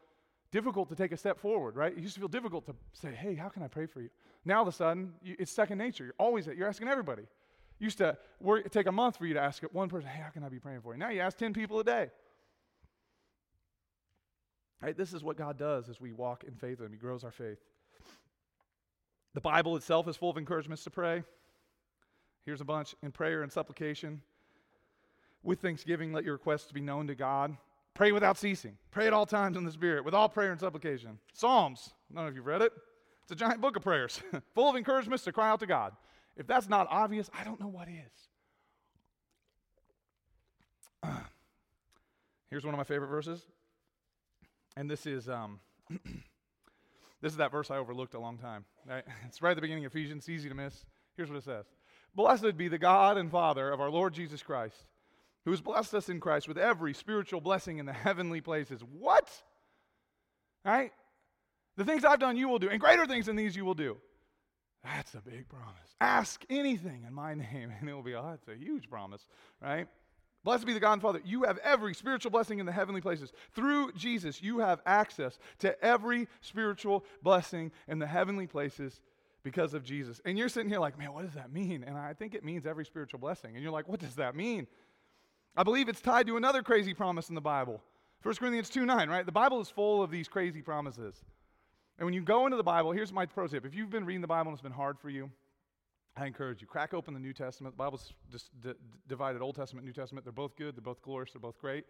difficult 0.51 0.89
to 0.89 0.95
take 0.95 1.13
a 1.13 1.17
step 1.17 1.39
forward, 1.39 1.77
right? 1.77 1.93
It 1.93 2.01
used 2.01 2.15
to 2.15 2.21
feel 2.21 2.29
difficult 2.29 2.67
to 2.67 2.75
say, 2.93 3.15
hey, 3.15 3.35
how 3.35 3.49
can 3.49 3.63
I 3.63 3.69
pray 3.69 3.87
for 3.87 4.01
you? 4.01 4.09
Now 4.45 4.57
all 4.57 4.63
of 4.63 4.69
a 4.69 4.73
sudden, 4.73 5.13
you, 5.23 5.37
it's 5.39 5.53
second 5.53 5.79
nature. 5.79 6.05
You're 6.05 6.15
always, 6.19 6.47
you're 6.47 6.69
asking 6.69 6.89
everybody. 6.89 7.25
Used 7.79 7.99
to 7.99 8.17
work, 8.41 8.71
take 8.71 8.87
a 8.87 8.93
month 8.93 9.19
for 9.19 9.27
you 9.27 9.35
to 9.35 9.41
ask 9.41 9.63
one 9.73 9.89
person, 9.89 10.09
hey, 10.09 10.23
how 10.23 10.31
can 10.31 10.43
I 10.43 10.49
be 10.49 10.59
praying 10.59 10.81
for 10.81 10.95
you? 10.95 10.99
Now 10.99 11.11
you 11.11 11.21
ask 11.21 11.37
10 11.37 11.53
people 11.53 11.79
a 11.81 11.85
day. 11.85 12.11
Right, 14.81 14.97
this 14.97 15.13
is 15.13 15.25
what 15.25 15.37
God 15.37 15.59
does 15.59 15.89
as 15.89 16.01
we 16.01 16.13
walk 16.13 16.45
in 16.45 16.55
faith 16.55 16.79
with 16.79 16.87
Him. 16.87 16.93
He 16.93 16.99
grows 16.99 17.25
our 17.25 17.33
faith. 17.33 17.59
The 19.35 19.41
Bible 19.41 19.77
itself 19.77 20.09
is 20.09 20.17
full 20.17 20.31
of 20.31 20.37
encouragements 20.37 20.85
to 20.85 20.91
pray. 20.91 21.25
Here's 22.45 22.61
a 22.61 22.65
bunch 22.65 22.95
in 23.03 23.11
prayer 23.11 23.43
and 23.43 23.53
supplication. 23.53 24.23
With 25.42 25.61
thanksgiving, 25.61 26.12
let 26.12 26.24
your 26.24 26.35
requests 26.35 26.72
be 26.72 26.81
known 26.81 27.07
to 27.07 27.14
God. 27.14 27.57
Pray 27.94 28.12
without 28.12 28.38
ceasing. 28.38 28.77
Pray 28.90 29.07
at 29.07 29.12
all 29.12 29.27
times 29.27 29.57
in 29.57 29.64
the 29.64 29.72
Spirit, 29.72 30.05
with 30.05 30.14
all 30.14 30.29
prayer 30.29 30.53
and 30.53 30.61
supplication. 30.61 31.18
Psalms, 31.33 31.92
don't 32.14 32.24
know 32.24 32.29
if 32.29 32.35
you've 32.35 32.46
read 32.46 32.62
it. 32.62 32.72
It's 33.22 33.33
a 33.33 33.37
giant 33.37 33.61
book 33.61 33.77
of 33.77 33.83
prayers, 33.83 34.20
full 34.55 34.70
of 34.70 34.77
encouragements 34.77 35.24
to 35.24 35.33
cry 35.33 35.51
out 35.51 35.61
to 35.61 35.66
God. 35.66 35.92
If 36.37 36.46
that's 36.46 36.68
not 36.68 36.87
obvious, 36.90 37.29
I 37.38 37.44
don't 37.44 37.61
know 37.61 37.68
what 37.68 37.88
is. 37.88 38.29
here's 42.51 42.64
one 42.64 42.72
of 42.72 42.79
my 42.79 42.85
favorite 42.85 43.09
verses. 43.09 43.44
And 44.77 44.88
this 44.88 45.07
is 45.07 45.29
um, 45.29 45.61
this 47.20 47.33
is 47.33 47.37
that 47.38 47.51
verse 47.51 47.70
I 47.70 47.77
overlooked 47.77 48.14
a 48.14 48.20
long 48.20 48.38
time. 48.38 48.64
Right? 48.88 49.05
It's 49.27 49.42
right 49.42 49.51
at 49.51 49.57
the 49.57 49.61
beginning 49.61 49.85
of 49.85 49.92
Ephesians, 49.92 50.29
easy 50.29 50.48
to 50.48 50.55
miss. 50.55 50.87
Here's 51.16 51.29
what 51.29 51.38
it 51.38 51.44
says. 51.44 51.66
Blessed 52.14 52.57
be 52.57 52.68
the 52.68 52.79
God 52.79 53.18
and 53.18 53.31
Father 53.31 53.70
of 53.70 53.81
our 53.81 53.90
Lord 53.90 54.14
Jesus 54.14 54.42
Christ, 54.42 54.85
who 55.49 55.53
has 55.53 55.63
blessed 55.63 55.95
us 55.95 56.11
in 56.11 56.21
Christ 56.21 56.47
with 56.47 56.59
every 56.59 56.93
spiritual 56.93 57.41
blessing 57.41 57.79
in 57.79 57.87
the 57.87 57.93
heavenly 58.05 58.43
places. 58.43 58.83
What? 58.99 59.31
Right? 60.63 60.93
The 61.79 61.87
things 61.87 62.05
I've 62.05 62.21
done, 62.21 62.37
you 62.37 62.51
will 62.51 62.59
do, 62.59 62.69
and 62.69 62.79
greater 62.79 63.07
things 63.07 63.25
than 63.25 63.37
these 63.37 63.57
you 63.57 63.65
will 63.65 63.73
do. 63.73 63.97
That's 64.85 65.15
a 65.15 65.23
big 65.23 65.49
promise. 65.49 65.95
Ask 66.03 66.45
anything 66.51 67.05
in 67.09 67.15
my 67.15 67.33
name, 67.55 67.73
and 67.81 67.89
it 67.89 67.95
will 67.95 68.03
be, 68.03 68.15
oh, 68.15 68.27
that's 68.29 68.47
a 68.49 68.63
huge 68.63 68.91
promise, 68.91 69.27
right? 69.63 69.89
Blessed 70.45 70.67
be 70.67 70.75
the 70.75 70.81
God 70.81 70.93
and 70.93 71.03
Father. 71.03 71.23
You 71.25 71.45
have 71.45 71.57
every 71.65 71.95
spiritual 71.95 72.31
blessing 72.31 72.59
in 72.59 72.67
the 72.67 72.73
heavenly 72.73 73.01
places. 73.01 73.33
Through 73.53 73.93
Jesus, 73.93 74.43
you 74.43 74.59
have 74.59 74.83
access 74.85 75.39
to 75.61 75.83
every 75.83 76.29
spiritual 76.43 77.07
blessing 77.23 77.73
in 77.89 77.99
the 77.99 78.07
heavenly 78.07 78.47
places 78.47 79.01
because 79.43 79.73
of 79.73 79.83
Jesus. 79.83 80.21
And 80.27 80.37
you're 80.37 80.51
sitting 80.51 80.69
here 80.69 80.79
like, 80.79 80.99
man, 80.99 81.15
what 81.15 81.25
does 81.25 81.35
that 81.35 81.51
mean? 81.51 81.85
And 81.85 81.97
I 81.97 82.13
think 82.13 82.35
it 82.35 82.45
means 82.45 82.67
every 82.67 82.85
spiritual 82.85 83.19
blessing. 83.19 83.55
And 83.55 83.63
you're 83.63 83.73
like, 83.73 83.89
what 83.89 83.99
does 83.99 84.17
that 84.17 84.37
mean? 84.37 84.67
I 85.59 85.64
believe 85.64 85.88
it's 85.88 86.01
tied 86.01 86.29
to 86.29 86.37
another 86.37 86.62
crazy 86.62 86.94
promise 86.94 87.31
in 87.31 87.35
the 87.35 87.40
Bible. 87.40 87.83
1 88.23 88.37
Corinthians 88.37 88.71
2 88.71 88.87
9, 88.87 89.11
right? 89.11 89.27
The 89.27 89.33
Bible 89.33 89.61
is 89.61 89.68
full 89.68 90.05
of 90.05 90.09
these 90.09 90.29
crazy 90.29 90.62
promises. 90.62 91.25
And 91.99 92.05
when 92.05 92.14
you 92.14 92.21
go 92.23 92.47
into 92.47 92.57
the 92.57 92.62
Bible, 92.62 92.92
here's 92.92 93.12
my 93.12 93.27
pro 93.27 93.49
tip. 93.49 93.66
If 93.66 93.75
you've 93.75 93.90
been 93.90 94.05
reading 94.05 94.21
the 94.21 94.29
Bible 94.29 94.51
and 94.51 94.57
it's 94.57 94.62
been 94.62 94.71
hard 94.71 95.01
for 95.01 95.11
you, 95.11 95.29
I 96.16 96.27
encourage 96.27 96.61
you, 96.61 96.68
crack 96.68 96.94
open 96.94 97.12
the 97.12 97.18
New 97.18 97.33
Testament. 97.33 97.75
The 97.75 97.79
Bible's 97.79 98.12
just 98.31 98.51
d- 98.61 98.75
divided 99.09 99.42
Old 99.42 99.57
Testament, 99.57 99.85
New 99.85 99.92
Testament. 99.92 100.25
They're 100.25 100.33
both 100.33 100.55
good, 100.55 100.77
they're 100.77 100.81
both 100.81 101.03
glorious, 101.03 101.33
they're 101.33 101.40
both 101.40 101.59
great. 101.59 101.87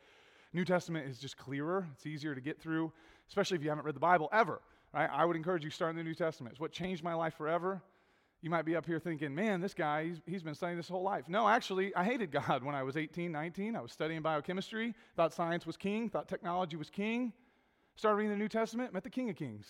New 0.54 0.64
Testament 0.64 1.06
is 1.06 1.18
just 1.18 1.36
clearer, 1.36 1.86
it's 1.92 2.06
easier 2.06 2.34
to 2.34 2.40
get 2.40 2.58
through, 2.58 2.90
especially 3.28 3.58
if 3.58 3.62
you 3.62 3.68
haven't 3.68 3.84
read 3.84 3.96
the 3.96 4.00
Bible 4.00 4.30
ever. 4.32 4.62
Right? 4.94 5.10
I 5.12 5.26
would 5.26 5.36
encourage 5.36 5.62
you 5.62 5.68
start 5.68 5.90
in 5.90 5.96
the 5.96 6.04
New 6.04 6.14
Testament. 6.14 6.52
It's 6.52 6.60
what 6.60 6.72
changed 6.72 7.04
my 7.04 7.12
life 7.12 7.34
forever. 7.34 7.82
You 8.40 8.50
might 8.50 8.64
be 8.64 8.76
up 8.76 8.86
here 8.86 9.00
thinking, 9.00 9.34
man, 9.34 9.60
this 9.60 9.74
guy, 9.74 10.04
he's, 10.04 10.20
he's 10.26 10.42
been 10.42 10.54
studying 10.54 10.76
this 10.76 10.88
whole 10.88 11.02
life. 11.02 11.24
No, 11.28 11.48
actually, 11.48 11.94
I 11.96 12.04
hated 12.04 12.30
God 12.46 12.62
when 12.62 12.74
I 12.74 12.82
was 12.82 12.96
18, 12.96 13.32
19. 13.32 13.74
I 13.74 13.80
was 13.80 13.92
studying 13.92 14.22
biochemistry, 14.22 14.94
thought 15.16 15.32
science 15.32 15.66
was 15.66 15.76
king, 15.76 16.08
thought 16.08 16.28
technology 16.28 16.76
was 16.76 16.90
king. 16.90 17.32
Started 17.96 18.16
reading 18.16 18.30
the 18.30 18.38
New 18.38 18.48
Testament, 18.48 18.94
met 18.94 19.02
the 19.02 19.10
King 19.10 19.28
of 19.28 19.34
Kings. 19.34 19.66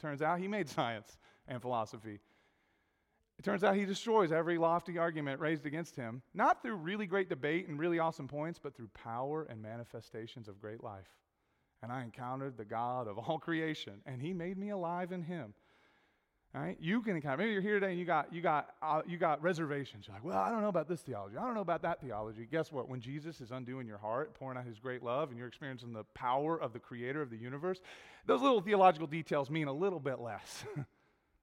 Turns 0.00 0.22
out 0.22 0.40
he 0.40 0.48
made 0.48 0.68
science 0.80 1.18
and 1.46 1.62
philosophy. 1.62 2.18
It 3.38 3.44
turns 3.44 3.64
out 3.64 3.76
he 3.76 3.84
destroys 3.84 4.32
every 4.32 4.58
lofty 4.58 4.98
argument 4.98 5.40
raised 5.40 5.66
against 5.66 5.96
him, 5.96 6.22
not 6.34 6.62
through 6.62 6.76
really 6.76 7.06
great 7.06 7.28
debate 7.28 7.68
and 7.68 7.78
really 7.78 7.98
awesome 7.98 8.28
points, 8.28 8.58
but 8.62 8.76
through 8.76 8.88
power 8.88 9.44
and 9.44 9.60
manifestations 9.60 10.48
of 10.48 10.60
great 10.60 10.82
life. 10.82 11.08
And 11.82 11.92
I 11.92 12.02
encountered 12.02 12.56
the 12.56 12.64
God 12.64 13.08
of 13.08 13.18
all 13.18 13.38
creation, 13.40 14.00
and 14.06 14.22
he 14.22 14.32
made 14.32 14.56
me 14.56 14.70
alive 14.70 15.12
in 15.12 15.22
him. 15.22 15.54
All 16.54 16.60
right, 16.60 16.76
you 16.80 17.02
can 17.02 17.16
encounter. 17.16 17.38
Maybe 17.38 17.50
you're 17.50 17.60
here 17.60 17.80
today 17.80 17.90
and 17.90 17.98
you 17.98 18.04
got 18.04 18.32
you 18.32 18.40
got 18.40 18.76
uh, 18.80 19.02
you 19.08 19.18
got 19.18 19.42
reservations. 19.42 20.06
You're 20.06 20.14
like, 20.14 20.24
well, 20.24 20.38
I 20.38 20.50
don't 20.50 20.62
know 20.62 20.68
about 20.68 20.88
this 20.88 21.00
theology. 21.00 21.36
I 21.36 21.44
don't 21.44 21.54
know 21.54 21.60
about 21.60 21.82
that 21.82 22.00
theology. 22.00 22.46
Guess 22.48 22.70
what? 22.70 22.88
When 22.88 23.00
Jesus 23.00 23.40
is 23.40 23.50
undoing 23.50 23.88
your 23.88 23.98
heart, 23.98 24.34
pouring 24.34 24.56
out 24.56 24.64
His 24.64 24.78
great 24.78 25.02
love, 25.02 25.30
and 25.30 25.38
you're 25.38 25.48
experiencing 25.48 25.92
the 25.92 26.04
power 26.14 26.60
of 26.60 26.72
the 26.72 26.78
Creator 26.78 27.20
of 27.20 27.30
the 27.30 27.36
universe, 27.36 27.80
those 28.26 28.40
little 28.40 28.60
theological 28.60 29.08
details 29.08 29.50
mean 29.50 29.66
a 29.66 29.72
little 29.72 29.98
bit 29.98 30.20
less. 30.20 30.64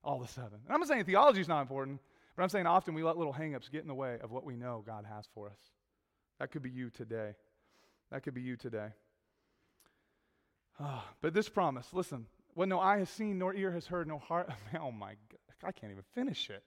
all 0.04 0.22
of 0.22 0.28
a 0.28 0.32
sudden, 0.32 0.60
and 0.66 0.74
I'm 0.74 0.80
not 0.80 0.88
saying 0.88 1.04
theology 1.04 1.42
is 1.42 1.48
not 1.48 1.62
important, 1.62 2.00
but 2.36 2.44
I'm 2.44 2.50
saying 2.50 2.66
often 2.66 2.94
we 2.94 3.04
let 3.04 3.18
little 3.18 3.34
hangups 3.34 3.70
get 3.70 3.82
in 3.82 3.88
the 3.88 3.94
way 3.94 4.18
of 4.24 4.32
what 4.32 4.46
we 4.46 4.56
know 4.56 4.82
God 4.86 5.06
has 5.14 5.26
for 5.34 5.48
us. 5.48 5.60
That 6.40 6.52
could 6.52 6.64
be 6.64 6.72
you 6.72 6.90
today. 6.90 7.34
That 8.12 8.24
could 8.24 8.34
be 8.34 8.42
you 8.42 8.56
today. 8.56 8.88
Oh, 10.80 11.04
but 11.22 11.34
this 11.34 11.50
promise, 11.50 11.88
listen, 11.94 12.26
what 12.56 12.68
no 12.68 12.80
eye 12.80 13.00
has 13.00 13.10
seen, 13.10 13.38
nor 13.38 13.54
ear 13.54 13.72
has 13.72 13.86
heard, 13.86 14.08
no 14.08 14.20
heart. 14.20 14.50
Oh 14.80 14.92
my 14.92 15.16
God, 15.30 15.40
I 15.64 15.72
can't 15.72 15.92
even 15.92 16.04
finish 16.14 16.50
it. 16.50 16.64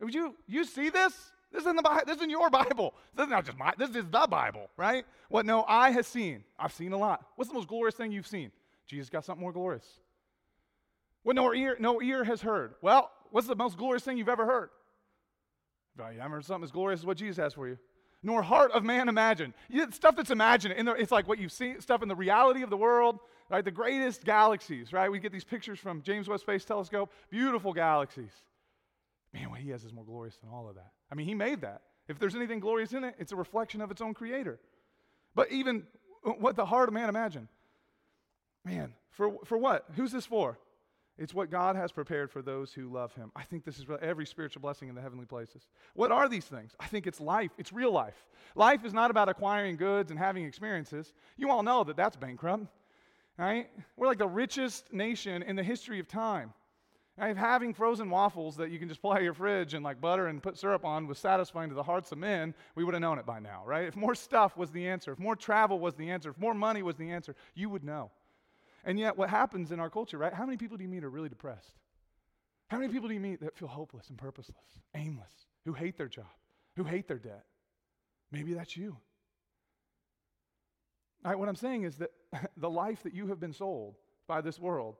Would 0.00 0.14
you 0.14 0.34
you 0.46 0.64
see 0.64 0.90
this? 0.90 1.32
This 1.52 1.62
isn't 1.62 1.76
the 1.76 1.82
Bible. 1.82 2.02
This 2.06 2.16
isn't 2.16 2.30
your 2.30 2.50
Bible. 2.50 2.94
This 3.14 3.24
is 3.24 3.30
not 3.30 3.44
just 3.44 3.56
my. 3.56 3.72
This 3.78 3.90
is 3.90 4.04
the 4.10 4.26
Bible, 4.28 4.68
right? 4.76 5.04
What 5.28 5.46
no 5.46 5.64
eye 5.64 5.90
has 5.90 6.06
seen. 6.06 6.44
I've 6.58 6.72
seen 6.72 6.92
a 6.92 6.98
lot. 6.98 7.24
What's 7.36 7.48
the 7.50 7.54
most 7.54 7.68
glorious 7.68 7.94
thing 7.94 8.12
you've 8.12 8.26
seen? 8.26 8.50
Jesus 8.86 9.08
got 9.08 9.24
something 9.24 9.40
more 9.40 9.52
glorious. 9.52 9.86
What 11.22 11.34
no 11.34 11.52
ear, 11.54 11.76
no 11.80 12.00
ear 12.02 12.24
has 12.24 12.40
heard. 12.40 12.74
Well, 12.82 13.10
what's 13.30 13.46
the 13.46 13.56
most 13.56 13.76
glorious 13.76 14.04
thing 14.04 14.18
you've 14.18 14.28
ever 14.28 14.46
heard? 14.46 14.70
Well, 15.98 16.12
you 16.12 16.18
haven't 16.18 16.32
heard 16.32 16.44
something 16.44 16.64
as 16.64 16.70
glorious 16.70 17.00
as 17.00 17.06
what 17.06 17.16
Jesus 17.16 17.36
has 17.38 17.54
for 17.54 17.68
you. 17.68 17.78
Nor 18.22 18.42
heart 18.42 18.72
of 18.72 18.84
man 18.84 19.08
imagined. 19.08 19.54
You, 19.68 19.90
stuff 19.92 20.16
that's 20.16 20.30
imagined. 20.30 20.74
In 20.74 20.86
the, 20.86 20.92
it's 20.92 21.12
like 21.12 21.26
what 21.26 21.38
you've 21.38 21.52
seen, 21.52 21.80
stuff 21.80 22.02
in 22.02 22.08
the 22.08 22.14
reality 22.14 22.62
of 22.62 22.70
the 22.70 22.76
world, 22.76 23.18
right? 23.48 23.64
The 23.64 23.70
greatest 23.70 24.24
galaxies, 24.24 24.92
right? 24.92 25.10
We 25.10 25.18
get 25.18 25.32
these 25.32 25.44
pictures 25.44 25.78
from 25.78 26.02
James 26.02 26.28
Webb 26.28 26.40
Space 26.40 26.64
Telescope. 26.64 27.12
Beautiful 27.30 27.72
galaxies. 27.72 28.32
Man, 29.32 29.50
what 29.50 29.60
he 29.60 29.70
has 29.70 29.84
is 29.84 29.92
more 29.92 30.04
glorious 30.04 30.36
than 30.36 30.50
all 30.50 30.68
of 30.68 30.76
that. 30.76 30.92
I 31.10 31.14
mean, 31.14 31.26
he 31.26 31.34
made 31.34 31.60
that. 31.60 31.82
If 32.08 32.18
there's 32.18 32.34
anything 32.34 32.60
glorious 32.60 32.92
in 32.92 33.04
it, 33.04 33.14
it's 33.18 33.32
a 33.32 33.36
reflection 33.36 33.80
of 33.80 33.90
its 33.90 34.00
own 34.00 34.14
creator. 34.14 34.58
But 35.34 35.50
even 35.50 35.84
uh, 36.24 36.30
what 36.30 36.56
the 36.56 36.64
heart 36.64 36.88
of 36.88 36.94
man 36.94 37.08
imagine. 37.08 37.48
Man, 38.64 38.94
for, 39.10 39.34
for 39.44 39.58
what? 39.58 39.84
Who's 39.94 40.12
this 40.12 40.26
for? 40.26 40.58
It's 41.18 41.32
what 41.32 41.50
God 41.50 41.76
has 41.76 41.92
prepared 41.92 42.30
for 42.30 42.42
those 42.42 42.72
who 42.74 42.92
love 42.92 43.14
him. 43.14 43.32
I 43.34 43.42
think 43.42 43.64
this 43.64 43.78
is 43.78 43.86
every 44.02 44.26
spiritual 44.26 44.60
blessing 44.60 44.88
in 44.88 44.94
the 44.94 45.00
heavenly 45.00 45.24
places. 45.24 45.66
What 45.94 46.12
are 46.12 46.28
these 46.28 46.44
things? 46.44 46.76
I 46.78 46.86
think 46.86 47.06
it's 47.06 47.20
life. 47.20 47.50
It's 47.56 47.72
real 47.72 47.90
life. 47.90 48.26
Life 48.54 48.84
is 48.84 48.92
not 48.92 49.10
about 49.10 49.28
acquiring 49.30 49.76
goods 49.76 50.10
and 50.10 50.18
having 50.18 50.44
experiences. 50.44 51.14
You 51.38 51.50
all 51.50 51.62
know 51.62 51.84
that 51.84 51.96
that's 51.96 52.16
bankrupt, 52.16 52.66
right? 53.38 53.68
We're 53.96 54.06
like 54.06 54.18
the 54.18 54.28
richest 54.28 54.92
nation 54.92 55.42
in 55.42 55.56
the 55.56 55.62
history 55.62 56.00
of 56.00 56.08
time. 56.08 56.52
If 57.18 57.36
having 57.38 57.72
frozen 57.72 58.10
waffles 58.10 58.56
that 58.56 58.70
you 58.70 58.78
can 58.78 58.88
just 58.88 59.00
pull 59.00 59.12
out 59.12 59.18
of 59.18 59.24
your 59.24 59.32
fridge 59.32 59.72
and 59.72 59.82
like 59.82 60.00
butter 60.02 60.26
and 60.26 60.42
put 60.42 60.58
syrup 60.58 60.84
on 60.84 61.06
was 61.06 61.18
satisfying 61.18 61.70
to 61.70 61.74
the 61.74 61.82
hearts 61.82 62.12
of 62.12 62.18
men, 62.18 62.54
we 62.74 62.84
would 62.84 62.92
have 62.92 63.00
known 63.00 63.18
it 63.18 63.24
by 63.24 63.38
now, 63.38 63.62
right? 63.64 63.86
If 63.86 63.96
more 63.96 64.14
stuff 64.14 64.56
was 64.56 64.70
the 64.70 64.86
answer, 64.86 65.12
if 65.12 65.18
more 65.18 65.34
travel 65.34 65.78
was 65.78 65.94
the 65.94 66.10
answer, 66.10 66.30
if 66.30 66.38
more 66.38 66.52
money 66.52 66.82
was 66.82 66.96
the 66.96 67.10
answer, 67.10 67.34
you 67.54 67.70
would 67.70 67.84
know. 67.84 68.10
And 68.84 68.98
yet, 68.98 69.16
what 69.16 69.30
happens 69.30 69.72
in 69.72 69.80
our 69.80 69.88
culture, 69.88 70.18
right? 70.18 70.32
How 70.32 70.44
many 70.44 70.58
people 70.58 70.76
do 70.76 70.84
you 70.84 70.90
meet 70.90 71.04
are 71.04 71.10
really 71.10 71.30
depressed? 71.30 71.72
How 72.68 72.78
many 72.78 72.92
people 72.92 73.08
do 73.08 73.14
you 73.14 73.20
meet 73.20 73.40
that 73.40 73.56
feel 73.56 73.68
hopeless 73.68 74.10
and 74.10 74.18
purposeless, 74.18 74.80
aimless, 74.94 75.32
who 75.64 75.72
hate 75.72 75.96
their 75.96 76.08
job, 76.08 76.26
who 76.76 76.84
hate 76.84 77.08
their 77.08 77.18
debt? 77.18 77.44
Maybe 78.30 78.52
that's 78.52 78.76
you. 78.76 78.96
What 81.22 81.48
I'm 81.48 81.56
saying 81.56 81.82
is 81.82 81.96
that 81.96 82.10
the 82.56 82.70
life 82.70 83.02
that 83.02 83.14
you 83.14 83.26
have 83.28 83.40
been 83.40 83.52
sold 83.52 83.96
by 84.26 84.40
this 84.40 84.58
world 84.58 84.96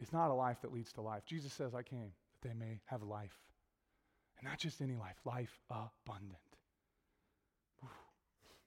is 0.00 0.12
not 0.12 0.30
a 0.30 0.34
life 0.34 0.58
that 0.62 0.72
leads 0.72 0.92
to 0.94 1.00
life. 1.00 1.24
Jesus 1.26 1.52
says, 1.52 1.74
I 1.74 1.82
came 1.82 2.12
that 2.40 2.48
they 2.48 2.54
may 2.54 2.80
have 2.86 3.02
life. 3.02 3.36
And 4.38 4.48
not 4.48 4.58
just 4.58 4.80
any 4.80 4.94
life, 4.94 5.16
life 5.24 5.58
abundant. 5.70 6.38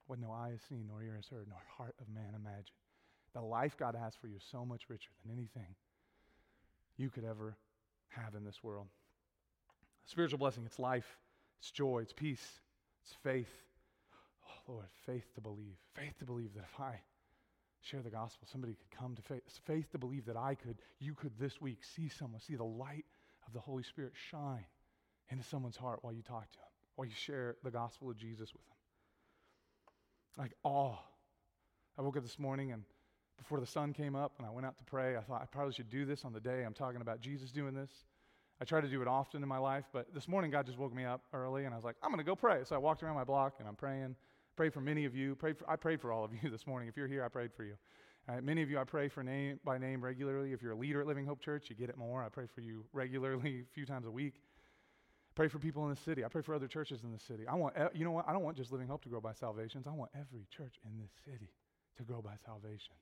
What 0.08 0.20
no 0.20 0.32
eye 0.32 0.50
has 0.52 0.62
seen, 0.68 0.88
nor 0.90 1.02
ear 1.02 1.16
has 1.16 1.28
heard, 1.28 1.48
nor 1.48 1.60
heart 1.78 1.96
of 2.02 2.14
man 2.14 2.36
imagined. 2.36 2.76
The 3.34 3.42
life 3.42 3.78
God 3.78 3.96
has 3.96 4.14
for 4.14 4.28
you 4.28 4.36
is 4.36 4.44
so 4.52 4.66
much 4.66 4.90
richer 4.90 5.12
than 5.24 5.32
anything 5.32 5.76
you 6.98 7.10
could 7.10 7.24
ever 7.24 7.56
have 8.10 8.36
in 8.36 8.44
this 8.44 8.62
world. 8.62 8.88
Spiritual 10.06 10.40
blessing, 10.40 10.64
it's 10.66 10.80
life, 10.80 11.18
it's 11.60 11.72
joy, 11.72 12.00
it's 12.00 12.12
peace, 12.12 12.60
it's 13.06 13.16
faith. 13.24 13.64
Lord, 14.72 14.86
faith 15.06 15.34
to 15.36 15.42
believe. 15.42 15.76
Faith 15.96 16.18
to 16.20 16.26
believe 16.26 16.54
that 16.56 16.64
if 16.64 16.80
I 16.80 17.02
share 17.82 18.02
the 18.02 18.10
gospel. 18.10 18.48
Somebody 18.52 18.74
could 18.74 18.98
come 18.98 19.16
to 19.16 19.22
faith. 19.22 19.42
Faith 19.66 19.92
to 19.92 19.98
believe 19.98 20.26
that 20.26 20.38
I 20.38 20.56
could, 20.56 20.78
you 21.00 21.14
could 21.14 21.32
this 21.40 21.60
week 21.60 21.80
see 21.84 22.10
someone, 22.10 22.40
see 22.40 22.56
the 22.56 22.64
light 22.64 23.06
of 23.48 23.54
the 23.54 23.60
Holy 23.60 23.84
Spirit 23.84 24.14
shine 24.30 24.66
into 25.30 25.44
someone's 25.44 25.78
heart 25.78 26.00
while 26.02 26.14
you 26.14 26.22
talk 26.22 26.50
to 26.52 26.58
them, 26.58 26.68
while 26.96 27.08
you 27.08 27.14
share 27.16 27.56
the 27.64 27.72
gospel 27.72 28.10
of 28.10 28.18
Jesus 28.18 28.54
with 28.54 28.62
them. 28.68 28.78
Like 30.38 30.54
awe. 30.64 30.98
I 31.98 32.02
woke 32.02 32.18
up 32.18 32.24
this 32.24 32.40
morning 32.40 32.72
and 32.72 32.84
before 33.38 33.60
the 33.60 33.66
sun 33.66 33.94
came 33.94 34.16
up 34.16 34.34
and 34.38 34.48
I 34.48 34.52
went 34.52 34.66
out 34.66 34.78
to 34.78 34.84
pray, 34.84 35.18
I 35.18 35.22
thought 35.22 35.42
I 35.42 35.46
probably 35.46 35.74
should 35.74 35.90
do 35.90 36.06
this 36.06 36.24
on 36.24 36.32
the 36.34 36.40
day 36.40 36.64
I'm 36.64 36.74
talking 36.74 37.02
about 37.02 37.20
Jesus 37.20 37.52
doing 37.52 37.74
this. 37.74 37.92
I 38.62 38.66
try 38.66 38.80
to 38.80 38.88
do 38.88 39.02
it 39.02 39.08
often 39.08 39.42
in 39.42 39.50
my 39.50 39.58
life, 39.58 39.86
but 39.92 40.14
this 40.14 40.28
morning 40.28 40.52
God 40.52 40.68
just 40.68 40.78
woke 40.78 40.94
me 40.94 41.04
up 41.04 41.22
early 41.34 41.66
and 41.66 41.74
I 41.74 41.78
was 41.78 41.84
like, 41.84 41.96
I'm 42.04 42.12
going 42.12 42.20
to 42.20 42.24
go 42.24 42.36
pray. 42.36 42.60
So 42.64 42.76
I 42.76 42.78
walked 42.78 43.02
around 43.02 43.16
my 43.16 43.24
block 43.24 43.56
and 43.60 43.68
I'm 43.68 43.76
praying 43.76 44.16
Pray 44.56 44.70
for 44.70 44.82
many 44.82 45.06
of 45.06 45.16
you. 45.16 45.36
Pray 45.36 45.54
for, 45.54 45.70
I 45.70 45.76
prayed 45.76 46.02
for 46.02 46.12
all 46.12 46.24
of 46.24 46.32
you 46.34 46.50
this 46.52 46.68
morning. 46.68 46.88
If 46.88 46.98
you're 46.98 47.08
here, 47.08 47.24
I 47.24 47.30
prayed 47.30 47.54
for 47.54 47.64
you. 47.64 47.76
Uh, 48.30 48.40
many 48.42 48.62
of 48.62 48.70
you 48.70 48.78
I 48.78 48.84
pray 48.84 49.08
for 49.08 49.24
name 49.24 49.60
by 49.64 49.78
name 49.78 50.04
regularly. 50.04 50.54
If 50.54 50.62
you're 50.62 50.74
a 50.74 50.78
leader 50.78 51.02
at 51.02 51.08
Living 51.08 51.26
Hope 51.26 51.42
Church, 51.42 51.70
you 51.70 51.76
get 51.76 51.90
it 51.90 51.98
more. 51.98 52.24
I 52.24 52.30
pray 52.30 52.46
for 52.54 52.62
you 52.62 52.86
regularly, 52.94 53.66
a 53.72 53.74
few 53.74 53.86
times 53.86 54.06
a 54.06 54.12
week. 54.12 54.36
Pray 55.34 55.48
for 55.48 55.60
people 55.60 55.84
in 55.86 55.90
the 55.90 55.96
city. 55.96 56.26
I 56.26 56.28
pray 56.28 56.42
for 56.42 56.54
other 56.54 56.68
churches 56.68 57.04
in 57.04 57.12
the 57.12 57.20
city. 57.20 57.48
I 57.48 57.56
want, 57.56 57.76
you 57.94 58.04
know 58.04 58.12
what? 58.12 58.28
I 58.28 58.34
don't 58.34 58.44
want 58.44 58.58
just 58.58 58.72
Living 58.72 58.88
Hope 58.88 59.02
to 59.04 59.10
grow 59.10 59.22
by 59.22 59.34
salvations. 59.34 59.88
I 59.88 59.92
want 59.92 60.12
every 60.14 60.46
church 60.56 60.76
in 60.86 61.00
this 61.00 61.12
city 61.26 61.50
to 61.98 62.04
grow 62.04 62.22
by 62.22 62.34
salvations. 62.46 63.00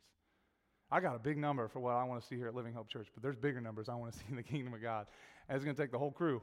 I 0.92 1.00
got 1.00 1.16
a 1.16 1.20
big 1.20 1.38
number 1.38 1.68
for 1.68 1.80
what 1.80 1.92
I 1.92 2.04
want 2.04 2.22
to 2.22 2.28
see 2.28 2.36
here 2.36 2.48
at 2.48 2.56
Living 2.56 2.74
Hope 2.74 2.88
Church, 2.88 3.08
but 3.14 3.22
there's 3.22 3.36
bigger 3.36 3.62
numbers 3.62 3.90
I 3.90 3.96
want 3.96 4.14
to 4.14 4.20
see 4.20 4.26
in 4.30 4.36
the 4.36 4.44
kingdom 4.44 4.74
of 4.74 4.82
God. 4.82 5.08
And 5.48 5.56
it's 5.56 5.66
going 5.66 5.76
to 5.76 5.82
take 5.82 5.92
the 5.92 6.00
whole 6.00 6.12
crew. 6.12 6.42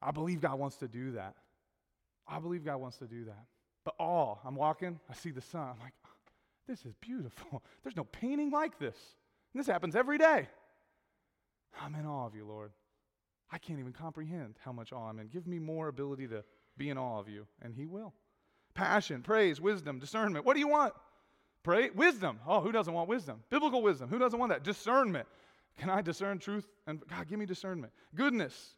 I 0.00 0.10
believe 0.10 0.40
God 0.40 0.58
wants 0.58 0.76
to 0.78 0.88
do 0.88 1.12
that. 1.12 1.34
I 2.26 2.38
believe 2.38 2.64
God 2.64 2.76
wants 2.78 2.98
to 2.98 3.06
do 3.06 3.24
that. 3.26 3.44
But 3.84 3.94
awe, 3.98 4.36
I'm 4.44 4.54
walking, 4.54 4.98
I 5.10 5.14
see 5.14 5.30
the 5.30 5.40
sun. 5.40 5.62
I'm 5.62 5.80
like, 5.80 5.94
this 6.68 6.84
is 6.84 6.94
beautiful. 7.00 7.62
There's 7.82 7.96
no 7.96 8.04
painting 8.04 8.50
like 8.50 8.78
this. 8.78 8.96
And 9.52 9.60
this 9.60 9.66
happens 9.66 9.96
every 9.96 10.18
day. 10.18 10.48
I'm 11.80 11.94
in 11.94 12.06
awe 12.06 12.26
of 12.26 12.34
you, 12.34 12.46
Lord. 12.46 12.70
I 13.50 13.58
can't 13.58 13.78
even 13.78 13.92
comprehend 13.92 14.54
how 14.64 14.72
much 14.72 14.92
awe 14.92 15.08
I'm 15.08 15.18
in. 15.18 15.28
Give 15.28 15.46
me 15.46 15.58
more 15.58 15.88
ability 15.88 16.28
to 16.28 16.44
be 16.78 16.90
in 16.90 16.98
awe 16.98 17.18
of 17.18 17.28
you, 17.28 17.46
and 17.60 17.74
He 17.74 17.86
will. 17.86 18.14
Passion, 18.74 19.22
praise, 19.22 19.60
wisdom, 19.60 19.98
discernment. 19.98 20.46
What 20.46 20.54
do 20.54 20.60
you 20.60 20.68
want? 20.68 20.94
Pray, 21.62 21.90
wisdom. 21.90 22.40
Oh, 22.46 22.60
who 22.60 22.72
doesn't 22.72 22.92
want 22.92 23.08
wisdom? 23.08 23.42
Biblical 23.50 23.82
wisdom. 23.82 24.08
Who 24.08 24.18
doesn't 24.18 24.38
want 24.38 24.50
that? 24.50 24.64
Discernment. 24.64 25.28
Can 25.78 25.90
I 25.90 26.00
discern 26.00 26.38
truth? 26.38 26.66
And 26.86 27.02
God, 27.08 27.28
give 27.28 27.38
me 27.38 27.46
discernment. 27.46 27.92
Goodness, 28.14 28.74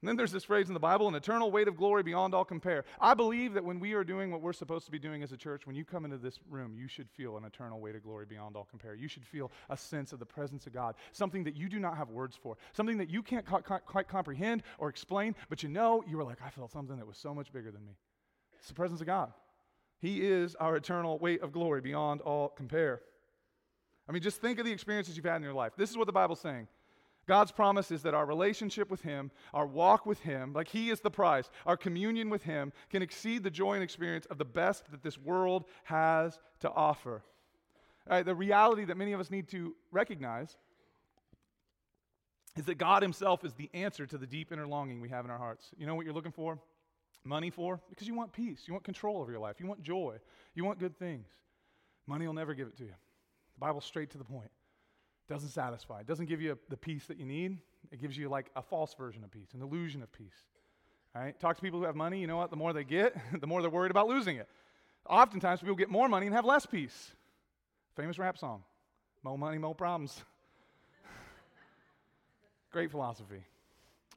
and 0.00 0.08
then 0.08 0.16
there's 0.16 0.30
this 0.30 0.44
phrase 0.44 0.68
in 0.68 0.74
the 0.74 0.80
Bible, 0.80 1.08
an 1.08 1.16
eternal 1.16 1.50
weight 1.50 1.66
of 1.66 1.76
glory 1.76 2.04
beyond 2.04 2.32
all 2.32 2.44
compare. 2.44 2.84
I 3.00 3.14
believe 3.14 3.54
that 3.54 3.64
when 3.64 3.80
we 3.80 3.94
are 3.94 4.04
doing 4.04 4.30
what 4.30 4.40
we're 4.40 4.52
supposed 4.52 4.86
to 4.86 4.92
be 4.92 4.98
doing 4.98 5.24
as 5.24 5.32
a 5.32 5.36
church, 5.36 5.66
when 5.66 5.74
you 5.74 5.84
come 5.84 6.04
into 6.04 6.18
this 6.18 6.38
room, 6.48 6.76
you 6.76 6.86
should 6.86 7.10
feel 7.10 7.36
an 7.36 7.44
eternal 7.44 7.80
weight 7.80 7.96
of 7.96 8.04
glory 8.04 8.24
beyond 8.24 8.54
all 8.54 8.64
compare. 8.64 8.94
You 8.94 9.08
should 9.08 9.24
feel 9.24 9.50
a 9.70 9.76
sense 9.76 10.12
of 10.12 10.20
the 10.20 10.26
presence 10.26 10.68
of 10.68 10.72
God, 10.72 10.94
something 11.10 11.42
that 11.44 11.56
you 11.56 11.68
do 11.68 11.80
not 11.80 11.96
have 11.96 12.10
words 12.10 12.38
for, 12.40 12.56
something 12.74 12.96
that 12.98 13.10
you 13.10 13.24
can't 13.24 13.44
co- 13.44 13.60
co- 13.60 13.78
quite 13.78 14.06
comprehend 14.06 14.62
or 14.78 14.88
explain, 14.88 15.34
but 15.48 15.64
you 15.64 15.68
know, 15.68 16.04
you 16.06 16.16
were 16.16 16.24
like, 16.24 16.38
I 16.44 16.50
felt 16.50 16.70
something 16.70 16.96
that 16.96 17.06
was 17.06 17.18
so 17.18 17.34
much 17.34 17.52
bigger 17.52 17.72
than 17.72 17.84
me. 17.84 17.96
It's 18.60 18.68
the 18.68 18.74
presence 18.74 19.00
of 19.00 19.06
God. 19.08 19.32
He 20.00 20.20
is 20.24 20.54
our 20.56 20.76
eternal 20.76 21.18
weight 21.18 21.42
of 21.42 21.50
glory 21.50 21.80
beyond 21.80 22.20
all 22.20 22.50
compare. 22.50 23.00
I 24.08 24.12
mean, 24.12 24.22
just 24.22 24.40
think 24.40 24.60
of 24.60 24.64
the 24.64 24.72
experiences 24.72 25.16
you've 25.16 25.26
had 25.26 25.36
in 25.36 25.42
your 25.42 25.54
life. 25.54 25.72
This 25.76 25.90
is 25.90 25.96
what 25.96 26.06
the 26.06 26.12
Bible's 26.12 26.40
saying. 26.40 26.68
God's 27.28 27.52
promise 27.52 27.90
is 27.90 28.02
that 28.02 28.14
our 28.14 28.24
relationship 28.24 28.90
with 28.90 29.02
Him, 29.02 29.30
our 29.52 29.66
walk 29.66 30.06
with 30.06 30.18
Him, 30.20 30.54
like 30.54 30.66
He 30.66 30.88
is 30.88 31.00
the 31.00 31.10
prize, 31.10 31.50
our 31.66 31.76
communion 31.76 32.30
with 32.30 32.42
Him 32.42 32.72
can 32.88 33.02
exceed 33.02 33.42
the 33.44 33.50
joy 33.50 33.74
and 33.74 33.82
experience 33.82 34.24
of 34.26 34.38
the 34.38 34.46
best 34.46 34.90
that 34.90 35.02
this 35.02 35.18
world 35.18 35.66
has 35.84 36.38
to 36.60 36.70
offer. 36.70 37.22
the 38.08 38.34
reality 38.34 38.86
that 38.86 38.96
many 38.96 39.12
of 39.12 39.20
us 39.20 39.30
need 39.30 39.46
to 39.48 39.76
recognize 39.92 40.56
is 42.56 42.64
that 42.64 42.78
God 42.78 43.02
Himself 43.02 43.44
is 43.44 43.52
the 43.52 43.68
answer 43.74 44.06
to 44.06 44.16
the 44.16 44.26
deep 44.26 44.50
inner 44.50 44.66
longing 44.66 45.02
we 45.02 45.10
have 45.10 45.26
in 45.26 45.30
our 45.30 45.38
hearts. 45.38 45.68
You 45.76 45.86
know 45.86 45.94
what 45.94 46.06
you're 46.06 46.14
looking 46.14 46.32
for? 46.32 46.58
Money 47.24 47.50
for? 47.50 47.78
Because 47.90 48.08
you 48.08 48.14
want 48.14 48.32
peace. 48.32 48.62
You 48.66 48.72
want 48.72 48.84
control 48.84 49.20
over 49.20 49.30
your 49.30 49.40
life. 49.40 49.56
You 49.60 49.66
want 49.66 49.82
joy. 49.82 50.16
You 50.54 50.64
want 50.64 50.78
good 50.78 50.98
things. 50.98 51.28
Money 52.06 52.26
will 52.26 52.34
never 52.34 52.54
give 52.54 52.68
it 52.68 52.76
to 52.78 52.84
you. 52.84 52.94
The 53.54 53.60
Bible's 53.60 53.84
straight 53.84 54.10
to 54.12 54.18
the 54.18 54.24
point. 54.24 54.50
Doesn't 55.28 55.50
satisfy. 55.50 56.00
It 56.00 56.06
doesn't 56.06 56.26
give 56.26 56.40
you 56.40 56.52
a, 56.52 56.56
the 56.70 56.76
peace 56.76 57.06
that 57.06 57.18
you 57.18 57.26
need. 57.26 57.58
It 57.92 58.00
gives 58.00 58.16
you 58.16 58.28
like 58.28 58.50
a 58.56 58.62
false 58.62 58.94
version 58.94 59.22
of 59.24 59.30
peace, 59.30 59.48
an 59.54 59.60
illusion 59.60 60.02
of 60.02 60.10
peace. 60.10 60.46
Right? 61.14 61.38
Talk 61.38 61.56
to 61.56 61.62
people 61.62 61.78
who 61.78 61.84
have 61.84 61.96
money. 61.96 62.20
You 62.20 62.26
know 62.26 62.36
what? 62.36 62.50
The 62.50 62.56
more 62.56 62.72
they 62.72 62.84
get, 62.84 63.14
the 63.40 63.46
more 63.46 63.60
they're 63.60 63.70
worried 63.70 63.90
about 63.90 64.08
losing 64.08 64.36
it. 64.36 64.48
Oftentimes, 65.06 65.60
people 65.60 65.76
get 65.76 65.90
more 65.90 66.08
money 66.08 66.26
and 66.26 66.34
have 66.34 66.44
less 66.44 66.66
peace. 66.66 67.12
Famous 67.96 68.18
rap 68.18 68.38
song 68.38 68.62
More 69.22 69.38
money, 69.38 69.58
more 69.58 69.74
problems. 69.74 70.22
Great 72.72 72.90
philosophy. 72.90 73.42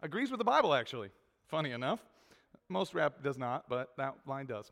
Agrees 0.01 0.31
with 0.31 0.37
the 0.37 0.45
Bible, 0.45 0.73
actually. 0.73 1.09
Funny 1.47 1.71
enough. 1.71 1.99
Most 2.69 2.93
rap 2.93 3.21
does 3.23 3.37
not, 3.37 3.67
but 3.67 3.89
that 3.97 4.15
line 4.25 4.45
does. 4.45 4.71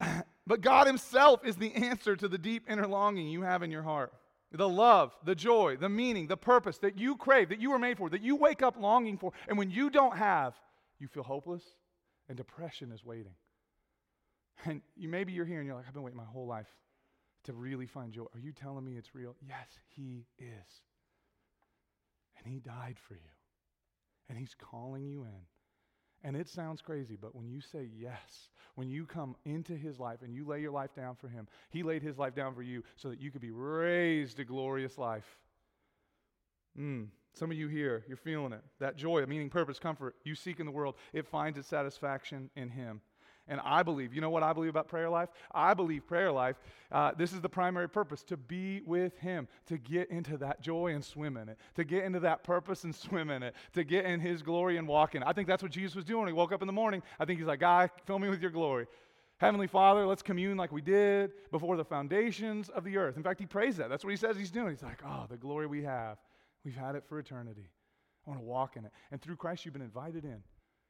but 0.46 0.60
God 0.60 0.86
Himself 0.86 1.44
is 1.44 1.56
the 1.56 1.72
answer 1.74 2.16
to 2.16 2.26
the 2.26 2.38
deep 2.38 2.64
inner 2.68 2.86
longing 2.86 3.28
you 3.28 3.42
have 3.42 3.62
in 3.62 3.70
your 3.70 3.82
heart 3.82 4.12
the 4.52 4.68
love, 4.68 5.14
the 5.24 5.34
joy, 5.34 5.76
the 5.76 5.88
meaning, 5.88 6.26
the 6.26 6.36
purpose 6.36 6.78
that 6.78 6.98
you 6.98 7.16
crave, 7.16 7.48
that 7.48 7.60
you 7.60 7.70
were 7.70 7.78
made 7.78 7.98
for, 7.98 8.08
that 8.10 8.22
you 8.22 8.36
wake 8.36 8.62
up 8.62 8.76
longing 8.78 9.18
for. 9.18 9.32
And 9.48 9.58
when 9.58 9.70
you 9.70 9.90
don't 9.90 10.16
have, 10.16 10.54
you 10.98 11.08
feel 11.08 11.22
hopeless 11.22 11.62
and 12.28 12.36
depression 12.36 12.92
is 12.92 13.04
waiting. 13.04 13.34
And 14.64 14.80
you, 14.96 15.08
maybe 15.08 15.32
you're 15.32 15.44
here 15.44 15.58
and 15.58 15.66
you're 15.66 15.76
like, 15.76 15.86
I've 15.86 15.94
been 15.94 16.02
waiting 16.02 16.16
my 16.16 16.24
whole 16.24 16.46
life 16.46 16.68
to 17.44 17.52
really 17.52 17.86
find 17.86 18.12
joy. 18.12 18.24
Are 18.34 18.40
you 18.40 18.52
telling 18.52 18.84
me 18.84 18.96
it's 18.96 19.14
real? 19.14 19.36
Yes, 19.46 19.68
He 19.94 20.26
is. 20.38 20.82
And 22.38 22.52
He 22.52 22.60
died 22.60 22.96
for 23.06 23.14
you. 23.14 23.20
And 24.28 24.38
He's 24.38 24.54
calling 24.58 25.04
you 25.04 25.24
in. 25.24 25.55
And 26.26 26.36
it 26.36 26.48
sounds 26.48 26.82
crazy, 26.82 27.16
but 27.18 27.36
when 27.36 27.48
you 27.48 27.60
say 27.60 27.88
yes, 27.96 28.50
when 28.74 28.90
you 28.90 29.06
come 29.06 29.36
into 29.44 29.76
his 29.76 30.00
life 30.00 30.22
and 30.22 30.34
you 30.34 30.44
lay 30.44 30.60
your 30.60 30.72
life 30.72 30.92
down 30.92 31.14
for 31.14 31.28
him, 31.28 31.46
he 31.70 31.84
laid 31.84 32.02
his 32.02 32.18
life 32.18 32.34
down 32.34 32.52
for 32.52 32.62
you 32.62 32.82
so 32.96 33.08
that 33.10 33.20
you 33.20 33.30
could 33.30 33.40
be 33.40 33.52
raised 33.52 34.38
to 34.38 34.44
glorious 34.44 34.98
life. 34.98 35.38
Mm. 36.76 37.06
Some 37.32 37.52
of 37.52 37.56
you 37.56 37.68
here, 37.68 38.02
you're 38.08 38.16
feeling 38.16 38.52
it. 38.52 38.62
That 38.80 38.96
joy, 38.96 39.24
meaning, 39.26 39.48
purpose, 39.48 39.78
comfort 39.78 40.16
you 40.24 40.34
seek 40.34 40.58
in 40.58 40.66
the 40.66 40.72
world, 40.72 40.96
it 41.12 41.28
finds 41.28 41.58
its 41.58 41.68
satisfaction 41.68 42.50
in 42.56 42.70
him. 42.70 43.00
And 43.48 43.60
I 43.64 43.82
believe, 43.82 44.12
you 44.12 44.20
know 44.20 44.30
what 44.30 44.42
I 44.42 44.52
believe 44.52 44.70
about 44.70 44.88
prayer 44.88 45.08
life? 45.08 45.28
I 45.52 45.72
believe 45.72 46.06
prayer 46.06 46.32
life, 46.32 46.56
uh, 46.90 47.12
this 47.16 47.32
is 47.32 47.40
the 47.40 47.48
primary 47.48 47.88
purpose 47.88 48.24
to 48.24 48.36
be 48.36 48.80
with 48.84 49.16
Him, 49.18 49.46
to 49.66 49.78
get 49.78 50.10
into 50.10 50.36
that 50.38 50.60
joy 50.60 50.94
and 50.94 51.04
swim 51.04 51.36
in 51.36 51.48
it, 51.48 51.58
to 51.76 51.84
get 51.84 52.04
into 52.04 52.20
that 52.20 52.42
purpose 52.42 52.82
and 52.84 52.94
swim 52.94 53.30
in 53.30 53.42
it, 53.42 53.54
to 53.74 53.84
get 53.84 54.04
in 54.04 54.18
His 54.18 54.42
glory 54.42 54.78
and 54.78 54.88
walk 54.88 55.14
in 55.14 55.22
it. 55.22 55.26
I 55.28 55.32
think 55.32 55.46
that's 55.46 55.62
what 55.62 55.70
Jesus 55.70 55.94
was 55.94 56.04
doing 56.04 56.26
He 56.26 56.32
woke 56.32 56.52
up 56.52 56.62
in 56.62 56.66
the 56.66 56.72
morning. 56.72 57.02
I 57.20 57.24
think 57.24 57.38
He's 57.38 57.46
like, 57.46 57.60
God, 57.60 57.90
fill 58.04 58.18
me 58.18 58.28
with 58.28 58.42
your 58.42 58.50
glory. 58.50 58.86
Heavenly 59.38 59.66
Father, 59.66 60.06
let's 60.06 60.22
commune 60.22 60.56
like 60.56 60.72
we 60.72 60.80
did 60.80 61.30
before 61.52 61.76
the 61.76 61.84
foundations 61.84 62.68
of 62.70 62.84
the 62.84 62.96
earth. 62.96 63.16
In 63.16 63.22
fact, 63.22 63.38
He 63.38 63.46
prays 63.46 63.76
that. 63.76 63.88
That's 63.90 64.02
what 64.02 64.10
He 64.10 64.16
says 64.16 64.36
He's 64.36 64.50
doing. 64.50 64.70
He's 64.70 64.82
like, 64.82 65.02
oh, 65.06 65.26
the 65.30 65.36
glory 65.36 65.66
we 65.66 65.84
have, 65.84 66.18
we've 66.64 66.74
had 66.74 66.96
it 66.96 67.04
for 67.06 67.18
eternity. 67.18 67.68
I 68.26 68.30
want 68.30 68.40
to 68.40 68.44
walk 68.46 68.76
in 68.76 68.84
it. 68.84 68.90
And 69.12 69.22
through 69.22 69.36
Christ, 69.36 69.64
you've 69.64 69.74
been 69.74 69.82
invited 69.82 70.24
in 70.24 70.42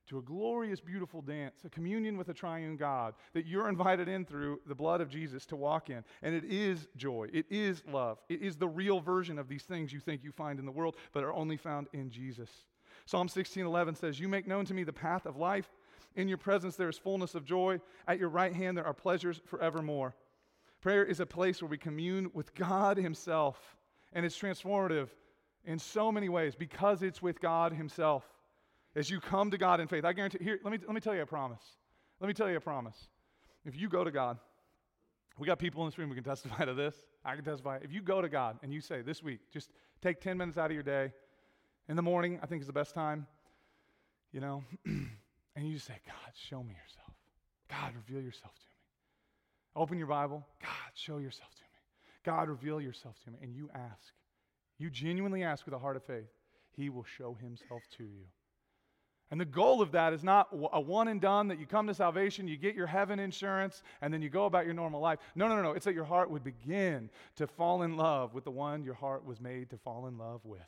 to 0.06 0.18
a 0.18 0.22
glorious, 0.22 0.80
beautiful 0.80 1.20
dance, 1.20 1.64
a 1.64 1.68
communion 1.68 2.16
with 2.16 2.28
a 2.28 2.34
triune 2.34 2.76
God 2.76 3.14
that 3.32 3.46
you're 3.46 3.68
invited 3.68 4.08
in 4.08 4.24
through 4.24 4.60
the 4.66 4.74
blood 4.74 5.00
of 5.00 5.08
Jesus 5.08 5.46
to 5.46 5.56
walk 5.56 5.90
in. 5.90 6.04
And 6.22 6.34
it 6.34 6.44
is 6.44 6.88
joy, 6.96 7.28
it 7.32 7.46
is 7.50 7.82
love, 7.90 8.18
it 8.28 8.40
is 8.40 8.56
the 8.56 8.68
real 8.68 9.00
version 9.00 9.38
of 9.38 9.48
these 9.48 9.64
things 9.64 9.92
you 9.92 10.00
think 10.00 10.22
you 10.22 10.32
find 10.32 10.58
in 10.58 10.66
the 10.66 10.72
world, 10.72 10.96
but 11.12 11.24
are 11.24 11.32
only 11.32 11.56
found 11.56 11.88
in 11.92 12.10
Jesus. 12.10 12.64
Psalm 13.04 13.28
16:11 13.28 13.94
says, 13.94 14.18
"You 14.18 14.28
make 14.28 14.46
known 14.46 14.64
to 14.66 14.74
me 14.74 14.84
the 14.84 14.92
path 14.92 15.26
of 15.26 15.36
life. 15.36 15.70
In 16.14 16.28
your 16.28 16.38
presence 16.38 16.76
there 16.76 16.88
is 16.88 16.98
fullness 16.98 17.34
of 17.34 17.44
joy. 17.44 17.80
At 18.06 18.18
your 18.18 18.28
right 18.28 18.54
hand 18.54 18.76
there 18.76 18.86
are 18.86 18.94
pleasures 18.94 19.40
forevermore." 19.44 20.14
Prayer 20.80 21.04
is 21.04 21.20
a 21.20 21.26
place 21.26 21.62
where 21.62 21.68
we 21.68 21.78
commune 21.78 22.30
with 22.32 22.54
God 22.54 22.96
Himself, 22.96 23.76
and 24.12 24.24
it's 24.24 24.38
transformative 24.38 25.10
in 25.64 25.78
so 25.78 26.12
many 26.12 26.28
ways 26.28 26.54
because 26.54 27.02
it's 27.02 27.20
with 27.20 27.40
God 27.40 27.72
Himself 27.72 28.35
as 28.96 29.10
you 29.10 29.20
come 29.20 29.50
to 29.50 29.58
God 29.58 29.78
in 29.78 29.86
faith. 29.86 30.04
I 30.04 30.12
guarantee, 30.12 30.38
here, 30.42 30.58
let 30.64 30.72
me, 30.72 30.78
let 30.84 30.94
me 30.94 31.00
tell 31.00 31.14
you 31.14 31.22
a 31.22 31.26
promise. 31.26 31.62
Let 32.18 32.28
me 32.28 32.34
tell 32.34 32.50
you 32.50 32.56
a 32.56 32.60
promise. 32.60 32.96
If 33.64 33.76
you 33.76 33.88
go 33.88 34.02
to 34.02 34.10
God, 34.10 34.38
we 35.38 35.46
got 35.46 35.58
people 35.58 35.82
in 35.82 35.88
this 35.88 35.98
room 35.98 36.08
who 36.08 36.14
can 36.14 36.24
testify 36.24 36.64
to 36.64 36.74
this. 36.74 36.94
I 37.24 37.34
can 37.34 37.44
testify. 37.44 37.78
If 37.82 37.92
you 37.92 38.00
go 38.00 38.22
to 38.22 38.28
God 38.28 38.58
and 38.62 38.72
you 38.72 38.80
say 38.80 39.02
this 39.02 39.22
week, 39.22 39.40
just 39.52 39.70
take 40.00 40.20
10 40.20 40.38
minutes 40.38 40.56
out 40.56 40.70
of 40.70 40.72
your 40.72 40.82
day, 40.82 41.12
in 41.88 41.94
the 41.94 42.02
morning, 42.02 42.40
I 42.42 42.46
think 42.46 42.62
is 42.62 42.66
the 42.66 42.72
best 42.72 42.94
time, 42.94 43.26
you 44.32 44.40
know, 44.40 44.64
and 44.86 45.08
you 45.56 45.78
say, 45.78 45.94
God, 46.04 46.32
show 46.48 46.62
me 46.62 46.74
yourself. 46.74 47.14
God, 47.68 47.92
reveal 47.94 48.22
yourself 48.22 48.54
to 48.54 48.68
me. 48.68 49.82
Open 49.82 49.98
your 49.98 50.06
Bible. 50.06 50.44
God, 50.60 50.92
show 50.94 51.18
yourself 51.18 51.54
to 51.54 51.62
me. 51.62 51.68
God, 52.24 52.48
reveal 52.48 52.80
yourself 52.80 53.16
to 53.24 53.30
me. 53.30 53.38
And 53.42 53.54
you 53.54 53.68
ask. 53.74 54.14
You 54.78 54.90
genuinely 54.90 55.44
ask 55.44 55.64
with 55.64 55.74
a 55.74 55.78
heart 55.78 55.96
of 55.96 56.04
faith. 56.04 56.28
He 56.72 56.88
will 56.88 57.04
show 57.04 57.36
himself 57.40 57.82
to 57.98 58.04
you. 58.04 58.24
And 59.30 59.40
the 59.40 59.44
goal 59.44 59.82
of 59.82 59.90
that 59.92 60.12
is 60.12 60.22
not 60.22 60.48
a 60.72 60.80
one 60.80 61.08
and 61.08 61.20
done 61.20 61.48
that 61.48 61.58
you 61.58 61.66
come 61.66 61.88
to 61.88 61.94
salvation, 61.94 62.46
you 62.46 62.56
get 62.56 62.76
your 62.76 62.86
heaven 62.86 63.18
insurance, 63.18 63.82
and 64.00 64.14
then 64.14 64.22
you 64.22 64.28
go 64.28 64.44
about 64.44 64.64
your 64.66 64.74
normal 64.74 65.00
life. 65.00 65.18
No, 65.34 65.48
no, 65.48 65.56
no, 65.56 65.62
no. 65.62 65.72
It's 65.72 65.84
that 65.84 65.94
your 65.94 66.04
heart 66.04 66.30
would 66.30 66.44
begin 66.44 67.10
to 67.36 67.48
fall 67.48 67.82
in 67.82 67.96
love 67.96 68.34
with 68.34 68.44
the 68.44 68.52
one 68.52 68.84
your 68.84 68.94
heart 68.94 69.24
was 69.24 69.40
made 69.40 69.70
to 69.70 69.78
fall 69.78 70.06
in 70.06 70.16
love 70.16 70.42
with. 70.44 70.60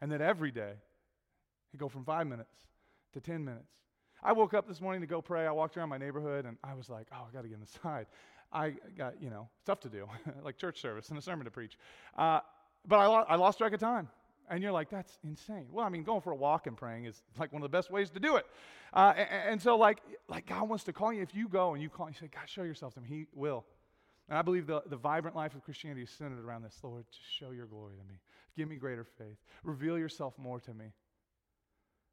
And 0.00 0.10
that 0.12 0.22
every 0.22 0.50
day, 0.50 0.72
you 1.72 1.78
go 1.78 1.88
from 1.88 2.04
five 2.04 2.26
minutes 2.26 2.54
to 3.12 3.20
10 3.20 3.44
minutes. 3.44 3.68
I 4.22 4.32
woke 4.32 4.54
up 4.54 4.66
this 4.66 4.80
morning 4.80 5.02
to 5.02 5.06
go 5.06 5.20
pray. 5.20 5.46
I 5.46 5.52
walked 5.52 5.76
around 5.76 5.88
my 5.88 5.98
neighborhood 5.98 6.46
and 6.46 6.56
I 6.64 6.74
was 6.74 6.88
like, 6.88 7.06
oh, 7.12 7.26
I 7.28 7.32
got 7.32 7.42
to 7.42 7.48
get 7.48 7.58
inside. 7.58 8.06
I 8.52 8.74
got, 8.98 9.22
you 9.22 9.30
know, 9.30 9.48
stuff 9.62 9.78
to 9.80 9.88
do, 9.88 10.08
like 10.44 10.56
church 10.56 10.80
service 10.80 11.10
and 11.10 11.18
a 11.18 11.22
sermon 11.22 11.44
to 11.44 11.50
preach. 11.50 11.78
Uh, 12.16 12.40
but 12.86 12.98
I, 12.98 13.06
lo- 13.06 13.24
I 13.28 13.36
lost 13.36 13.58
track 13.58 13.72
of 13.72 13.80
time. 13.80 14.08
And 14.50 14.64
you're 14.64 14.72
like, 14.72 14.90
that's 14.90 15.16
insane. 15.22 15.68
Well, 15.70 15.86
I 15.86 15.88
mean, 15.88 16.02
going 16.02 16.20
for 16.20 16.32
a 16.32 16.36
walk 16.36 16.66
and 16.66 16.76
praying 16.76 17.04
is 17.04 17.22
like 17.38 17.52
one 17.52 17.62
of 17.62 17.70
the 17.70 17.76
best 17.76 17.88
ways 17.88 18.10
to 18.10 18.20
do 18.20 18.34
it. 18.34 18.46
Uh, 18.92 19.14
and, 19.16 19.28
and, 19.52 19.62
so, 19.62 19.76
like, 19.76 20.00
like 20.28 20.46
God 20.46 20.68
wants 20.68 20.82
to 20.84 20.92
call 20.92 21.12
you. 21.12 21.22
If 21.22 21.34
you 21.34 21.48
go 21.48 21.72
and 21.72 21.82
you 21.82 21.88
call, 21.88 22.08
you 22.08 22.16
say, 22.20 22.28
God, 22.34 22.48
show 22.48 22.64
yourself 22.64 22.94
to 22.94 23.00
me. 23.00 23.08
He 23.08 23.26
will. 23.32 23.64
And 24.28 24.36
I 24.36 24.42
believe 24.42 24.66
the, 24.66 24.82
the 24.86 24.96
vibrant 24.96 25.36
life 25.36 25.54
of 25.54 25.62
Christianity 25.64 26.02
is 26.02 26.10
centered 26.10 26.44
around 26.44 26.62
this. 26.62 26.76
Lord, 26.82 27.04
just 27.12 27.32
show 27.32 27.52
your 27.52 27.66
glory 27.66 27.94
to 27.96 28.04
me. 28.12 28.18
Give 28.56 28.68
me 28.68 28.74
greater 28.74 29.04
faith. 29.04 29.38
Reveal 29.62 29.96
yourself 29.96 30.34
more 30.36 30.58
to 30.60 30.74
me. 30.74 30.86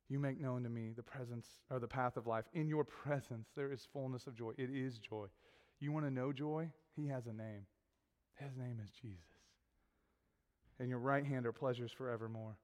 You 0.07 0.19
make 0.19 0.39
known 0.39 0.61
to 0.63 0.69
me 0.69 0.93
the 0.95 1.03
presence 1.03 1.47
or 1.71 1.79
the 1.79 1.87
path 1.87 2.17
of 2.17 2.27
life. 2.27 2.45
In 2.53 2.67
your 2.67 2.83
presence, 2.83 3.49
there 3.55 3.71
is 3.71 3.87
fullness 3.91 4.27
of 4.27 4.35
joy. 4.35 4.51
It 4.57 4.69
is 4.69 4.99
joy. 4.99 5.25
You 5.79 5.91
want 5.91 6.05
to 6.05 6.11
know 6.11 6.31
joy? 6.31 6.69
He 6.95 7.07
has 7.07 7.25
a 7.25 7.33
name. 7.33 7.65
His 8.35 8.55
name 8.55 8.79
is 8.83 8.91
Jesus 8.91 9.36
and 10.79 10.89
your 10.89 10.99
right 10.99 11.25
hand 11.25 11.45
are 11.45 11.51
pleasures 11.51 11.91
forevermore. 11.91 12.57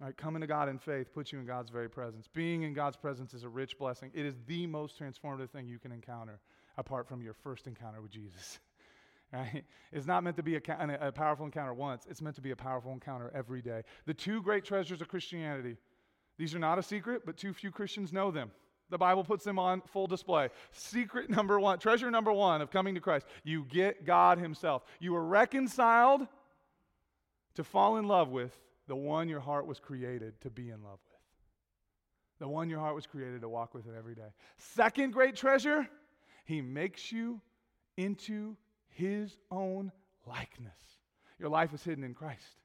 All 0.00 0.06
right, 0.06 0.16
coming 0.16 0.40
to 0.40 0.46
God 0.46 0.68
in 0.68 0.78
faith 0.78 1.12
puts 1.12 1.32
you 1.32 1.38
in 1.38 1.46
God's 1.46 1.70
very 1.70 1.88
presence. 1.88 2.26
Being 2.32 2.62
in 2.62 2.74
God's 2.74 2.96
presence 2.96 3.34
is 3.34 3.44
a 3.44 3.48
rich 3.48 3.78
blessing. 3.78 4.10
It 4.14 4.26
is 4.26 4.34
the 4.46 4.66
most 4.66 4.98
transformative 4.98 5.50
thing 5.50 5.68
you 5.68 5.78
can 5.78 5.92
encounter 5.92 6.40
apart 6.76 7.06
from 7.06 7.22
your 7.22 7.34
first 7.34 7.66
encounter 7.66 8.00
with 8.00 8.10
Jesus. 8.10 8.58
Right? 9.34 9.64
It's 9.92 10.04
not 10.04 10.22
meant 10.24 10.36
to 10.36 10.42
be 10.42 10.56
a, 10.56 10.60
a 11.00 11.10
powerful 11.10 11.46
encounter 11.46 11.72
once, 11.72 12.04
it's 12.06 12.20
meant 12.20 12.36
to 12.36 12.42
be 12.42 12.50
a 12.50 12.56
powerful 12.56 12.92
encounter 12.92 13.32
every 13.34 13.62
day. 13.62 13.80
The 14.04 14.12
two 14.12 14.42
great 14.42 14.62
treasures 14.62 15.00
of 15.00 15.08
Christianity, 15.08 15.78
these 16.36 16.54
are 16.54 16.58
not 16.58 16.78
a 16.78 16.82
secret, 16.82 17.22
but 17.24 17.38
too 17.38 17.54
few 17.54 17.70
Christians 17.70 18.12
know 18.12 18.30
them. 18.30 18.50
The 18.90 18.98
Bible 18.98 19.24
puts 19.24 19.44
them 19.44 19.58
on 19.58 19.80
full 19.82 20.06
display. 20.06 20.50
Secret 20.72 21.30
number 21.30 21.58
one, 21.58 21.78
treasure 21.78 22.10
number 22.10 22.32
one 22.32 22.60
of 22.60 22.70
coming 22.70 22.94
to 22.94 23.00
Christ 23.00 23.26
you 23.42 23.64
get 23.64 24.04
God 24.04 24.38
Himself. 24.38 24.84
You 25.00 25.16
are 25.16 25.24
reconciled 25.24 26.26
to 27.54 27.64
fall 27.64 27.96
in 27.96 28.06
love 28.06 28.30
with 28.30 28.52
the 28.88 28.96
one 28.96 29.28
your 29.28 29.40
heart 29.40 29.66
was 29.66 29.80
created 29.80 30.40
to 30.42 30.50
be 30.50 30.68
in 30.68 30.82
love 30.82 30.98
with. 31.10 31.12
The 32.38 32.48
one 32.48 32.68
your 32.68 32.80
heart 32.80 32.94
was 32.94 33.06
created 33.06 33.40
to 33.42 33.48
walk 33.48 33.74
with 33.74 33.86
it 33.86 33.94
every 33.96 34.14
day. 34.14 34.32
Second 34.58 35.12
great 35.12 35.36
treasure, 35.36 35.88
He 36.44 36.60
makes 36.60 37.12
you 37.12 37.40
into 37.96 38.56
His 38.88 39.36
own 39.50 39.92
likeness. 40.26 40.72
Your 41.38 41.48
life 41.48 41.72
is 41.72 41.82
hidden 41.82 42.04
in 42.04 42.14
Christ. 42.14 42.60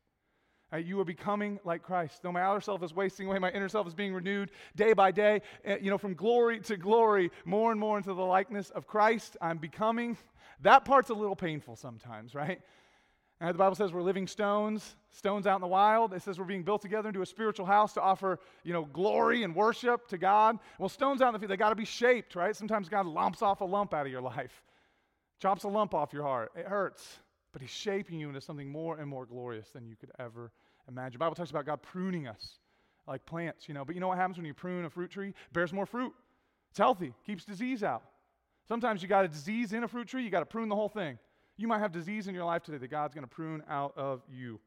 Uh, 0.71 0.77
you 0.77 0.99
are 0.99 1.05
becoming 1.05 1.59
like 1.63 1.81
Christ. 1.81 2.21
Though 2.21 2.31
my 2.31 2.41
outer 2.41 2.59
self 2.59 2.83
is 2.83 2.93
wasting 2.93 3.27
away, 3.27 3.39
my 3.39 3.51
inner 3.51 3.69
self 3.69 3.87
is 3.87 3.93
being 3.93 4.13
renewed 4.13 4.51
day 4.75 4.93
by 4.93 5.11
day. 5.11 5.41
Uh, 5.65 5.75
you 5.81 5.89
know, 5.89 5.97
from 5.97 6.13
glory 6.13 6.59
to 6.61 6.75
glory, 6.75 7.31
more 7.45 7.71
and 7.71 7.79
more 7.79 7.97
into 7.97 8.13
the 8.13 8.21
likeness 8.21 8.69
of 8.71 8.85
Christ. 8.85 9.37
I'm 9.41 9.57
becoming. 9.57 10.17
That 10.61 10.83
part's 10.83 11.09
a 11.09 11.13
little 11.13 11.35
painful 11.35 11.77
sometimes, 11.77 12.35
right? 12.35 12.59
And 13.39 13.53
the 13.53 13.59
Bible 13.59 13.75
says 13.75 13.93
we're 13.93 14.01
living 14.01 14.27
stones, 14.27 14.95
stones 15.11 15.45
out 15.45 15.55
in 15.55 15.61
the 15.61 15.67
wild. 15.67 16.11
It 16.11 16.23
says 16.23 16.39
we're 16.39 16.45
being 16.45 16.63
built 16.63 16.81
together 16.81 17.07
into 17.09 17.21
a 17.21 17.25
spiritual 17.25 17.67
house 17.67 17.93
to 17.93 18.01
offer, 18.01 18.39
you 18.63 18.73
know, 18.73 18.85
glory 18.85 19.43
and 19.43 19.55
worship 19.55 20.07
to 20.07 20.17
God. 20.17 20.57
Well, 20.79 20.89
stones 20.89 21.21
out 21.21 21.27
in 21.27 21.33
the 21.33 21.39
field, 21.39 21.51
they 21.51 21.57
got 21.57 21.69
to 21.69 21.75
be 21.75 21.85
shaped, 21.85 22.35
right? 22.35 22.55
Sometimes 22.55 22.89
God 22.89 23.05
lumps 23.05 23.43
off 23.43 23.61
a 23.61 23.65
lump 23.65 23.93
out 23.93 24.07
of 24.07 24.11
your 24.11 24.21
life, 24.21 24.63
chops 25.39 25.63
a 25.63 25.67
lump 25.67 25.93
off 25.93 26.13
your 26.13 26.23
heart. 26.23 26.51
It 26.55 26.65
hurts 26.65 27.19
but 27.53 27.61
he's 27.61 27.71
shaping 27.71 28.19
you 28.19 28.27
into 28.27 28.41
something 28.41 28.69
more 28.69 28.97
and 28.97 29.09
more 29.09 29.25
glorious 29.25 29.69
than 29.69 29.85
you 29.85 29.95
could 29.95 30.11
ever 30.19 30.51
imagine. 30.87 31.13
The 31.13 31.19
Bible 31.19 31.35
talks 31.35 31.49
about 31.49 31.65
God 31.65 31.81
pruning 31.81 32.27
us 32.27 32.59
like 33.07 33.25
plants, 33.25 33.67
you 33.67 33.73
know. 33.73 33.85
But 33.85 33.95
you 33.95 34.01
know 34.01 34.09
what 34.09 34.17
happens 34.17 34.37
when 34.37 34.45
you 34.45 34.53
prune 34.53 34.85
a 34.85 34.89
fruit 34.89 35.09
tree? 35.09 35.29
It 35.29 35.53
bears 35.53 35.73
more 35.73 35.85
fruit. 35.85 36.13
It's 36.69 36.79
healthy, 36.79 37.13
keeps 37.25 37.45
disease 37.45 37.83
out. 37.83 38.03
Sometimes 38.67 39.01
you 39.01 39.07
got 39.07 39.23
a 39.23 39.27
disease 39.29 39.71
in 39.73 39.83
a 39.83 39.87
fruit 39.87 40.07
tree, 40.07 40.23
you 40.23 40.29
got 40.29 40.41
to 40.41 40.45
prune 40.45 40.69
the 40.69 40.75
whole 40.75 40.89
thing. 40.89 41.17
You 41.55 41.67
might 41.67 41.79
have 41.79 41.91
disease 41.91 42.27
in 42.27 42.35
your 42.35 42.43
life 42.45 42.63
today 42.63 42.77
that 42.77 42.89
God's 42.89 43.13
going 43.13 43.23
to 43.23 43.29
prune 43.29 43.63
out 43.69 43.93
of 43.95 44.21
you. 44.29 44.59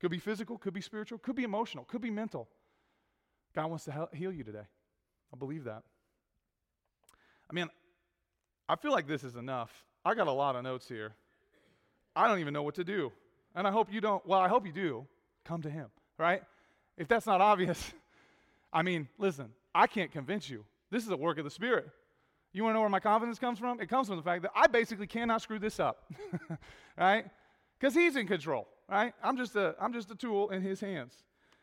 Could 0.00 0.10
be 0.10 0.18
physical, 0.18 0.58
could 0.58 0.74
be 0.74 0.80
spiritual, 0.80 1.18
could 1.18 1.36
be 1.36 1.44
emotional, 1.44 1.84
could 1.84 2.00
be 2.00 2.10
mental. 2.10 2.48
God 3.54 3.68
wants 3.68 3.84
to 3.84 4.08
heal 4.12 4.32
you 4.32 4.42
today. 4.42 4.66
I 5.32 5.36
believe 5.36 5.64
that. 5.64 5.82
I 7.50 7.54
mean, 7.54 7.68
I 8.68 8.76
feel 8.76 8.90
like 8.90 9.06
this 9.06 9.22
is 9.22 9.36
enough. 9.36 9.70
I 10.04 10.14
got 10.14 10.26
a 10.26 10.32
lot 10.32 10.56
of 10.56 10.64
notes 10.64 10.88
here. 10.88 11.14
I 12.16 12.26
don't 12.26 12.40
even 12.40 12.54
know 12.54 12.62
what 12.62 12.74
to 12.76 12.84
do. 12.84 13.12
And 13.54 13.66
I 13.66 13.70
hope 13.70 13.92
you 13.92 14.00
don't, 14.00 14.26
well, 14.26 14.40
I 14.40 14.48
hope 14.48 14.66
you 14.66 14.72
do. 14.72 15.06
Come 15.44 15.62
to 15.62 15.70
Him, 15.70 15.86
right? 16.18 16.42
If 16.96 17.06
that's 17.06 17.26
not 17.26 17.40
obvious, 17.40 17.92
I 18.72 18.82
mean, 18.82 19.06
listen, 19.18 19.50
I 19.74 19.86
can't 19.86 20.10
convince 20.10 20.48
you. 20.50 20.64
This 20.90 21.04
is 21.04 21.10
a 21.10 21.16
work 21.16 21.38
of 21.38 21.44
the 21.44 21.50
Spirit. 21.50 21.88
You 22.52 22.64
want 22.64 22.72
to 22.72 22.74
know 22.74 22.80
where 22.80 22.88
my 22.88 23.00
confidence 23.00 23.38
comes 23.38 23.58
from? 23.58 23.80
It 23.80 23.88
comes 23.88 24.08
from 24.08 24.16
the 24.16 24.22
fact 24.22 24.42
that 24.42 24.50
I 24.56 24.66
basically 24.66 25.06
cannot 25.06 25.42
screw 25.42 25.58
this 25.58 25.78
up, 25.78 26.10
right? 26.98 27.26
Because 27.78 27.94
He's 27.94 28.16
in 28.16 28.26
control, 28.26 28.66
right? 28.88 29.12
I'm 29.22 29.36
just 29.36 29.54
a, 29.56 29.74
I'm 29.80 29.92
just 29.92 30.10
a 30.10 30.14
tool 30.14 30.50
in 30.50 30.62
His 30.62 30.80
hands, 30.80 31.14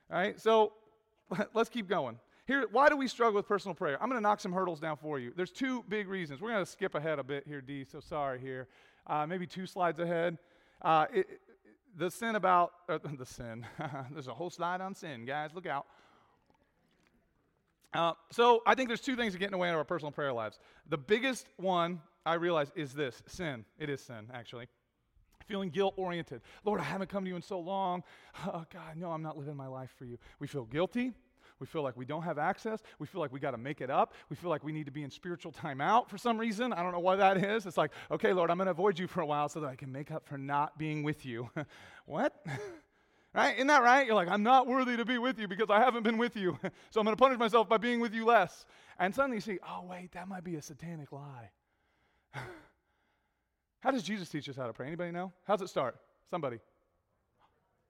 right? 0.10 0.40
So 0.40 0.74
let's 1.54 1.70
keep 1.70 1.90
going. 1.90 2.20
Here, 2.46 2.68
why 2.72 2.90
do 2.90 2.98
we 2.98 3.08
struggle 3.08 3.36
with 3.36 3.48
personal 3.48 3.74
prayer? 3.74 4.02
I'm 4.02 4.10
going 4.10 4.20
to 4.20 4.24
knock 4.24 4.40
some 4.40 4.52
hurdles 4.52 4.80
down 4.80 4.98
for 4.98 5.18
you. 5.18 5.32
There's 5.36 5.52
two 5.52 5.84
big 5.88 6.08
reasons. 6.08 6.42
We're 6.42 6.52
going 6.52 6.66
to 6.66 6.70
skip 6.70 6.94
ahead 6.94 7.18
a 7.18 7.24
bit 7.24 7.46
here, 7.48 7.62
D, 7.62 7.86
so 7.90 8.00
sorry 8.00 8.40
here 8.40 8.68
uh, 9.08 9.26
maybe 9.26 9.48
two 9.48 9.66
slides 9.66 10.00
ahead. 10.00 10.38
Uh, 10.82 11.06
it, 11.14 11.28
the 11.98 12.10
sin 12.10 12.36
about, 12.36 12.74
uh, 12.90 13.00
the 13.18 13.26
sin, 13.26 13.66
there's 14.12 14.28
a 14.28 14.34
whole 14.34 14.50
slide 14.50 14.82
on 14.82 14.96
sin, 14.96 15.26
guys, 15.26 15.52
look 15.54 15.66
out. 15.66 15.86
Uh, 17.94 18.14
so 18.32 18.64
I 18.66 18.74
think 18.74 18.90
there's 18.90 19.02
two 19.02 19.16
things 19.16 19.34
that 19.34 19.40
get 19.40 19.46
in 19.46 19.52
the 19.52 19.58
way 19.58 19.70
of 19.70 19.76
our 19.76 19.84
personal 19.84 20.12
prayer 20.12 20.34
lives. 20.34 20.58
The 20.90 20.98
biggest 20.98 21.48
one 21.58 22.02
I 22.26 22.36
realize 22.36 22.72
is 22.76 22.94
this 22.94 23.22
sin. 23.28 23.66
It 23.78 23.90
is 23.90 24.02
sin, 24.02 24.30
actually. 24.34 24.68
Feeling 25.46 25.70
guilt 25.70 25.94
oriented. 25.98 26.42
Lord, 26.64 26.80
I 26.80 26.84
haven't 26.84 27.10
come 27.10 27.24
to 27.26 27.30
you 27.30 27.36
in 27.36 27.42
so 27.42 27.60
long. 27.60 28.04
Oh, 28.48 28.66
God, 28.74 28.98
no, 28.98 29.12
I'm 29.12 29.22
not 29.22 29.38
living 29.38 29.56
my 29.56 29.68
life 29.68 29.92
for 29.96 30.06
you. 30.06 30.18
We 30.40 30.48
feel 30.48 30.66
guilty. 30.66 31.14
We 31.60 31.68
feel 31.68 31.84
like 31.84 31.96
we 31.96 32.06
don't 32.06 32.24
have 32.24 32.38
access. 32.38 32.82
We 33.00 33.08
feel 33.08 33.22
like 33.22 33.32
we 33.32 33.40
got 33.40 33.52
to 33.52 33.58
make 33.58 33.82
it 33.82 33.90
up. 33.90 34.14
We 34.30 34.36
feel 34.36 34.50
like 34.50 34.64
we 34.64 34.72
need 34.72 34.86
to 34.86 34.92
be 34.92 35.04
in 35.04 35.12
spiritual 35.12 35.52
timeout 35.52 36.10
for 36.10 36.18
some 36.18 36.38
reason. 36.38 36.74
I 36.74 36.84
don't 36.84 36.92
know 36.92 37.00
why 37.00 37.16
that 37.18 37.38
is. 37.38 37.66
It's 37.66 37.78
like, 37.78 37.92
okay, 38.12 38.34
Lord, 38.34 38.50
I'm 38.50 38.58
going 38.58 38.66
to 38.66 38.72
avoid 38.72 39.00
you 39.00 39.08
for 39.08 39.22
a 39.22 39.26
while 39.26 39.50
so 39.50 39.60
that 39.62 39.68
I 39.68 39.76
can 39.76 39.92
make 39.92 40.12
up 40.12 40.26
for 40.26 40.38
not 40.38 40.78
being 40.78 41.04
with 41.04 41.26
you. 41.26 41.50
what? 42.06 42.46
right? 43.34 43.56
Isn't 43.56 43.68
that 43.68 43.84
right? 43.84 44.06
You're 44.06 44.16
like, 44.16 44.30
I'm 44.30 44.44
not 44.44 44.68
worthy 44.68 44.98
to 44.98 45.06
be 45.06 45.18
with 45.18 45.40
you 45.40 45.48
because 45.48 45.70
I 45.70 45.80
haven't 45.80 46.04
been 46.04 46.18
with 46.18 46.36
you. 46.36 46.58
so 46.90 47.00
I'm 47.00 47.06
going 47.06 47.16
to 47.16 47.22
punish 47.22 47.40
myself 47.40 47.70
by 47.70 47.78
being 47.78 48.00
with 48.00 48.14
you 48.14 48.26
less. 48.26 48.66
And 49.00 49.14
suddenly 49.14 49.38
you 49.38 49.42
see, 49.42 49.60
oh, 49.68 49.86
wait, 49.90 50.12
that 50.14 50.28
might 50.28 50.44
be 50.44 50.56
a 50.56 50.62
satanic 50.62 51.12
lie. 51.12 51.50
how 53.80 53.92
does 53.92 54.04
Jesus 54.04 54.30
teach 54.30 54.50
us 54.50 54.56
how 54.56 54.68
to 54.68 54.74
pray? 54.74 54.88
Anybody 54.88 55.12
know? 55.12 55.32
How's 55.46 55.62
it 55.62 55.70
start? 55.70 55.98
Somebody. 56.30 56.60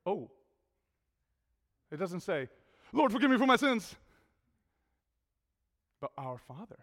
Oh. 0.05 0.29
It 1.91 1.97
doesn't 1.97 2.21
say, 2.21 2.49
Lord, 2.93 3.11
forgive 3.11 3.31
me 3.31 3.37
for 3.37 3.47
my 3.47 3.55
sins. 3.55 3.95
But 5.99 6.11
our 6.17 6.37
Father. 6.37 6.77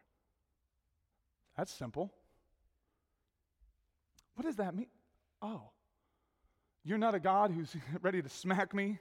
That's 1.57 1.73
simple. 1.73 2.13
What 4.35 4.45
does 4.45 4.57
that 4.57 4.75
mean? 4.75 4.89
Oh, 5.43 5.71
you're 6.85 6.99
not 6.99 7.15
a 7.15 7.21
God 7.21 7.51
who's 7.51 7.75
ready 8.03 8.23
to 8.23 8.29
smack 8.29 8.75
me. 8.75 8.99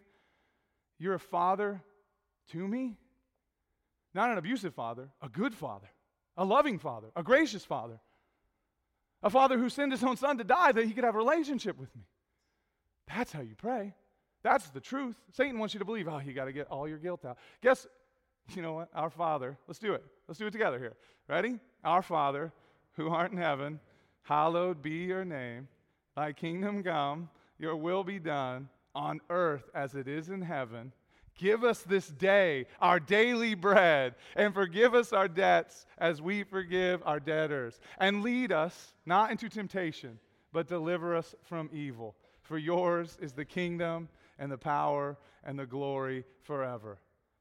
You're 0.98 1.16
a 1.16 1.20
father 1.20 1.82
to 2.52 2.68
me. 2.68 2.98
Not 4.14 4.32
an 4.32 4.38
abusive 4.38 4.74
father, 4.74 5.10
a 5.22 5.30
good 5.30 5.54
father, 5.54 5.88
a 6.36 6.44
loving 6.44 6.80
father, 6.80 7.08
a 7.16 7.24
gracious 7.24 7.64
father. 7.64 8.00
A 9.22 9.30
father 9.30 9.58
who 9.58 9.70
sent 9.70 9.92
his 9.92 10.04
own 10.04 10.18
son 10.18 10.38
to 10.38 10.44
die 10.44 10.72
that 10.72 10.86
he 10.86 10.94
could 10.94 11.04
have 11.04 11.16
a 11.16 11.18
relationship 11.18 11.78
with 11.78 11.94
me. 11.96 12.04
That's 13.08 13.32
how 13.32 13.42
you 13.42 13.56
pray. 13.56 13.96
That's 14.44 14.70
the 14.70 14.80
truth. 14.80 15.16
Satan 15.32 15.60
wants 15.60 15.74
you 15.74 15.80
to 15.80 15.86
believe, 15.86 16.08
oh, 16.08 16.20
you 16.20 16.34
got 16.34 16.46
to 16.46 16.54
get 16.54 16.68
all 16.68 16.88
your 16.88 16.98
guilt 16.98 17.26
out. 17.26 17.38
Guess, 17.62 17.88
you 18.56 18.62
know 18.62 18.74
what? 18.74 18.90
Our 18.94 19.10
Father, 19.10 19.58
let's 19.68 19.80
do 19.80 19.94
it. 19.94 20.04
Let's 20.28 20.40
do 20.40 20.48
it 20.48 20.52
together 20.52 20.80
here. 20.80 20.94
Ready? 21.28 21.60
Our 21.84 22.02
Father, 22.02 22.52
who 22.94 23.10
art 23.10 23.32
in 23.32 23.38
heaven, 23.38 23.80
hallowed 24.24 24.82
be 24.82 25.06
your 25.06 25.26
name. 25.26 25.68
Thy 26.16 26.34
kingdom 26.34 26.84
come, 26.84 27.30
your 27.58 27.76
will 27.76 28.04
be 28.04 28.20
done 28.20 28.70
on 28.96 29.22
earth 29.30 29.70
as 29.76 29.96
it 29.96 30.08
is 30.08 30.30
in 30.30 30.42
heaven. 30.42 30.94
Give 31.38 31.64
us 31.64 31.82
this 31.84 32.08
day 32.08 32.66
our 32.82 33.00
daily 33.00 33.56
bread, 33.56 34.16
and 34.36 34.54
forgive 34.54 34.94
us 34.94 35.14
our 35.14 35.30
debts 35.30 35.86
as 35.98 36.22
we 36.22 36.44
forgive 36.44 37.02
our 37.06 37.20
debtors. 37.20 37.80
And 37.98 38.24
lead 38.24 38.52
us 38.52 38.94
not 39.06 39.32
into 39.32 39.48
temptation, 39.48 40.20
but 40.52 40.68
deliver 40.68 41.16
us 41.16 41.36
from 41.44 41.70
evil. 41.72 42.16
For 42.42 42.58
yours 42.58 43.18
is 43.22 43.32
the 43.32 43.46
kingdom 43.46 44.10
and 44.40 44.52
the 44.52 44.58
power 44.58 45.18
and 45.44 45.60
the 45.60 45.66
glory 45.66 46.24
forever. 46.44 46.98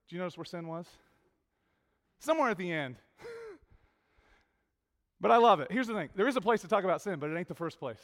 Do 0.09 0.16
you 0.16 0.20
notice 0.20 0.36
where 0.36 0.44
sin 0.44 0.66
was? 0.66 0.86
Somewhere 2.18 2.51
at 2.51 2.59
the 2.59 2.70
end. 2.70 2.96
but 5.20 5.30
I 5.30 5.36
love 5.36 5.61
it. 5.61 5.68
Here's 5.70 5.86
the 5.86 5.94
thing 5.94 6.11
there 6.14 6.28
is 6.28 6.36
a 6.36 6.40
place 6.40 6.61
to 6.62 6.68
talk 6.68 6.84
about 6.84 7.01
sin, 7.01 7.18
but 7.18 7.30
it 7.30 7.38
ain't 7.38 7.49
the 7.49 7.55
first 7.55 7.78
place. 7.78 8.01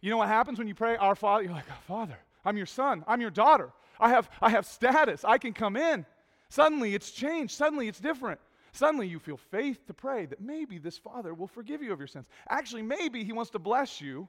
You 0.00 0.10
know 0.10 0.16
what 0.16 0.28
happens 0.28 0.58
when 0.58 0.66
you 0.66 0.74
pray, 0.74 0.96
Our 0.96 1.14
Father? 1.14 1.44
You're 1.44 1.52
like, 1.52 1.64
oh, 1.70 1.82
Father, 1.86 2.18
I'm 2.44 2.56
your 2.56 2.66
son, 2.66 3.04
I'm 3.06 3.20
your 3.20 3.30
daughter. 3.30 3.70
I 4.00 4.10
have, 4.10 4.28
I 4.40 4.50
have 4.50 4.66
status, 4.66 5.24
I 5.24 5.38
can 5.38 5.52
come 5.52 5.76
in. 5.76 6.04
Suddenly 6.48 6.94
it's 6.94 7.12
changed, 7.12 7.54
suddenly 7.54 7.88
it's 7.88 8.00
different. 8.00 8.40
Suddenly 8.72 9.06
you 9.06 9.18
feel 9.18 9.36
faith 9.36 9.86
to 9.86 9.94
pray 9.94 10.24
that 10.26 10.40
maybe 10.40 10.78
this 10.78 10.96
Father 10.96 11.34
will 11.34 11.46
forgive 11.46 11.82
you 11.82 11.92
of 11.92 11.98
your 11.98 12.08
sins. 12.08 12.26
Actually, 12.48 12.82
maybe 12.82 13.22
He 13.22 13.32
wants 13.32 13.50
to 13.50 13.58
bless 13.58 14.00
you 14.00 14.28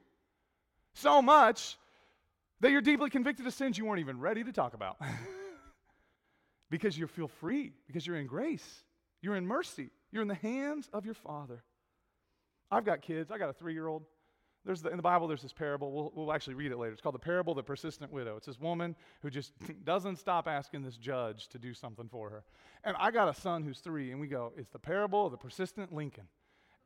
so 0.92 1.22
much 1.22 1.78
that 2.60 2.70
you're 2.70 2.80
deeply 2.80 3.10
convicted 3.10 3.46
of 3.46 3.54
sins 3.54 3.76
you 3.78 3.84
weren't 3.84 4.00
even 4.00 4.18
ready 4.18 4.44
to 4.44 4.52
talk 4.52 4.74
about. 4.74 4.96
because 6.70 6.96
you 6.98 7.06
feel 7.06 7.28
free, 7.28 7.72
because 7.86 8.06
you're 8.06 8.16
in 8.16 8.26
grace, 8.26 8.84
you're 9.20 9.36
in 9.36 9.46
mercy, 9.46 9.90
you're 10.10 10.22
in 10.22 10.28
the 10.28 10.34
hands 10.34 10.88
of 10.92 11.04
your 11.04 11.14
Father. 11.14 11.62
I've 12.70 12.84
got 12.84 13.02
kids, 13.02 13.30
I 13.30 13.38
got 13.38 13.48
a 13.48 13.52
three 13.52 13.72
year 13.72 13.86
old. 13.86 14.04
There's 14.64 14.80
the, 14.80 14.88
in 14.88 14.96
the 14.96 15.02
Bible, 15.02 15.28
there's 15.28 15.42
this 15.42 15.52
parable. 15.52 15.92
We'll, 15.92 16.12
we'll 16.14 16.32
actually 16.32 16.54
read 16.54 16.72
it 16.72 16.78
later. 16.78 16.92
It's 16.92 17.02
called 17.02 17.14
the 17.14 17.18
parable 17.18 17.52
of 17.52 17.58
the 17.58 17.62
persistent 17.62 18.10
widow. 18.10 18.36
It's 18.36 18.46
this 18.46 18.58
woman 18.58 18.96
who 19.20 19.28
just 19.28 19.52
doesn't 19.84 20.16
stop 20.16 20.48
asking 20.48 20.82
this 20.82 20.96
judge 20.96 21.48
to 21.48 21.58
do 21.58 21.74
something 21.74 22.08
for 22.08 22.30
her. 22.30 22.44
And 22.82 22.96
I 22.98 23.10
got 23.10 23.28
a 23.28 23.38
son 23.38 23.62
who's 23.62 23.80
three, 23.80 24.10
and 24.10 24.20
we 24.20 24.26
go, 24.26 24.52
It's 24.56 24.70
the 24.70 24.78
parable 24.78 25.26
of 25.26 25.32
the 25.32 25.36
persistent 25.36 25.92
Lincoln. 25.92 26.26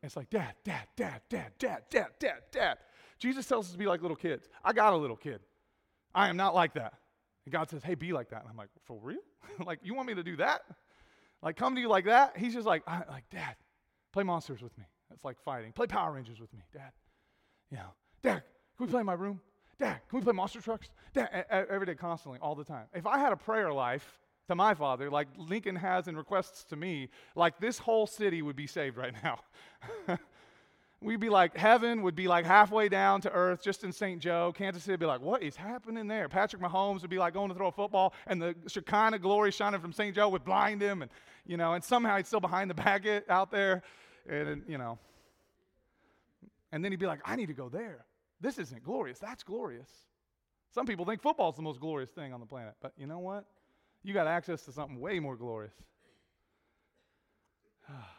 And 0.03 0.09
it's 0.09 0.17
like, 0.17 0.31
Dad, 0.31 0.55
Dad, 0.65 0.89
Dad, 0.97 1.23
Dad, 1.29 1.53
Dad, 1.59 1.83
Dad, 1.91 2.09
Dad, 2.19 2.43
Dad. 2.51 2.79
Jesus 3.19 3.47
tells 3.47 3.67
us 3.67 3.73
to 3.73 3.79
be 3.79 3.87
like 3.87 4.03
little 4.03 4.17
kids. 4.17 4.49
I 4.65 4.73
got 4.73 4.93
a 4.93 4.97
little 4.97 5.17
kid. 5.17 5.41
I 6.15 6.29
am 6.29 6.37
not 6.37 6.55
like 6.55 6.75
that. 6.75 6.95
And 7.45 7.53
God 7.53 7.71
says, 7.71 7.83
Hey, 7.83 7.95
be 7.95 8.13
like 8.13 8.31
that. 8.31 8.41
And 8.43 8.51
I'm 8.51 8.57
like, 8.57 8.69
For 8.85 8.99
real? 9.01 9.19
like, 9.65 9.81
you 9.83 9.95
want 9.95 10.09
me 10.09 10.15
to 10.15 10.23
do 10.23 10.37
that? 10.37 10.63
Like, 11.43 11.57
come 11.57 11.75
to 11.75 11.81
you 11.81 11.89
like 11.89 12.07
that? 12.07 12.37
He's 12.37 12.55
just 12.55 12.67
like, 12.67 12.83
like, 12.87 13.25
Dad, 13.31 13.55
play 14.13 14.25
monsters 14.25 14.61
with 14.61 14.77
me. 14.77 14.85
It's 15.13 15.25
like 15.25 15.39
fighting. 15.41 15.73
Play 15.73 15.87
Power 15.87 16.13
Rangers 16.13 16.41
with 16.41 16.53
me, 16.53 16.61
Dad. 16.73 16.91
You 17.71 17.79
know, 17.79 17.95
Dad, 18.23 18.43
can 18.77 18.87
we 18.87 18.91
play 18.91 19.01
in 19.01 19.07
my 19.07 19.15
room? 19.15 19.41
Dad, 19.79 20.01
can 20.09 20.19
we 20.19 20.25
play 20.25 20.33
monster 20.33 20.61
trucks? 20.61 20.89
Dad, 21.15 21.47
every 21.51 21.87
day, 21.87 21.95
constantly, 21.95 22.41
all 22.41 22.55
the 22.55 22.65
time. 22.65 22.87
If 22.95 23.07
I 23.07 23.19
had 23.19 23.33
a 23.33 23.37
prayer 23.37 23.73
life 23.73 24.19
to 24.49 24.55
my 24.55 24.75
father, 24.75 25.11
like 25.11 25.29
Lincoln 25.37 25.77
has 25.77 26.09
in 26.09 26.17
requests 26.17 26.65
to 26.65 26.77
me, 26.77 27.09
like 27.37 27.61
this 27.61 27.79
whole 27.79 28.07
city 28.07 28.43
would 28.43 28.57
be 28.57 28.67
saved 28.67 28.97
right 28.97 29.15
now. 29.23 29.39
We'd 31.01 31.21
be 31.21 31.29
like, 31.29 31.57
heaven 31.57 32.03
would 32.03 32.17
be 32.17 32.27
like 32.27 32.45
halfway 32.45 32.89
down 32.89 33.21
to 33.21 33.31
earth 33.31 33.63
just 33.63 33.85
in 33.85 33.93
St. 33.93 34.21
Joe. 34.21 34.53
Kansas 34.57 34.83
City 34.83 34.95
would 34.95 35.01
be 35.01 35.07
like, 35.07 35.21
what 35.21 35.45
is 35.45 35.55
happening 35.55 36.09
there? 36.09 36.29
Patrick 36.29 36.61
Mahomes 36.61 37.03
would 37.03 37.11
be 37.11 37.19
like 37.19 37.35
going 37.35 37.51
to 37.51 37.55
throw 37.55 37.69
a 37.69 37.73
football, 37.73 38.15
and 38.27 38.43
the 38.43 38.57
Shekinah 38.67 39.21
glory 39.21 39.53
shining 39.53 39.81
from 39.81 39.93
St. 39.93 40.13
Joe 40.15 40.29
would 40.29 40.45
blind 40.45 40.83
him, 40.83 41.03
and, 41.03 41.11
you 41.47 41.57
know, 41.57 41.75
and 41.75 41.85
somehow 41.85 42.17
he's 42.17 42.27
still 42.27 42.41
behind 42.41 42.69
the 42.69 42.75
baggage 42.75 43.23
out 43.29 43.53
there. 43.53 43.83
And, 44.29 44.65
you 44.67 44.77
know, 44.77 44.99
and 46.73 46.85
then 46.85 46.91
he'd 46.91 46.99
be 46.99 47.07
like, 47.07 47.21
I 47.25 47.37
need 47.37 47.47
to 47.47 47.55
go 47.55 47.69
there. 47.69 48.05
This 48.41 48.59
isn't 48.59 48.83
glorious. 48.83 49.21
That's 49.21 49.45
glorious. 49.45 49.89
Some 50.75 50.85
people 50.85 51.05
think 51.05 51.23
football's 51.23 51.55
the 51.55 51.63
most 51.63 51.79
glorious 51.79 52.11
thing 52.11 52.33
on 52.33 52.41
the 52.41 52.47
planet. 52.47 52.75
But 52.83 52.93
you 52.99 53.07
know 53.07 53.21
what? 53.21 53.45
You 54.03 54.15
got 54.15 54.27
access 54.27 54.63
to 54.63 54.73
something 54.73 54.99
way 54.99 55.21
more 55.21 55.37
glorious. 55.37 55.75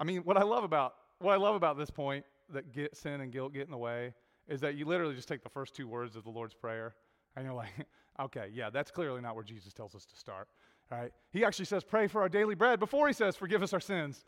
I 0.00 0.04
mean, 0.04 0.22
what 0.22 0.36
I 0.36 0.42
love 0.42 0.64
about 0.64 0.94
what 1.18 1.34
I 1.34 1.36
love 1.36 1.54
about 1.54 1.76
this 1.76 1.90
point 1.90 2.24
that 2.52 2.72
get, 2.72 2.96
sin 2.96 3.20
and 3.20 3.30
guilt 3.30 3.52
get 3.52 3.64
in 3.64 3.70
the 3.70 3.76
way 3.76 4.14
is 4.48 4.60
that 4.62 4.74
you 4.74 4.86
literally 4.86 5.14
just 5.14 5.28
take 5.28 5.42
the 5.42 5.50
first 5.50 5.74
two 5.74 5.86
words 5.86 6.16
of 6.16 6.24
the 6.24 6.30
Lord's 6.30 6.54
Prayer 6.54 6.94
and 7.36 7.44
you're 7.44 7.54
like, 7.54 7.68
okay, 8.20 8.50
yeah, 8.52 8.70
that's 8.70 8.90
clearly 8.90 9.20
not 9.20 9.34
where 9.34 9.44
Jesus 9.44 9.72
tells 9.74 9.94
us 9.94 10.06
to 10.06 10.16
start. 10.16 10.48
Right? 10.90 11.12
He 11.30 11.44
actually 11.44 11.66
says, 11.66 11.84
pray 11.84 12.08
for 12.08 12.20
our 12.22 12.28
daily 12.28 12.56
bread 12.56 12.80
before 12.80 13.06
he 13.06 13.12
says, 13.12 13.36
forgive 13.36 13.62
us 13.62 13.72
our 13.72 13.80
sins. 13.80 14.24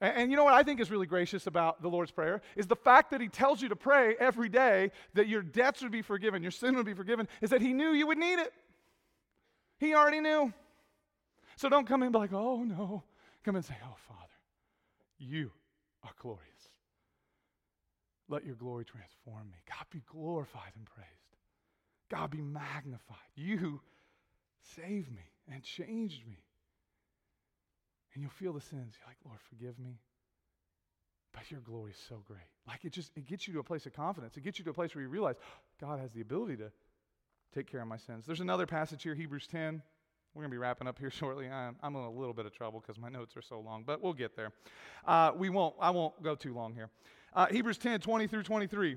And, 0.00 0.16
and, 0.16 0.30
you 0.30 0.36
know 0.36 0.44
what 0.44 0.54
I 0.54 0.62
think 0.62 0.80
is 0.80 0.90
really 0.90 1.06
gracious 1.06 1.46
about 1.46 1.82
the 1.82 1.88
Lord's 1.88 2.10
Prayer 2.10 2.40
is 2.56 2.66
the 2.66 2.74
fact 2.74 3.10
that 3.10 3.20
He 3.20 3.28
tells 3.28 3.60
you 3.60 3.68
to 3.68 3.76
pray 3.76 4.16
every 4.18 4.48
day 4.48 4.90
that 5.12 5.28
your 5.28 5.42
debts 5.42 5.82
would 5.82 5.92
be 5.92 6.02
forgiven, 6.02 6.42
your 6.42 6.50
sin 6.50 6.74
would 6.76 6.86
be 6.86 6.94
forgiven, 6.94 7.28
is 7.42 7.50
that 7.50 7.60
He 7.60 7.74
knew 7.74 7.90
you 7.90 8.06
would 8.06 8.18
need 8.18 8.38
it. 8.38 8.52
He 9.78 9.94
already 9.94 10.20
knew. 10.20 10.52
So 11.56 11.68
don't 11.68 11.86
come 11.86 12.02
in 12.02 12.06
and 12.06 12.12
be 12.14 12.18
like, 12.18 12.32
oh 12.32 12.64
no. 12.64 13.02
Come 13.44 13.56
and 13.56 13.64
say, 13.64 13.76
oh 13.84 13.96
Father, 14.08 14.29
you 15.20 15.50
are 16.02 16.10
glorious. 16.20 16.40
Let 18.28 18.44
your 18.44 18.54
glory 18.54 18.84
transform 18.84 19.50
me. 19.50 19.58
God 19.68 19.86
be 19.90 20.02
glorified 20.10 20.72
and 20.76 20.86
praised. 20.86 21.10
God 22.10 22.30
be 22.30 22.40
magnified. 22.40 23.16
You 23.34 23.80
saved 24.76 25.10
me 25.10 25.22
and 25.52 25.62
changed 25.62 26.26
me. 26.26 26.38
And 28.14 28.22
you'll 28.22 28.32
feel 28.32 28.52
the 28.52 28.60
sins. 28.60 28.94
You're 28.98 29.08
like, 29.08 29.16
Lord, 29.24 29.38
forgive 29.48 29.78
me. 29.78 29.98
But 31.32 31.50
your 31.50 31.60
glory 31.60 31.92
is 31.92 31.98
so 32.08 32.22
great. 32.26 32.40
Like 32.66 32.84
it 32.84 32.92
just 32.92 33.12
it 33.16 33.26
gets 33.26 33.46
you 33.46 33.54
to 33.54 33.60
a 33.60 33.64
place 33.64 33.86
of 33.86 33.92
confidence. 33.92 34.36
It 34.36 34.42
gets 34.42 34.58
you 34.58 34.64
to 34.64 34.70
a 34.70 34.74
place 34.74 34.94
where 34.94 35.02
you 35.02 35.08
realize 35.08 35.36
God 35.80 36.00
has 36.00 36.10
the 36.12 36.20
ability 36.20 36.56
to 36.56 36.72
take 37.54 37.70
care 37.70 37.80
of 37.80 37.88
my 37.88 37.98
sins. 37.98 38.26
There's 38.26 38.40
another 38.40 38.66
passage 38.66 39.02
here, 39.02 39.14
Hebrews 39.14 39.46
10. 39.46 39.82
We're 40.34 40.42
going 40.42 40.50
to 40.50 40.54
be 40.54 40.58
wrapping 40.58 40.86
up 40.86 40.98
here 40.98 41.10
shortly. 41.10 41.48
I'm, 41.48 41.76
I'm 41.82 41.94
in 41.96 42.02
a 42.02 42.10
little 42.10 42.34
bit 42.34 42.46
of 42.46 42.52
trouble 42.52 42.80
because 42.80 43.00
my 43.00 43.08
notes 43.08 43.36
are 43.36 43.42
so 43.42 43.60
long, 43.60 43.84
but 43.86 44.02
we'll 44.02 44.12
get 44.12 44.36
there. 44.36 44.52
Uh, 45.06 45.32
we 45.36 45.48
won't. 45.48 45.74
I 45.80 45.90
won't 45.90 46.22
go 46.22 46.34
too 46.34 46.54
long 46.54 46.74
here. 46.74 46.88
Uh, 47.34 47.46
Hebrews 47.46 47.78
10, 47.78 48.00
20 48.00 48.26
through 48.26 48.42
23. 48.42 48.92
A 48.92 48.96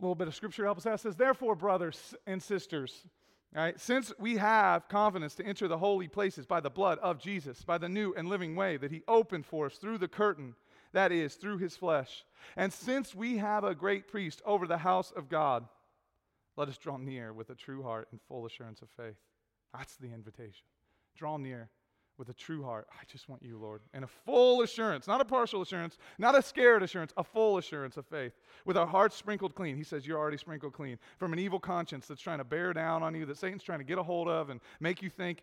little 0.00 0.14
bit 0.14 0.28
of 0.28 0.34
scripture 0.34 0.64
helps 0.64 0.86
us. 0.86 0.92
Out. 0.92 1.00
Says, 1.00 1.16
Therefore, 1.16 1.54
brothers 1.54 2.14
and 2.26 2.42
sisters, 2.42 3.04
Right? 3.54 3.78
Since 3.78 4.12
we 4.18 4.36
have 4.36 4.88
confidence 4.88 5.36
to 5.36 5.46
enter 5.46 5.68
the 5.68 5.78
holy 5.78 6.08
places 6.08 6.44
by 6.44 6.58
the 6.58 6.70
blood 6.70 6.98
of 6.98 7.20
Jesus, 7.20 7.62
by 7.62 7.78
the 7.78 7.88
new 7.88 8.12
and 8.16 8.28
living 8.28 8.56
way 8.56 8.76
that 8.76 8.90
he 8.90 9.02
opened 9.06 9.46
for 9.46 9.66
us 9.66 9.76
through 9.76 9.98
the 9.98 10.08
curtain, 10.08 10.56
that 10.92 11.12
is, 11.12 11.36
through 11.36 11.58
his 11.58 11.76
flesh, 11.76 12.24
and 12.56 12.72
since 12.72 13.14
we 13.14 13.38
have 13.38 13.62
a 13.62 13.74
great 13.74 14.08
priest 14.08 14.42
over 14.44 14.66
the 14.66 14.78
house 14.78 15.12
of 15.12 15.28
God, 15.28 15.68
let 16.56 16.68
us 16.68 16.78
draw 16.78 16.96
near 16.96 17.32
with 17.32 17.50
a 17.50 17.54
true 17.54 17.84
heart 17.84 18.08
and 18.10 18.20
full 18.26 18.44
assurance 18.44 18.82
of 18.82 18.88
faith. 18.90 19.16
That's 19.76 19.96
the 19.96 20.12
invitation. 20.12 20.66
Draw 21.16 21.38
near 21.38 21.70
with 22.16 22.28
a 22.28 22.34
true 22.34 22.62
heart. 22.62 22.86
I 22.92 23.04
just 23.10 23.28
want 23.28 23.42
you, 23.42 23.58
Lord. 23.58 23.82
And 23.92 24.04
a 24.04 24.06
full 24.06 24.62
assurance, 24.62 25.06
not 25.06 25.20
a 25.20 25.24
partial 25.24 25.62
assurance, 25.62 25.98
not 26.18 26.38
a 26.38 26.42
scared 26.42 26.82
assurance, 26.82 27.12
a 27.16 27.24
full 27.24 27.58
assurance 27.58 27.96
of 27.96 28.06
faith. 28.06 28.32
With 28.64 28.76
our 28.76 28.86
hearts 28.86 29.16
sprinkled 29.16 29.54
clean. 29.54 29.76
He 29.76 29.82
says, 29.82 30.06
You're 30.06 30.18
already 30.18 30.36
sprinkled 30.36 30.72
clean. 30.72 30.98
From 31.18 31.32
an 31.32 31.38
evil 31.38 31.58
conscience 31.58 32.06
that's 32.06 32.20
trying 32.20 32.38
to 32.38 32.44
bear 32.44 32.72
down 32.72 33.02
on 33.02 33.14
you, 33.14 33.26
that 33.26 33.38
Satan's 33.38 33.62
trying 33.62 33.80
to 33.80 33.84
get 33.84 33.98
a 33.98 34.02
hold 34.02 34.28
of 34.28 34.50
and 34.50 34.60
make 34.80 35.02
you 35.02 35.10
think, 35.10 35.42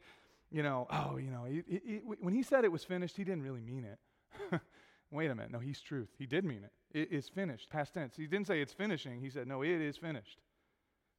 you 0.49 0.63
know, 0.63 0.87
oh, 0.91 1.17
you 1.17 1.29
know, 1.29 1.45
he, 1.45 1.63
he, 1.67 1.95
when 2.19 2.33
he 2.33 2.43
said 2.43 2.63
it 2.63 2.71
was 2.71 2.83
finished, 2.83 3.17
he 3.17 3.23
didn't 3.23 3.43
really 3.43 3.61
mean 3.61 3.85
it. 3.85 4.61
Wait 5.11 5.29
a 5.29 5.35
minute. 5.35 5.51
No, 5.51 5.59
he's 5.59 5.81
truth. 5.81 6.09
He 6.17 6.25
did 6.25 6.45
mean 6.45 6.63
it. 6.63 6.71
It 6.97 7.11
is 7.11 7.27
finished, 7.27 7.69
past 7.69 7.93
tense. 7.93 8.15
He 8.15 8.27
didn't 8.27 8.47
say 8.47 8.61
it's 8.61 8.73
finishing. 8.73 9.19
He 9.19 9.29
said, 9.29 9.47
No, 9.47 9.61
it 9.61 9.69
is 9.69 9.97
finished. 9.97 10.39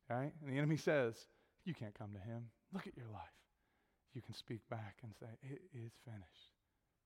Right? 0.08 0.32
And 0.42 0.52
the 0.52 0.56
enemy 0.56 0.76
says, 0.76 1.14
You 1.64 1.74
can't 1.74 1.94
come 1.94 2.12
to 2.14 2.18
him. 2.18 2.44
Look 2.72 2.86
at 2.86 2.96
your 2.96 3.08
life 3.12 3.32
you 4.14 4.22
can 4.22 4.34
speak 4.34 4.60
back 4.68 4.96
and 5.02 5.12
say, 5.18 5.26
It 5.42 5.62
is 5.74 5.92
finished. 6.04 6.50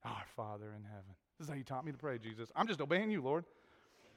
Our 0.05 0.25
Father 0.37 0.73
in 0.77 0.85
heaven. 0.85 1.15
This 1.39 1.47
is 1.47 1.51
how 1.51 1.57
you 1.57 1.65
taught 1.65 1.85
me 1.85 1.93
to 1.93 1.99
pray, 1.99 2.19
Jesus. 2.19 2.51
I'm 2.55 2.67
just 2.67 2.81
obeying 2.81 3.11
you, 3.11 3.23
Lord. 3.23 3.45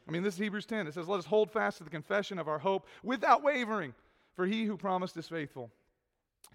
I 0.08 0.12
mean, 0.12 0.24
this 0.24 0.36
is 0.36 0.40
Hebrews 0.40 0.66
10. 0.66 0.88
It 0.88 0.94
says, 0.94 1.08
Let 1.08 1.20
us 1.20 1.26
hold 1.26 1.52
fast 1.52 1.80
to 1.80 1.84
the 1.84 1.90
confession 1.90 2.40
of 2.40 2.48
our 2.48 2.60
hope 2.60 2.88
without 3.04 3.44
wavering, 3.44 3.94
for 4.36 4.46
he 4.46 4.66
who 4.66 4.78
promised 4.78 5.18
is 5.18 5.28
faithful. 5.28 5.72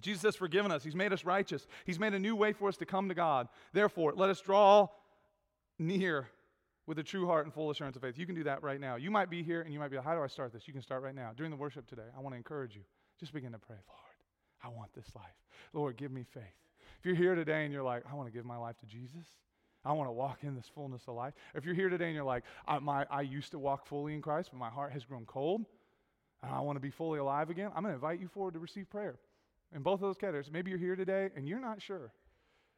Jesus 0.01 0.23
has 0.23 0.37
forgiven 0.37 0.73
us. 0.73 0.83
He's 0.83 0.95
made 0.95 1.13
us 1.13 1.25
righteous. 1.25 1.67
He's 1.85 1.99
made 1.99 2.15
a 2.15 2.19
new 2.19 2.35
way 2.35 2.53
for 2.53 2.69
us 2.69 2.77
to 2.79 2.87
come 2.87 3.09
to 3.09 3.15
God. 3.15 3.49
Therefore, 3.73 4.13
let 4.17 4.31
us 4.31 4.41
draw 4.41 4.89
near 5.79 6.29
with 6.87 6.99
a 6.99 7.03
true 7.03 7.27
heart 7.27 7.45
and 7.45 7.55
full 7.55 7.71
assurance 7.71 7.97
of 7.97 8.03
faith. 8.03 8.19
You 8.19 8.27
can 8.27 8.35
do 8.35 8.45
that 8.45 8.63
right 8.63 8.81
now. 8.81 8.97
You 8.97 9.11
might 9.11 9.31
be 9.31 9.43
here 9.43 9.63
and 9.63 9.73
you 9.73 9.79
might 9.79 9.91
be 9.91 9.97
like, 9.97 10.05
How 10.05 10.15
do 10.15 10.23
I 10.23 10.27
start 10.27 10.53
this? 10.53 10.67
You 10.67 10.73
can 10.73 10.83
start 10.83 11.03
right 11.03 11.15
now. 11.15 11.33
During 11.37 11.51
the 11.51 11.57
worship 11.57 11.87
today, 11.87 12.03
I 12.17 12.21
want 12.21 12.35
to 12.35 12.37
encourage 12.37 12.75
you. 12.75 12.83
Just 13.19 13.33
begin 13.33 13.53
to 13.53 13.59
pray, 13.59 13.77
Lord. 13.89 14.04
I 14.65 14.69
want 14.69 14.93
this 14.95 15.07
life. 15.15 15.25
Lord, 15.73 15.97
give 15.97 16.11
me 16.11 16.25
faith. 16.33 16.43
If 16.99 17.07
you're 17.07 17.15
here 17.15 17.35
today 17.35 17.65
and 17.65 17.73
you're 17.73 17.83
like, 17.83 18.05
I 18.11 18.15
want 18.15 18.29
to 18.29 18.33
give 18.33 18.45
my 18.45 18.57
life 18.57 18.79
to 18.79 18.87
Jesus, 18.87 19.27
I 19.85 19.93
want 19.93 20.09
to 20.09 20.13
walk 20.13 20.39
in 20.43 20.55
this 20.55 20.71
fullness 20.75 21.03
of 21.07 21.15
life. 21.15 21.35
If 21.55 21.65
you're 21.65 21.75
here 21.75 21.91
today 21.91 22.07
and 22.07 22.15
you're 22.15 22.25
like, 22.25 22.45
I, 22.67 22.79
my, 22.79 23.05
I 23.11 23.21
used 23.21 23.51
to 23.51 23.59
walk 23.59 23.87
fully 23.87 24.15
in 24.15 24.23
Christ, 24.23 24.49
but 24.51 24.59
my 24.59 24.71
heart 24.71 24.93
has 24.93 25.05
grown 25.05 25.27
cold, 25.27 25.67
and 26.43 26.53
I 26.53 26.61
want 26.61 26.77
to 26.77 26.81
be 26.81 26.91
fully 26.91 27.19
alive 27.19 27.51
again, 27.51 27.71
I'm 27.75 27.83
going 27.83 27.93
to 27.93 27.95
invite 27.95 28.21
you 28.21 28.29
forward 28.29 28.55
to 28.55 28.61
receive 28.61 28.89
prayer. 28.89 29.19
In 29.75 29.83
both 29.83 29.95
of 29.95 30.01
those 30.01 30.17
categories, 30.17 30.51
maybe 30.51 30.71
you're 30.71 30.79
here 30.79 30.97
today 30.97 31.31
and 31.37 31.49
you're 31.49 31.61
not 31.61 31.83
sure. 31.83 32.13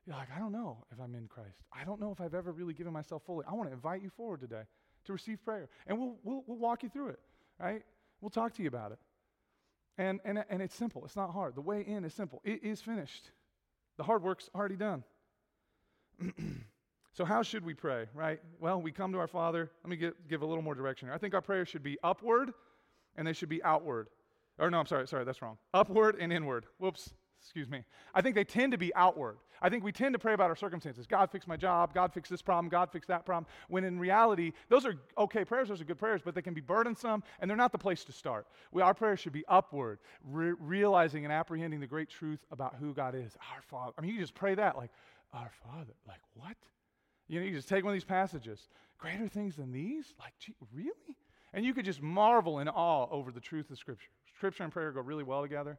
You're 0.07 0.16
like, 0.16 0.28
I 0.34 0.39
don't 0.39 0.53
know 0.53 0.84
if 0.93 1.01
I'm 1.01 1.14
in 1.14 1.26
Christ. 1.26 1.59
I 1.72 1.84
don't 1.84 2.01
know 2.01 2.11
if 2.11 2.20
I've 2.20 2.34
ever 2.34 2.53
really 2.53 2.74
given 2.74 2.93
myself 2.93 3.22
fully. 3.26 3.45
I 3.49 3.55
want 3.55 3.68
to 3.68 3.74
invite 3.74 4.03
you 4.03 4.11
forward 4.11 4.41
today 4.41 4.62
to 5.05 5.12
receive 5.12 5.45
prayer. 5.45 5.68
And 5.87 5.99
we'll, 5.99 6.16
we'll, 6.22 6.45
we'll 6.47 6.59
walk 6.59 6.82
you 6.82 6.89
through 6.89 7.09
it, 7.09 7.20
right? 7.59 7.82
We'll 8.20 8.30
talk 8.30 8.55
to 8.55 8.62
you 8.62 8.68
about 8.68 8.93
it. 8.93 8.99
And, 9.99 10.20
and, 10.24 10.44
and 10.51 10.61
it's 10.61 10.74
simple, 10.74 11.05
it's 11.05 11.16
not 11.16 11.32
hard. 11.32 11.55
The 11.55 11.62
way 11.62 11.82
in 11.82 12.05
is 12.05 12.12
simple. 12.12 12.42
It 12.44 12.62
is 12.62 12.80
finished. 12.80 13.30
The 13.97 14.03
hard 14.03 14.22
work's 14.22 14.51
already 14.55 14.76
done. 14.76 15.05
so, 17.12 17.24
how 17.24 17.42
should 17.42 17.64
we 17.64 17.72
pray, 17.72 18.07
right? 18.14 18.40
Well, 18.61 18.80
we 18.80 18.92
come 18.92 19.12
to 19.12 19.18
our 19.18 19.26
Father. 19.26 19.70
Let 19.82 19.90
me 19.90 19.97
get, 19.97 20.28
give 20.28 20.42
a 20.42 20.47
little 20.47 20.62
more 20.62 20.74
direction 20.74 21.09
here. 21.09 21.14
I 21.14 21.18
think 21.18 21.34
our 21.34 21.40
prayers 21.40 21.68
should 21.68 21.82
be 21.82 21.99
upward 22.05 22.53
and 23.16 23.26
they 23.26 23.32
should 23.32 23.49
be 23.49 23.62
outward. 23.62 24.09
Or, 24.59 24.70
no, 24.70 24.78
I'm 24.78 24.86
sorry, 24.86 25.07
sorry, 25.07 25.24
that's 25.24 25.40
wrong. 25.40 25.59
Upward 25.72 26.16
and 26.20 26.32
inward. 26.32 26.66
Whoops, 26.78 27.14
excuse 27.41 27.68
me. 27.68 27.84
I 28.14 28.22
think 28.22 28.34
they 28.34 28.45
tend 28.45 28.72
to 28.72 28.78
be 28.78 28.95
outward. 28.95 29.39
I 29.62 29.68
think 29.68 29.84
we 29.84 29.93
tend 29.93 30.12
to 30.12 30.18
pray 30.18 30.34
about 30.34 30.51
our 30.51 30.57
circumstances. 30.57 31.07
God 31.07 31.30
fix 31.30 31.47
my 31.47 31.57
job. 31.57 31.95
God 31.95 32.12
fix 32.12 32.28
this 32.28 32.43
problem. 32.43 32.68
God 32.68 32.91
fix 32.91 33.07
that 33.07 33.24
problem. 33.24 33.47
When 33.68 33.84
in 33.84 33.99
reality, 33.99 34.53
those 34.68 34.84
are 34.84 34.95
okay 35.16 35.45
prayers. 35.45 35.68
Those 35.68 35.80
are 35.80 35.84
good 35.84 35.99
prayers, 35.99 36.20
but 36.24 36.34
they 36.34 36.43
can 36.43 36.55
be 36.55 36.61
burdensome 36.61 37.22
and 37.41 37.49
they're 37.49 37.57
not 37.57 37.72
the 37.72 37.78
place 37.78 38.05
to 38.05 38.12
start. 38.12 38.47
We, 38.72 38.82
our 38.82 38.95
prayers 38.95 39.20
should 39.20 39.32
be 39.32 39.45
upward, 39.49 39.99
re- 40.24 40.55
realizing 40.59 41.24
and 41.24 41.32
apprehending 41.32 41.80
the 41.80 41.87
great 41.87 42.11
truth 42.11 42.45
about 42.51 42.76
who 42.78 42.93
God 42.93 43.14
is. 43.14 43.37
Our 43.55 43.62
Father. 43.62 43.93
I 43.97 44.03
mean, 44.03 44.14
you 44.14 44.20
just 44.20 44.34
pray 44.34 44.55
that 44.55 44.76
like, 44.76 44.91
Our 45.32 45.51
Father. 45.64 45.95
Like, 46.07 46.20
what? 46.34 46.57
You 47.28 47.41
know, 47.41 47.47
you 47.47 47.55
just 47.55 47.68
take 47.68 47.84
one 47.84 47.93
of 47.93 47.97
these 47.97 48.05
passages. 48.05 48.68
Greater 48.99 49.28
things 49.28 49.57
than 49.57 49.72
these? 49.72 50.14
Like, 50.18 50.32
gee, 50.39 50.55
really? 50.72 51.16
And 51.53 51.64
you 51.64 51.74
could 51.74 51.84
just 51.84 52.03
marvel 52.03 52.61
in 52.61 52.68
awe 52.68 53.09
over 53.11 53.32
the 53.32 53.41
truth 53.41 53.70
of 53.70 53.78
Scripture. 53.78 54.11
Scripture 54.37 54.64
and 54.64 54.72
prayer 54.72 54.93
go 54.93 55.01
really 55.01 55.24
well 55.24 55.43
together. 55.43 55.78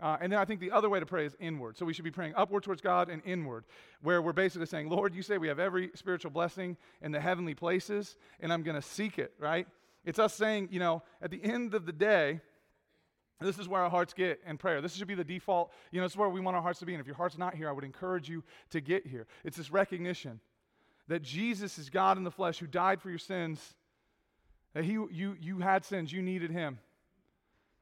Uh, 0.00 0.16
and 0.20 0.32
then 0.32 0.38
I 0.38 0.44
think 0.44 0.60
the 0.60 0.72
other 0.72 0.90
way 0.90 0.98
to 1.00 1.06
pray 1.06 1.24
is 1.24 1.36
inward. 1.38 1.78
So 1.78 1.86
we 1.86 1.92
should 1.92 2.04
be 2.04 2.10
praying 2.10 2.34
upward 2.36 2.64
towards 2.64 2.80
God 2.80 3.08
and 3.08 3.22
inward, 3.24 3.64
where 4.02 4.20
we're 4.20 4.32
basically 4.32 4.66
saying, 4.66 4.88
Lord, 4.88 5.14
you 5.14 5.22
say 5.22 5.38
we 5.38 5.48
have 5.48 5.60
every 5.60 5.90
spiritual 5.94 6.30
blessing 6.30 6.76
in 7.00 7.12
the 7.12 7.20
heavenly 7.20 7.54
places, 7.54 8.16
and 8.40 8.52
I'm 8.52 8.62
going 8.62 8.76
to 8.76 8.82
seek 8.82 9.18
it, 9.18 9.32
right? 9.38 9.66
It's 10.04 10.18
us 10.18 10.34
saying, 10.34 10.68
you 10.70 10.80
know, 10.80 11.02
at 11.22 11.30
the 11.30 11.42
end 11.42 11.74
of 11.74 11.86
the 11.86 11.92
day, 11.92 12.40
this 13.40 13.58
is 13.58 13.68
where 13.68 13.82
our 13.82 13.90
hearts 13.90 14.14
get 14.14 14.40
in 14.46 14.58
prayer. 14.58 14.80
This 14.80 14.94
should 14.94 15.08
be 15.08 15.14
the 15.14 15.24
default. 15.24 15.72
You 15.90 16.00
know, 16.00 16.06
it's 16.06 16.16
where 16.16 16.28
we 16.28 16.40
want 16.40 16.56
our 16.56 16.62
hearts 16.62 16.78
to 16.80 16.86
be. 16.86 16.94
And 16.94 17.00
if 17.00 17.06
your 17.06 17.16
heart's 17.16 17.38
not 17.38 17.54
here, 17.54 17.68
I 17.68 17.72
would 17.72 17.84
encourage 17.84 18.28
you 18.28 18.42
to 18.70 18.80
get 18.80 19.06
here. 19.06 19.26
It's 19.44 19.56
this 19.56 19.70
recognition 19.70 20.40
that 21.08 21.22
Jesus 21.22 21.78
is 21.78 21.90
God 21.90 22.16
in 22.16 22.24
the 22.24 22.30
flesh 22.30 22.58
who 22.58 22.66
died 22.66 23.02
for 23.02 23.10
your 23.10 23.18
sins, 23.18 23.74
that 24.72 24.84
he, 24.84 24.92
you, 24.92 25.36
you 25.40 25.58
had 25.58 25.84
sins, 25.84 26.12
you 26.12 26.22
needed 26.22 26.50
him. 26.50 26.78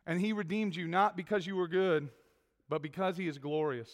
And 0.06 0.20
he 0.20 0.32
redeemed 0.32 0.74
you 0.74 0.88
not 0.88 1.16
because 1.16 1.46
you 1.46 1.56
were 1.56 1.68
good, 1.68 2.08
but 2.68 2.82
because 2.82 3.16
he 3.16 3.28
is 3.28 3.38
glorious. 3.38 3.90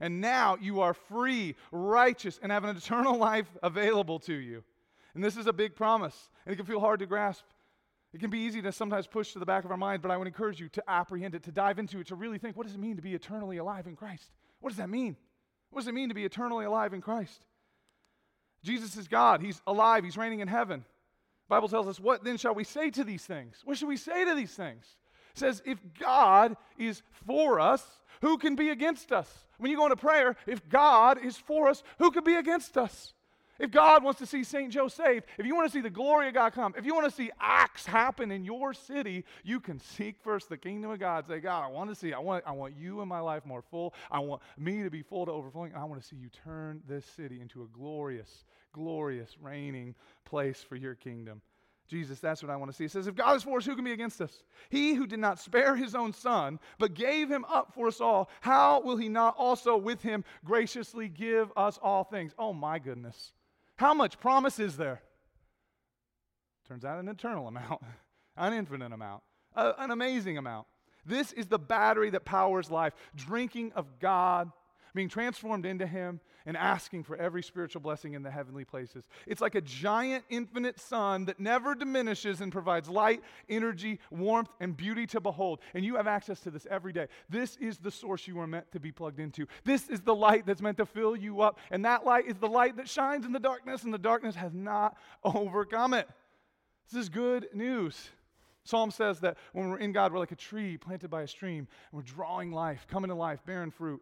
And 0.00 0.20
now 0.20 0.56
you 0.60 0.80
are 0.80 0.94
free, 0.94 1.56
righteous, 1.72 2.38
and 2.42 2.52
have 2.52 2.64
an 2.64 2.76
eternal 2.76 3.16
life 3.18 3.48
available 3.62 4.18
to 4.20 4.34
you. 4.34 4.62
And 5.14 5.24
this 5.24 5.36
is 5.36 5.46
a 5.46 5.52
big 5.52 5.74
promise, 5.74 6.30
and 6.44 6.52
it 6.52 6.56
can 6.56 6.66
feel 6.66 6.80
hard 6.80 7.00
to 7.00 7.06
grasp. 7.06 7.44
It 8.12 8.20
can 8.20 8.30
be 8.30 8.38
easy 8.38 8.62
to 8.62 8.72
sometimes 8.72 9.06
push 9.06 9.32
to 9.32 9.38
the 9.38 9.46
back 9.46 9.64
of 9.64 9.70
our 9.70 9.76
mind, 9.76 10.00
but 10.00 10.10
I 10.10 10.16
would 10.16 10.26
encourage 10.26 10.60
you 10.60 10.68
to 10.70 10.90
apprehend 10.90 11.34
it, 11.34 11.42
to 11.44 11.52
dive 11.52 11.78
into 11.78 11.98
it, 12.00 12.06
to 12.08 12.14
really 12.14 12.38
think 12.38 12.56
what 12.56 12.66
does 12.66 12.74
it 12.74 12.80
mean 12.80 12.96
to 12.96 13.02
be 13.02 13.14
eternally 13.14 13.58
alive 13.58 13.86
in 13.86 13.96
Christ? 13.96 14.30
What 14.60 14.70
does 14.70 14.78
that 14.78 14.88
mean? 14.88 15.16
What 15.70 15.80
does 15.80 15.88
it 15.88 15.94
mean 15.94 16.08
to 16.08 16.14
be 16.14 16.24
eternally 16.24 16.64
alive 16.64 16.94
in 16.94 17.00
Christ? 17.00 17.42
Jesus 18.62 18.96
is 18.96 19.08
God. 19.08 19.40
He's 19.42 19.60
alive. 19.66 20.04
He's 20.04 20.16
reigning 20.16 20.40
in 20.40 20.48
heaven. 20.48 20.80
The 20.80 21.54
Bible 21.54 21.68
tells 21.68 21.86
us, 21.86 22.00
what 22.00 22.24
then 22.24 22.36
shall 22.36 22.54
we 22.54 22.64
say 22.64 22.90
to 22.90 23.04
these 23.04 23.24
things? 23.24 23.60
What 23.64 23.76
should 23.76 23.88
we 23.88 23.96
say 23.96 24.24
to 24.24 24.34
these 24.34 24.52
things? 24.52 24.84
Says, 25.38 25.62
if 25.64 25.78
God 25.98 26.56
is 26.78 27.02
for 27.26 27.60
us, 27.60 27.84
who 28.20 28.38
can 28.38 28.56
be 28.56 28.70
against 28.70 29.12
us? 29.12 29.28
When 29.58 29.70
you 29.70 29.76
go 29.76 29.84
into 29.84 29.96
prayer, 29.96 30.36
if 30.46 30.68
God 30.68 31.24
is 31.24 31.36
for 31.36 31.68
us, 31.68 31.82
who 31.98 32.10
can 32.10 32.24
be 32.24 32.34
against 32.34 32.76
us? 32.76 33.12
If 33.58 33.72
God 33.72 34.04
wants 34.04 34.20
to 34.20 34.26
see 34.26 34.44
St. 34.44 34.72
Joe 34.72 34.86
saved, 34.86 35.26
if 35.36 35.44
you 35.44 35.54
want 35.54 35.66
to 35.66 35.72
see 35.72 35.80
the 35.80 35.90
glory 35.90 36.28
of 36.28 36.34
God 36.34 36.52
come, 36.52 36.74
if 36.78 36.86
you 36.86 36.94
want 36.94 37.06
to 37.06 37.14
see 37.14 37.30
acts 37.40 37.86
happen 37.86 38.30
in 38.30 38.44
your 38.44 38.72
city, 38.72 39.24
you 39.42 39.58
can 39.58 39.80
seek 39.80 40.20
first 40.22 40.48
the 40.48 40.56
kingdom 40.56 40.92
of 40.92 41.00
God. 41.00 41.26
Say, 41.26 41.40
God, 41.40 41.64
I 41.64 41.68
want 41.68 41.90
to 41.90 41.96
see, 41.96 42.12
I 42.12 42.20
want, 42.20 42.44
I 42.46 42.52
want 42.52 42.74
you 42.76 43.00
in 43.00 43.08
my 43.08 43.18
life 43.18 43.44
more 43.44 43.62
full. 43.62 43.94
I 44.10 44.20
want 44.20 44.42
me 44.56 44.84
to 44.84 44.90
be 44.90 45.02
full 45.02 45.26
to 45.26 45.32
overflowing. 45.32 45.74
I 45.74 45.84
want 45.84 46.00
to 46.00 46.06
see 46.06 46.16
you 46.16 46.28
turn 46.44 46.82
this 46.88 47.04
city 47.04 47.40
into 47.40 47.62
a 47.62 47.66
glorious, 47.66 48.44
glorious, 48.72 49.36
reigning 49.40 49.96
place 50.24 50.62
for 50.62 50.76
your 50.76 50.94
kingdom. 50.94 51.42
Jesus, 51.88 52.20
that's 52.20 52.42
what 52.42 52.50
I 52.50 52.56
want 52.56 52.70
to 52.70 52.76
see. 52.76 52.84
It 52.84 52.90
says, 52.90 53.06
If 53.06 53.14
God 53.14 53.36
is 53.36 53.42
for 53.42 53.56
us, 53.56 53.64
who 53.64 53.74
can 53.74 53.84
be 53.84 53.92
against 53.92 54.20
us? 54.20 54.42
He 54.68 54.94
who 54.94 55.06
did 55.06 55.18
not 55.18 55.40
spare 55.40 55.74
his 55.74 55.94
own 55.94 56.12
son, 56.12 56.60
but 56.78 56.94
gave 56.94 57.30
him 57.30 57.46
up 57.46 57.72
for 57.74 57.88
us 57.88 58.00
all, 58.00 58.28
how 58.42 58.82
will 58.82 58.98
he 58.98 59.08
not 59.08 59.34
also 59.38 59.76
with 59.76 60.02
him 60.02 60.22
graciously 60.44 61.08
give 61.08 61.50
us 61.56 61.78
all 61.82 62.04
things? 62.04 62.34
Oh 62.38 62.52
my 62.52 62.78
goodness. 62.78 63.32
How 63.76 63.94
much 63.94 64.20
promise 64.20 64.58
is 64.58 64.76
there? 64.76 65.00
Turns 66.66 66.84
out 66.84 66.98
an 66.98 67.08
eternal 67.08 67.48
amount, 67.48 67.80
an 68.36 68.52
infinite 68.52 68.92
amount, 68.92 69.22
an 69.56 69.90
amazing 69.90 70.36
amount. 70.36 70.66
This 71.06 71.32
is 71.32 71.46
the 71.46 71.58
battery 71.58 72.10
that 72.10 72.26
powers 72.26 72.70
life 72.70 72.92
drinking 73.16 73.72
of 73.74 73.98
God 73.98 74.52
being 74.94 75.08
transformed 75.08 75.66
into 75.66 75.86
Him, 75.86 76.20
and 76.48 76.56
asking 76.56 77.04
for 77.04 77.14
every 77.16 77.42
spiritual 77.42 77.82
blessing 77.82 78.14
in 78.14 78.22
the 78.22 78.30
heavenly 78.30 78.64
places. 78.64 79.04
It's 79.26 79.42
like 79.42 79.54
a 79.54 79.60
giant 79.60 80.24
infinite 80.30 80.80
sun 80.80 81.26
that 81.26 81.38
never 81.38 81.74
diminishes 81.74 82.40
and 82.40 82.50
provides 82.50 82.88
light, 82.88 83.22
energy, 83.50 84.00
warmth, 84.10 84.48
and 84.58 84.74
beauty 84.74 85.06
to 85.08 85.20
behold. 85.20 85.60
And 85.74 85.84
you 85.84 85.96
have 85.96 86.06
access 86.06 86.40
to 86.40 86.50
this 86.50 86.66
every 86.70 86.94
day. 86.94 87.08
This 87.28 87.56
is 87.56 87.76
the 87.76 87.90
source 87.90 88.26
you 88.26 88.40
are 88.40 88.46
meant 88.46 88.72
to 88.72 88.80
be 88.80 88.90
plugged 88.90 89.20
into. 89.20 89.46
This 89.64 89.90
is 89.90 90.00
the 90.00 90.14
light 90.14 90.46
that's 90.46 90.62
meant 90.62 90.78
to 90.78 90.86
fill 90.86 91.14
you 91.14 91.42
up. 91.42 91.58
And 91.70 91.84
that 91.84 92.06
light 92.06 92.26
is 92.26 92.36
the 92.36 92.48
light 92.48 92.78
that 92.78 92.88
shines 92.88 93.26
in 93.26 93.32
the 93.32 93.38
darkness, 93.38 93.82
and 93.82 93.92
the 93.92 93.98
darkness 93.98 94.34
has 94.34 94.54
not 94.54 94.96
overcome 95.24 95.92
it. 95.92 96.08
This 96.90 97.02
is 97.02 97.08
good 97.10 97.48
news. 97.52 98.08
Psalm 98.64 98.90
says 98.90 99.20
that 99.20 99.36
when 99.52 99.68
we're 99.68 99.78
in 99.78 99.92
God, 99.92 100.14
we're 100.14 100.18
like 100.18 100.32
a 100.32 100.36
tree 100.36 100.78
planted 100.78 101.10
by 101.10 101.22
a 101.22 101.28
stream, 101.28 101.68
and 101.90 101.92
we're 101.92 102.02
drawing 102.02 102.52
life, 102.52 102.86
coming 102.88 103.10
to 103.10 103.14
life, 103.14 103.40
bearing 103.44 103.70
fruit. 103.70 104.00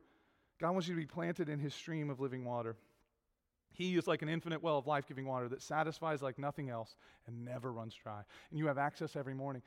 God 0.61 0.73
wants 0.73 0.89
you 0.89 0.95
to 0.95 1.01
be 1.01 1.07
planted 1.07 1.49
in 1.49 1.59
his 1.59 1.75
stream 1.75 2.11
of 2.11 2.21
living 2.21 2.45
water. 2.45 2.77
He 3.73 3.97
is 3.97 4.07
like 4.07 4.23
an 4.23 4.29
infinite 4.29 4.63
well 4.63 4.79
of 4.79 4.87
life 4.87 5.07
giving 5.07 5.27
water 5.27 5.49
that 5.49 5.61
satisfies 5.61 6.23
like 6.23 6.39
nothing 6.39 6.71
else 6.71 6.97
and 7.27 7.45
never 7.45 7.73
runs 7.73 7.95
dry. 7.95 8.23
And 8.51 8.59
you 8.59 8.67
have 8.69 8.79
access 8.79 9.17
every 9.17 9.35
morning. 9.35 9.63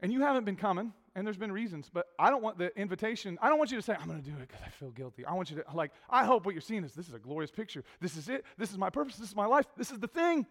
And 0.00 0.12
you 0.12 0.20
haven't 0.20 0.44
been 0.44 0.56
coming, 0.56 0.92
and 1.14 1.26
there's 1.26 1.36
been 1.36 1.52
reasons, 1.52 1.88
but 1.92 2.06
I 2.18 2.28
don't 2.28 2.42
want 2.42 2.58
the 2.58 2.76
invitation. 2.78 3.38
I 3.40 3.48
don't 3.48 3.58
want 3.58 3.70
you 3.70 3.76
to 3.76 3.82
say, 3.82 3.94
I'm 3.98 4.08
going 4.08 4.20
to 4.20 4.28
do 4.28 4.36
it 4.36 4.48
because 4.48 4.60
I 4.64 4.68
feel 4.70 4.90
guilty. 4.90 5.24
I 5.24 5.32
want 5.34 5.50
you 5.50 5.56
to, 5.56 5.64
like, 5.72 5.92
I 6.10 6.24
hope 6.24 6.44
what 6.44 6.54
you're 6.54 6.60
seeing 6.60 6.84
is 6.84 6.94
this 6.94 7.08
is 7.08 7.14
a 7.14 7.18
glorious 7.18 7.50
picture. 7.50 7.84
This 8.00 8.16
is 8.16 8.28
it. 8.28 8.44
This 8.58 8.72
is 8.72 8.78
my 8.78 8.90
purpose. 8.90 9.16
This 9.16 9.28
is 9.28 9.36
my 9.36 9.46
life. 9.46 9.66
This 9.76 9.92
is 9.92 10.00
the 10.00 10.08
thing. 10.08 10.46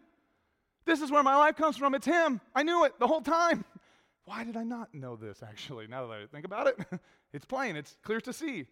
This 0.86 1.02
is 1.02 1.12
where 1.12 1.24
my 1.24 1.36
life 1.36 1.56
comes 1.56 1.78
from. 1.78 1.94
It's 1.94 2.06
Him. 2.06 2.42
I 2.56 2.64
knew 2.64 2.86
it 2.86 2.98
the 3.00 3.08
whole 3.08 3.22
time. 3.22 3.66
Why 4.26 4.44
did 4.44 4.56
I 4.56 4.64
not 4.64 4.94
know 4.94 5.18
this, 5.18 5.44
actually, 5.44 5.88
now 5.88 6.08
that 6.08 6.14
I 6.14 6.26
think 6.28 6.46
about 6.46 6.68
it? 6.68 6.80
it's 7.34 7.46
plain, 7.46 7.76
it's 7.76 7.98
clear 8.04 8.22
to 8.22 8.32
see. 8.32 8.66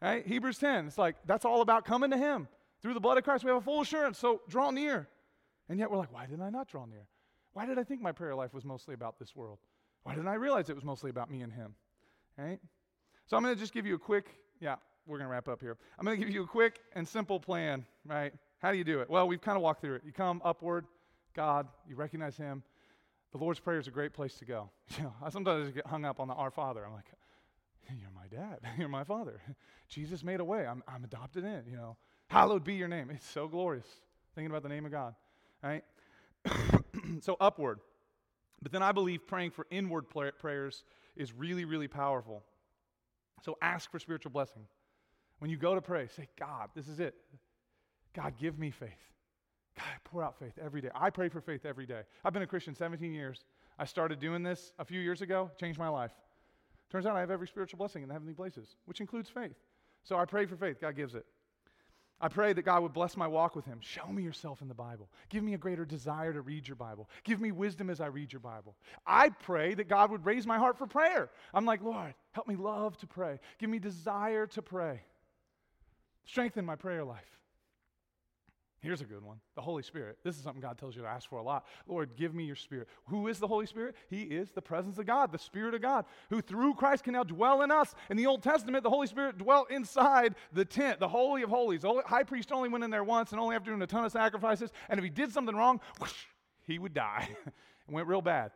Right? 0.00 0.26
Hebrews 0.26 0.58
10, 0.58 0.86
it's 0.86 0.98
like 0.98 1.16
that's 1.26 1.44
all 1.44 1.60
about 1.60 1.84
coming 1.84 2.10
to 2.10 2.16
Him. 2.16 2.48
Through 2.82 2.94
the 2.94 3.00
blood 3.00 3.18
of 3.18 3.24
Christ, 3.24 3.44
we 3.44 3.50
have 3.50 3.58
a 3.58 3.64
full 3.64 3.82
assurance, 3.82 4.18
so 4.18 4.40
draw 4.48 4.70
near. 4.70 5.08
And 5.68 5.78
yet 5.78 5.90
we're 5.90 5.98
like, 5.98 6.12
why 6.12 6.26
did 6.26 6.40
I 6.40 6.50
not 6.50 6.68
draw 6.68 6.86
near? 6.86 7.06
Why 7.52 7.66
did 7.66 7.78
I 7.78 7.84
think 7.84 8.00
my 8.00 8.12
prayer 8.12 8.34
life 8.34 8.54
was 8.54 8.64
mostly 8.64 8.94
about 8.94 9.18
this 9.18 9.36
world? 9.36 9.58
Why 10.02 10.14
didn't 10.14 10.28
I 10.28 10.34
realize 10.34 10.70
it 10.70 10.74
was 10.74 10.84
mostly 10.84 11.10
about 11.10 11.30
me 11.30 11.42
and 11.42 11.52
Him? 11.52 11.74
Right? 12.38 12.58
So 13.26 13.36
I'm 13.36 13.42
going 13.42 13.54
to 13.54 13.60
just 13.60 13.74
give 13.74 13.86
you 13.86 13.94
a 13.94 13.98
quick, 13.98 14.26
yeah, 14.60 14.76
we're 15.06 15.18
going 15.18 15.28
to 15.28 15.32
wrap 15.32 15.48
up 15.48 15.60
here. 15.60 15.76
I'm 15.98 16.04
going 16.04 16.18
to 16.18 16.24
give 16.24 16.34
you 16.34 16.42
a 16.42 16.46
quick 16.46 16.80
and 16.94 17.06
simple 17.06 17.38
plan, 17.38 17.84
right? 18.06 18.32
How 18.58 18.72
do 18.72 18.78
you 18.78 18.84
do 18.84 19.00
it? 19.00 19.10
Well, 19.10 19.28
we've 19.28 19.40
kind 19.40 19.56
of 19.56 19.62
walked 19.62 19.82
through 19.82 19.96
it. 19.96 20.02
You 20.04 20.12
come 20.12 20.40
upward, 20.44 20.86
God, 21.34 21.68
you 21.88 21.96
recognize 21.96 22.36
Him. 22.36 22.62
The 23.32 23.38
Lord's 23.38 23.60
Prayer 23.60 23.78
is 23.78 23.86
a 23.86 23.92
great 23.92 24.12
place 24.12 24.34
to 24.36 24.44
go. 24.44 24.70
You 24.96 25.04
know, 25.04 25.14
I 25.22 25.30
sometimes 25.30 25.70
get 25.72 25.86
hung 25.86 26.04
up 26.04 26.18
on 26.18 26.26
the 26.26 26.34
Our 26.34 26.50
Father. 26.50 26.84
I'm 26.84 26.92
like, 26.92 27.06
you're 28.00 28.10
my 28.10 28.26
dad. 28.30 28.60
You're 28.78 28.88
my 28.88 29.04
father. 29.04 29.40
Jesus 29.88 30.22
made 30.22 30.40
a 30.40 30.44
way. 30.44 30.66
I'm, 30.66 30.82
I'm 30.86 31.04
adopted 31.04 31.44
in, 31.44 31.64
you 31.68 31.76
know. 31.76 31.96
Hallowed 32.28 32.64
be 32.64 32.74
your 32.74 32.88
name. 32.88 33.10
It's 33.10 33.28
so 33.28 33.48
glorious 33.48 33.86
thinking 34.34 34.50
about 34.50 34.62
the 34.62 34.68
name 34.68 34.86
of 34.86 34.92
God, 34.92 35.14
right? 35.62 35.82
so 37.20 37.36
upward. 37.40 37.80
But 38.62 38.72
then 38.72 38.82
I 38.82 38.92
believe 38.92 39.26
praying 39.26 39.50
for 39.50 39.66
inward 39.70 40.04
prayers 40.38 40.84
is 41.16 41.32
really, 41.32 41.64
really 41.64 41.88
powerful. 41.88 42.44
So 43.42 43.56
ask 43.60 43.90
for 43.90 43.98
spiritual 43.98 44.30
blessing. 44.30 44.62
When 45.38 45.50
you 45.50 45.56
go 45.56 45.74
to 45.74 45.80
pray, 45.80 46.06
say, 46.14 46.28
God, 46.38 46.68
this 46.74 46.86
is 46.86 47.00
it. 47.00 47.14
God, 48.14 48.34
give 48.38 48.58
me 48.58 48.70
faith. 48.70 48.90
God, 49.76 49.86
pour 50.04 50.22
out 50.22 50.38
faith 50.38 50.58
every 50.62 50.80
day. 50.80 50.90
I 50.94 51.10
pray 51.10 51.28
for 51.28 51.40
faith 51.40 51.64
every 51.64 51.86
day. 51.86 52.02
I've 52.24 52.32
been 52.32 52.42
a 52.42 52.46
Christian 52.46 52.74
17 52.74 53.12
years. 53.12 53.44
I 53.78 53.86
started 53.86 54.20
doing 54.20 54.42
this 54.42 54.72
a 54.78 54.84
few 54.84 55.00
years 55.00 55.22
ago, 55.22 55.50
changed 55.58 55.78
my 55.78 55.88
life. 55.88 56.12
Turns 56.90 57.06
out 57.06 57.16
I 57.16 57.20
have 57.20 57.30
every 57.30 57.46
spiritual 57.46 57.78
blessing 57.78 58.02
in 58.02 58.08
the 58.08 58.14
heavenly 58.14 58.34
places, 58.34 58.76
which 58.84 59.00
includes 59.00 59.28
faith. 59.28 59.56
So 60.02 60.16
I 60.16 60.24
pray 60.24 60.46
for 60.46 60.56
faith. 60.56 60.80
God 60.80 60.96
gives 60.96 61.14
it. 61.14 61.24
I 62.22 62.28
pray 62.28 62.52
that 62.52 62.62
God 62.62 62.82
would 62.82 62.92
bless 62.92 63.16
my 63.16 63.26
walk 63.26 63.56
with 63.56 63.64
Him. 63.64 63.78
Show 63.80 64.06
me 64.08 64.22
yourself 64.22 64.60
in 64.60 64.68
the 64.68 64.74
Bible. 64.74 65.08
Give 65.30 65.42
me 65.42 65.54
a 65.54 65.58
greater 65.58 65.86
desire 65.86 66.34
to 66.34 66.42
read 66.42 66.68
your 66.68 66.76
Bible. 66.76 67.08
Give 67.24 67.40
me 67.40 67.50
wisdom 67.50 67.88
as 67.88 68.00
I 68.00 68.06
read 68.06 68.30
your 68.30 68.40
Bible. 68.40 68.76
I 69.06 69.30
pray 69.30 69.72
that 69.74 69.88
God 69.88 70.10
would 70.10 70.26
raise 70.26 70.46
my 70.46 70.58
heart 70.58 70.76
for 70.76 70.86
prayer. 70.86 71.30
I'm 71.54 71.64
like, 71.64 71.82
Lord, 71.82 72.12
help 72.32 72.46
me 72.46 72.56
love 72.56 72.98
to 72.98 73.06
pray. 73.06 73.40
Give 73.58 73.70
me 73.70 73.78
desire 73.78 74.46
to 74.48 74.60
pray. 74.60 75.00
Strengthen 76.26 76.66
my 76.66 76.76
prayer 76.76 77.04
life. 77.04 77.39
Here's 78.82 79.02
a 79.02 79.04
good 79.04 79.22
one 79.22 79.40
the 79.56 79.60
Holy 79.60 79.82
Spirit. 79.82 80.18
This 80.24 80.36
is 80.36 80.42
something 80.42 80.62
God 80.62 80.78
tells 80.78 80.96
you 80.96 81.02
to 81.02 81.08
ask 81.08 81.28
for 81.28 81.38
a 81.38 81.42
lot. 81.42 81.66
Lord, 81.86 82.16
give 82.16 82.34
me 82.34 82.44
your 82.44 82.56
Spirit. 82.56 82.88
Who 83.06 83.28
is 83.28 83.38
the 83.38 83.46
Holy 83.46 83.66
Spirit? 83.66 83.94
He 84.08 84.22
is 84.22 84.52
the 84.52 84.62
presence 84.62 84.98
of 84.98 85.06
God, 85.06 85.32
the 85.32 85.38
Spirit 85.38 85.74
of 85.74 85.82
God, 85.82 86.06
who 86.30 86.40
through 86.40 86.74
Christ 86.74 87.04
can 87.04 87.12
now 87.12 87.22
dwell 87.22 87.60
in 87.60 87.70
us. 87.70 87.94
In 88.08 88.16
the 88.16 88.26
Old 88.26 88.42
Testament, 88.42 88.82
the 88.82 88.90
Holy 88.90 89.06
Spirit 89.06 89.36
dwelt 89.36 89.70
inside 89.70 90.34
the 90.52 90.64
tent, 90.64 90.98
the 90.98 91.08
Holy 91.08 91.42
of 91.42 91.50
Holies. 91.50 91.82
The 91.82 92.02
high 92.06 92.22
priest 92.22 92.52
only 92.52 92.70
went 92.70 92.82
in 92.82 92.90
there 92.90 93.04
once 93.04 93.32
and 93.32 93.40
only 93.40 93.54
after 93.54 93.70
doing 93.70 93.82
a 93.82 93.86
ton 93.86 94.04
of 94.04 94.12
sacrifices. 94.12 94.72
And 94.88 94.98
if 94.98 95.04
he 95.04 95.10
did 95.10 95.30
something 95.30 95.54
wrong, 95.54 95.80
whoosh, 96.00 96.24
he 96.66 96.78
would 96.78 96.94
die. 96.94 97.28
it 97.46 97.92
went 97.92 98.08
real 98.08 98.22
bad. 98.22 98.52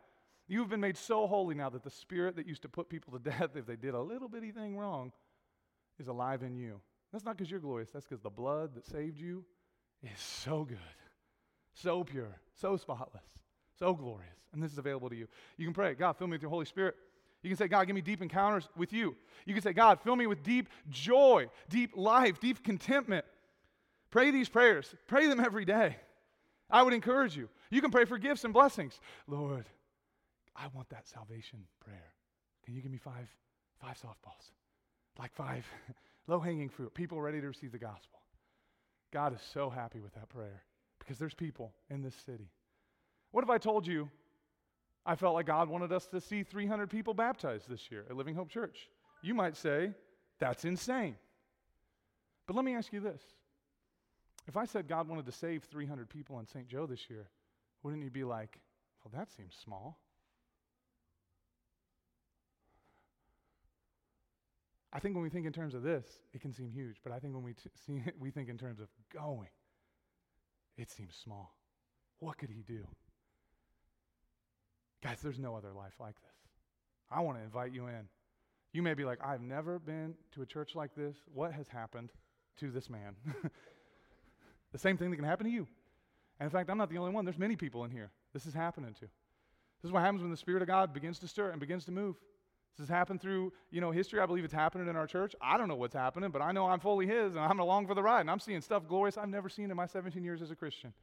You 0.47 0.59
have 0.59 0.69
been 0.69 0.81
made 0.81 0.97
so 0.97 1.27
holy 1.27 1.53
now 1.53 1.69
that 1.69 1.83
the 1.83 1.91
Spirit 1.91 2.35
that 2.37 2.47
used 2.47 2.63
to 2.63 2.69
put 2.69 2.89
people 2.89 3.13
to 3.13 3.19
death 3.19 3.55
if 3.55 3.67
they 3.67 3.75
did 3.75 3.93
a 3.93 4.01
little 4.01 4.27
bitty 4.27 4.51
thing 4.51 4.75
wrong 4.75 5.11
is 5.99 6.07
alive 6.07 6.41
in 6.41 6.55
you. 6.55 6.81
That's 7.11 7.23
not 7.25 7.37
because 7.37 7.51
you're 7.51 7.59
glorious, 7.59 7.91
that's 7.91 8.05
because 8.07 8.21
the 8.21 8.29
blood 8.29 8.73
that 8.75 8.85
saved 8.85 9.19
you 9.19 9.45
is 10.05 10.19
so 10.19 10.63
good, 10.63 10.77
so 11.73 12.03
pure, 12.03 12.39
so 12.53 12.77
spotless, 12.77 13.23
so 13.77 13.93
glorious. 13.93 14.29
And 14.53 14.63
this 14.63 14.71
is 14.71 14.77
available 14.77 15.09
to 15.09 15.15
you. 15.15 15.27
You 15.57 15.65
can 15.65 15.73
pray, 15.73 15.93
God, 15.93 16.13
fill 16.17 16.27
me 16.27 16.31
with 16.31 16.41
your 16.41 16.51
Holy 16.51 16.65
Spirit. 16.65 16.95
You 17.43 17.49
can 17.49 17.57
say, 17.57 17.67
God, 17.67 17.85
give 17.85 17.95
me 17.95 18.01
deep 18.01 18.21
encounters 18.21 18.67
with 18.75 18.91
you. 18.91 19.15
You 19.45 19.53
can 19.53 19.61
say, 19.61 19.73
God, 19.73 19.99
fill 20.01 20.15
me 20.15 20.25
with 20.25 20.41
deep 20.41 20.67
joy, 20.89 21.47
deep 21.69 21.91
life, 21.95 22.39
deep 22.39 22.63
contentment. 22.63 23.25
Pray 24.09 24.31
these 24.31 24.49
prayers. 24.49 24.95
Pray 25.07 25.27
them 25.27 25.39
every 25.39 25.65
day. 25.65 25.97
I 26.69 26.81
would 26.81 26.93
encourage 26.93 27.35
you. 27.35 27.49
You 27.69 27.81
can 27.81 27.91
pray 27.91 28.05
for 28.05 28.17
gifts 28.17 28.45
and 28.45 28.53
blessings. 28.53 28.99
Lord, 29.27 29.65
I 30.55 30.67
want 30.73 30.89
that 30.89 31.07
salvation 31.07 31.59
prayer. 31.79 32.13
Can 32.63 32.73
you 32.73 32.81
give 32.81 32.91
me 32.91 32.97
five, 32.97 33.27
five 33.79 33.97
softballs? 34.01 34.51
Like 35.19 35.33
five 35.33 35.65
low 36.27 36.39
hanging 36.39 36.69
fruit, 36.69 36.93
people 36.93 37.21
ready 37.21 37.41
to 37.41 37.47
receive 37.47 37.71
the 37.71 37.77
gospel. 37.77 38.19
God 39.15 39.33
is 39.33 39.39
so 39.53 39.69
happy 39.69 40.01
with 40.01 40.13
that 40.15 40.27
prayer 40.27 40.61
because 40.99 41.17
there's 41.17 41.33
people 41.33 41.71
in 41.89 42.01
this 42.01 42.15
city. 42.25 42.49
What 43.31 43.45
if 43.45 43.49
I 43.49 43.57
told 43.57 43.87
you 43.87 44.09
I 45.05 45.15
felt 45.15 45.35
like 45.35 45.45
God 45.45 45.69
wanted 45.69 45.93
us 45.93 46.05
to 46.07 46.19
see 46.19 46.43
300 46.43 46.89
people 46.89 47.13
baptized 47.13 47.69
this 47.69 47.89
year 47.89 48.03
at 48.09 48.17
Living 48.17 48.35
Hope 48.35 48.49
Church? 48.49 48.89
You 49.21 49.33
might 49.33 49.55
say, 49.55 49.91
that's 50.37 50.65
insane. 50.65 51.15
But 52.45 52.57
let 52.57 52.65
me 52.65 52.75
ask 52.75 52.91
you 52.91 52.99
this. 52.99 53.21
If 54.49 54.57
I 54.57 54.65
said 54.65 54.85
God 54.85 55.07
wanted 55.07 55.25
to 55.27 55.31
save 55.31 55.63
300 55.63 56.09
people 56.09 56.37
in 56.39 56.45
St. 56.45 56.67
Joe 56.67 56.85
this 56.85 57.09
year, 57.09 57.29
wouldn't 57.83 58.03
you 58.03 58.11
be 58.11 58.25
like, 58.25 58.59
well, 59.01 59.17
that 59.17 59.31
seems 59.31 59.55
small? 59.63 59.97
I 64.95 64.99
think 64.99 65.13
when 65.13 65.23
we 65.23 65.29
think 65.29 65.45
in 65.45 65.51
terms 65.51 65.73
of 65.73 65.83
this, 65.83 66.05
it 66.33 66.39
can 66.39 66.53
seem 66.53 66.71
huge, 66.71 67.01
but 67.03 67.11
I 67.11 67.19
think 67.19 67.33
when 67.33 67.43
we, 67.43 67.51
t- 67.51 67.69
see 67.85 68.01
it, 68.05 68.15
we 68.19 68.31
think 68.31 68.47
in 68.47 68.57
terms 68.57 68.79
of 68.79 68.87
going, 69.13 69.49
it 70.77 70.89
seems 70.89 71.15
small. 71.21 71.53
What 72.19 72.37
could 72.37 72.49
he 72.49 72.61
do? 72.61 72.87
Guys, 75.03 75.17
there's 75.21 75.37
no 75.37 75.53
other 75.53 75.73
life 75.73 75.95
like 75.99 76.15
this. 76.15 76.31
I 77.11 77.19
want 77.19 77.37
to 77.37 77.43
invite 77.43 77.73
you 77.73 77.87
in. 77.87 78.07
You 78.71 78.81
may 78.81 78.93
be 78.93 79.03
like, 79.03 79.19
I've 79.21 79.41
never 79.41 79.79
been 79.79 80.15
to 80.31 80.41
a 80.43 80.45
church 80.45 80.75
like 80.75 80.95
this. 80.95 81.17
What 81.33 81.51
has 81.51 81.67
happened 81.67 82.11
to 82.61 82.71
this 82.71 82.89
man? 82.89 83.15
the 84.71 84.79
same 84.79 84.95
thing 84.95 85.09
that 85.11 85.17
can 85.17 85.25
happen 85.25 85.45
to 85.45 85.51
you. 85.51 85.67
And 86.39 86.47
in 86.47 86.51
fact, 86.51 86.69
I'm 86.69 86.77
not 86.77 86.89
the 86.89 86.97
only 86.97 87.11
one. 87.11 87.25
There's 87.25 87.37
many 87.37 87.57
people 87.57 87.83
in 87.83 87.91
here. 87.91 88.11
This 88.33 88.45
is 88.45 88.53
happening 88.53 88.93
to. 88.93 89.01
This 89.01 89.89
is 89.89 89.91
what 89.91 90.03
happens 90.03 90.21
when 90.21 90.31
the 90.31 90.37
Spirit 90.37 90.61
of 90.61 90.69
God 90.69 90.93
begins 90.93 91.19
to 91.19 91.27
stir 91.27 91.51
and 91.51 91.59
begins 91.59 91.83
to 91.85 91.91
move. 91.91 92.15
This 92.77 92.87
has 92.87 92.93
happened 92.93 93.21
through, 93.21 93.53
you 93.71 93.79
know, 93.79 93.91
history. 93.91 94.19
I 94.19 94.25
believe 94.25 94.43
it's 94.43 94.53
happening 94.53 94.89
in 94.89 94.95
our 94.97 95.07
church. 95.07 95.33
I 95.41 95.57
don't 95.57 95.69
know 95.69 95.75
what's 95.75 95.93
happening, 95.93 96.29
but 96.29 96.41
I 96.41 96.51
know 96.51 96.65
I'm 96.65 96.79
fully 96.79 97.07
His 97.07 97.35
and 97.35 97.39
I'm 97.39 97.59
along 97.59 97.87
for 97.87 97.95
the 97.95 98.03
ride 98.03 98.21
and 98.21 98.29
I'm 98.29 98.39
seeing 98.39 98.59
stuff 98.59 98.87
glorious 98.87 99.17
I've 99.17 99.29
never 99.29 99.47
seen 99.47 99.71
in 99.71 99.77
my 99.77 99.85
17 99.85 100.23
years 100.23 100.41
as 100.41 100.51
a 100.51 100.55
Christian. 100.55 100.93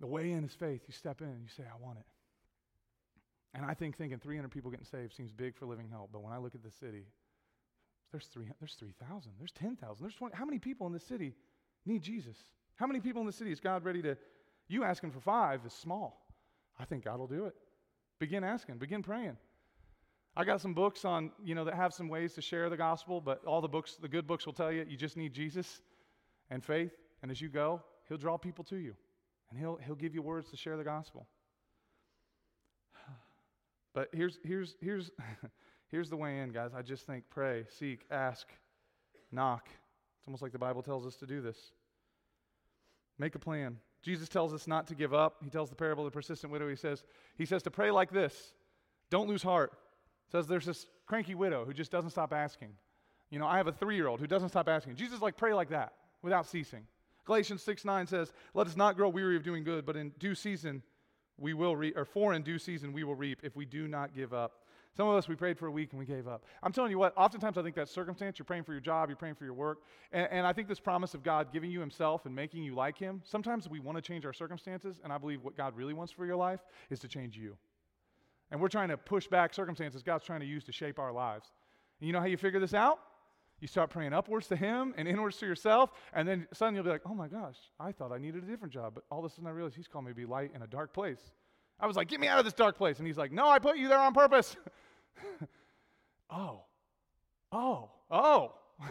The 0.00 0.06
way 0.06 0.32
in 0.32 0.44
is 0.44 0.52
faith. 0.52 0.82
You 0.88 0.92
step 0.92 1.20
in 1.20 1.28
and 1.28 1.42
you 1.42 1.48
say, 1.48 1.62
I 1.62 1.80
want 1.80 1.98
it. 1.98 2.06
And 3.54 3.64
I 3.64 3.74
think 3.74 3.96
thinking 3.96 4.18
300 4.18 4.50
people 4.50 4.70
getting 4.70 4.84
saved 4.84 5.14
seems 5.14 5.30
big 5.30 5.56
for 5.56 5.66
Living 5.66 5.88
Hope, 5.92 6.10
but 6.12 6.22
when 6.22 6.32
I 6.32 6.38
look 6.38 6.56
at 6.56 6.64
the 6.64 6.72
city, 6.72 7.06
there's 8.10 8.26
3,000, 8.26 8.54
there's 8.60 8.74
3,000, 8.74 9.32
there's 9.38 9.52
10,000, 9.52 10.04
there's 10.04 10.14
20. 10.14 10.36
How 10.36 10.44
many 10.44 10.58
people 10.58 10.86
in 10.88 10.92
this 10.92 11.04
city 11.04 11.34
need 11.86 12.02
Jesus? 12.02 12.36
How 12.76 12.86
many 12.86 12.98
people 12.98 13.20
in 13.20 13.26
the 13.26 13.32
city 13.32 13.52
is 13.52 13.60
God 13.60 13.84
ready 13.84 14.02
to? 14.02 14.16
You 14.66 14.82
asking 14.82 15.12
for 15.12 15.20
five 15.20 15.60
is 15.64 15.72
small. 15.72 16.26
I 16.78 16.84
think 16.84 17.04
God 17.04 17.20
will 17.20 17.28
do 17.28 17.44
it. 17.46 17.54
Begin 18.18 18.44
asking, 18.44 18.78
begin 18.78 19.02
praying. 19.02 19.36
I 20.36 20.44
got 20.44 20.60
some 20.60 20.74
books 20.74 21.04
on, 21.04 21.30
you 21.44 21.54
know, 21.54 21.64
that 21.64 21.74
have 21.74 21.94
some 21.94 22.08
ways 22.08 22.34
to 22.34 22.42
share 22.42 22.68
the 22.68 22.76
gospel, 22.76 23.20
but 23.20 23.44
all 23.44 23.60
the 23.60 23.68
books, 23.68 23.96
the 24.00 24.08
good 24.08 24.26
books 24.26 24.46
will 24.46 24.52
tell 24.52 24.72
you 24.72 24.84
you 24.88 24.96
just 24.96 25.16
need 25.16 25.32
Jesus 25.32 25.80
and 26.50 26.62
faith, 26.64 26.92
and 27.22 27.30
as 27.30 27.40
you 27.40 27.48
go, 27.48 27.82
he'll 28.08 28.18
draw 28.18 28.36
people 28.36 28.64
to 28.64 28.76
you. 28.76 28.94
And 29.50 29.58
he'll 29.58 29.76
he'll 29.76 29.94
give 29.94 30.14
you 30.14 30.22
words 30.22 30.50
to 30.50 30.56
share 30.56 30.76
the 30.76 30.84
gospel. 30.84 31.26
But 33.94 34.08
here's 34.12 34.40
here's 34.42 34.74
here's 34.80 35.12
here's 35.88 36.10
the 36.10 36.16
way 36.16 36.40
in, 36.40 36.50
guys. 36.50 36.72
I 36.76 36.82
just 36.82 37.06
think 37.06 37.24
pray, 37.30 37.64
seek, 37.68 38.00
ask, 38.10 38.48
knock. 39.30 39.68
It's 40.18 40.26
almost 40.26 40.42
like 40.42 40.50
the 40.50 40.58
Bible 40.58 40.82
tells 40.82 41.06
us 41.06 41.14
to 41.16 41.26
do 41.26 41.40
this. 41.40 41.72
Make 43.18 43.36
a 43.36 43.38
plan. 43.38 43.76
Jesus 44.04 44.28
tells 44.28 44.52
us 44.52 44.66
not 44.66 44.86
to 44.88 44.94
give 44.94 45.14
up. 45.14 45.36
He 45.42 45.48
tells 45.48 45.70
the 45.70 45.76
parable 45.76 46.06
of 46.06 46.12
the 46.12 46.16
persistent 46.16 46.52
widow. 46.52 46.68
He 46.68 46.76
says, 46.76 47.02
he 47.38 47.46
says 47.46 47.62
to 47.62 47.70
pray 47.70 47.90
like 47.90 48.12
this. 48.12 48.52
Don't 49.08 49.28
lose 49.28 49.42
heart. 49.42 49.72
Says 50.30 50.46
there's 50.46 50.66
this 50.66 50.86
cranky 51.06 51.34
widow 51.34 51.64
who 51.64 51.72
just 51.72 51.90
doesn't 51.90 52.10
stop 52.10 52.32
asking. 52.32 52.68
You 53.30 53.38
know, 53.38 53.46
I 53.46 53.56
have 53.56 53.66
a 53.66 53.72
three-year-old 53.72 54.20
who 54.20 54.26
doesn't 54.26 54.50
stop 54.50 54.68
asking. 54.68 54.96
Jesus 54.96 55.22
like 55.22 55.38
pray 55.38 55.54
like 55.54 55.70
that 55.70 55.94
without 56.22 56.46
ceasing. 56.46 56.86
Galatians 57.24 57.62
6 57.62 57.86
9 57.86 58.06
says, 58.06 58.32
Let 58.52 58.66
us 58.66 58.76
not 58.76 58.96
grow 58.96 59.08
weary 59.08 59.36
of 59.36 59.42
doing 59.42 59.64
good, 59.64 59.86
but 59.86 59.96
in 59.96 60.10
due 60.18 60.34
season 60.34 60.82
we 61.38 61.54
will 61.54 61.74
reap, 61.74 61.96
or 61.96 62.04
for 62.04 62.34
in 62.34 62.42
due 62.42 62.58
season 62.58 62.92
we 62.92 63.04
will 63.04 63.14
reap 63.14 63.40
if 63.42 63.56
we 63.56 63.64
do 63.64 63.88
not 63.88 64.14
give 64.14 64.34
up. 64.34 64.63
Some 64.96 65.08
of 65.08 65.16
us, 65.16 65.28
we 65.28 65.34
prayed 65.34 65.58
for 65.58 65.66
a 65.66 65.70
week 65.72 65.90
and 65.90 65.98
we 65.98 66.06
gave 66.06 66.28
up. 66.28 66.44
I'm 66.62 66.72
telling 66.72 66.92
you 66.92 66.98
what, 66.98 67.12
oftentimes 67.16 67.58
I 67.58 67.62
think 67.62 67.74
that 67.74 67.88
circumstance, 67.88 68.38
you're 68.38 68.44
praying 68.44 68.62
for 68.62 68.72
your 68.72 68.80
job, 68.80 69.08
you're 69.08 69.16
praying 69.16 69.34
for 69.34 69.44
your 69.44 69.54
work, 69.54 69.78
and, 70.12 70.28
and 70.30 70.46
I 70.46 70.52
think 70.52 70.68
this 70.68 70.78
promise 70.78 71.14
of 71.14 71.24
God 71.24 71.52
giving 71.52 71.70
you 71.70 71.80
Himself 71.80 72.26
and 72.26 72.34
making 72.34 72.62
you 72.62 72.74
like 72.74 72.96
Him, 72.96 73.20
sometimes 73.24 73.68
we 73.68 73.80
want 73.80 73.98
to 73.98 74.02
change 74.02 74.24
our 74.24 74.32
circumstances, 74.32 75.00
and 75.02 75.12
I 75.12 75.18
believe 75.18 75.42
what 75.42 75.56
God 75.56 75.76
really 75.76 75.94
wants 75.94 76.12
for 76.12 76.26
your 76.26 76.36
life 76.36 76.60
is 76.90 77.00
to 77.00 77.08
change 77.08 77.36
you. 77.36 77.56
And 78.52 78.60
we're 78.60 78.68
trying 78.68 78.88
to 78.90 78.96
push 78.96 79.26
back 79.26 79.52
circumstances 79.52 80.02
God's 80.02 80.24
trying 80.24 80.40
to 80.40 80.46
use 80.46 80.62
to 80.64 80.72
shape 80.72 81.00
our 81.00 81.12
lives. 81.12 81.48
And 82.00 82.06
you 82.06 82.12
know 82.12 82.20
how 82.20 82.26
you 82.26 82.36
figure 82.36 82.60
this 82.60 82.74
out? 82.74 83.00
You 83.60 83.66
start 83.66 83.90
praying 83.90 84.12
upwards 84.12 84.46
to 84.48 84.56
Him 84.56 84.94
and 84.96 85.08
inwards 85.08 85.38
to 85.38 85.46
yourself, 85.46 85.90
and 86.12 86.28
then 86.28 86.46
suddenly 86.52 86.78
you'll 86.78 86.84
be 86.84 86.90
like, 86.90 87.02
oh 87.06 87.14
my 87.14 87.26
gosh, 87.26 87.56
I 87.80 87.90
thought 87.90 88.12
I 88.12 88.18
needed 88.18 88.44
a 88.44 88.46
different 88.46 88.72
job, 88.72 88.94
but 88.94 89.04
all 89.10 89.18
of 89.18 89.24
a 89.24 89.30
sudden 89.30 89.48
I 89.48 89.50
realized 89.50 89.74
He's 89.74 89.88
called 89.88 90.04
me 90.04 90.12
to 90.12 90.14
be 90.14 90.24
light 90.24 90.52
in 90.54 90.62
a 90.62 90.66
dark 90.68 90.92
place. 90.92 91.32
I 91.80 91.86
was 91.86 91.96
like, 91.96 92.08
get 92.08 92.20
me 92.20 92.28
out 92.28 92.38
of 92.38 92.44
this 92.44 92.54
dark 92.54 92.76
place. 92.76 92.98
And 92.98 93.06
He's 93.06 93.18
like, 93.18 93.32
no, 93.32 93.48
I 93.48 93.58
put 93.58 93.76
you 93.76 93.88
there 93.88 93.98
on 93.98 94.14
purpose. 94.14 94.56
Oh, 96.30 96.64
Oh, 97.54 97.88
oh. 98.10 98.52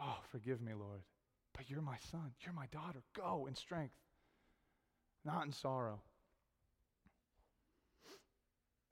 oh, 0.00 0.16
forgive 0.30 0.60
me, 0.60 0.72
Lord. 0.78 1.00
But 1.56 1.70
you're 1.70 1.80
my 1.80 1.96
son. 2.10 2.32
You're 2.44 2.52
my 2.52 2.66
daughter. 2.66 3.02
Go 3.16 3.46
in 3.48 3.54
strength, 3.54 3.94
not 5.24 5.46
in 5.46 5.52
sorrow. 5.52 6.00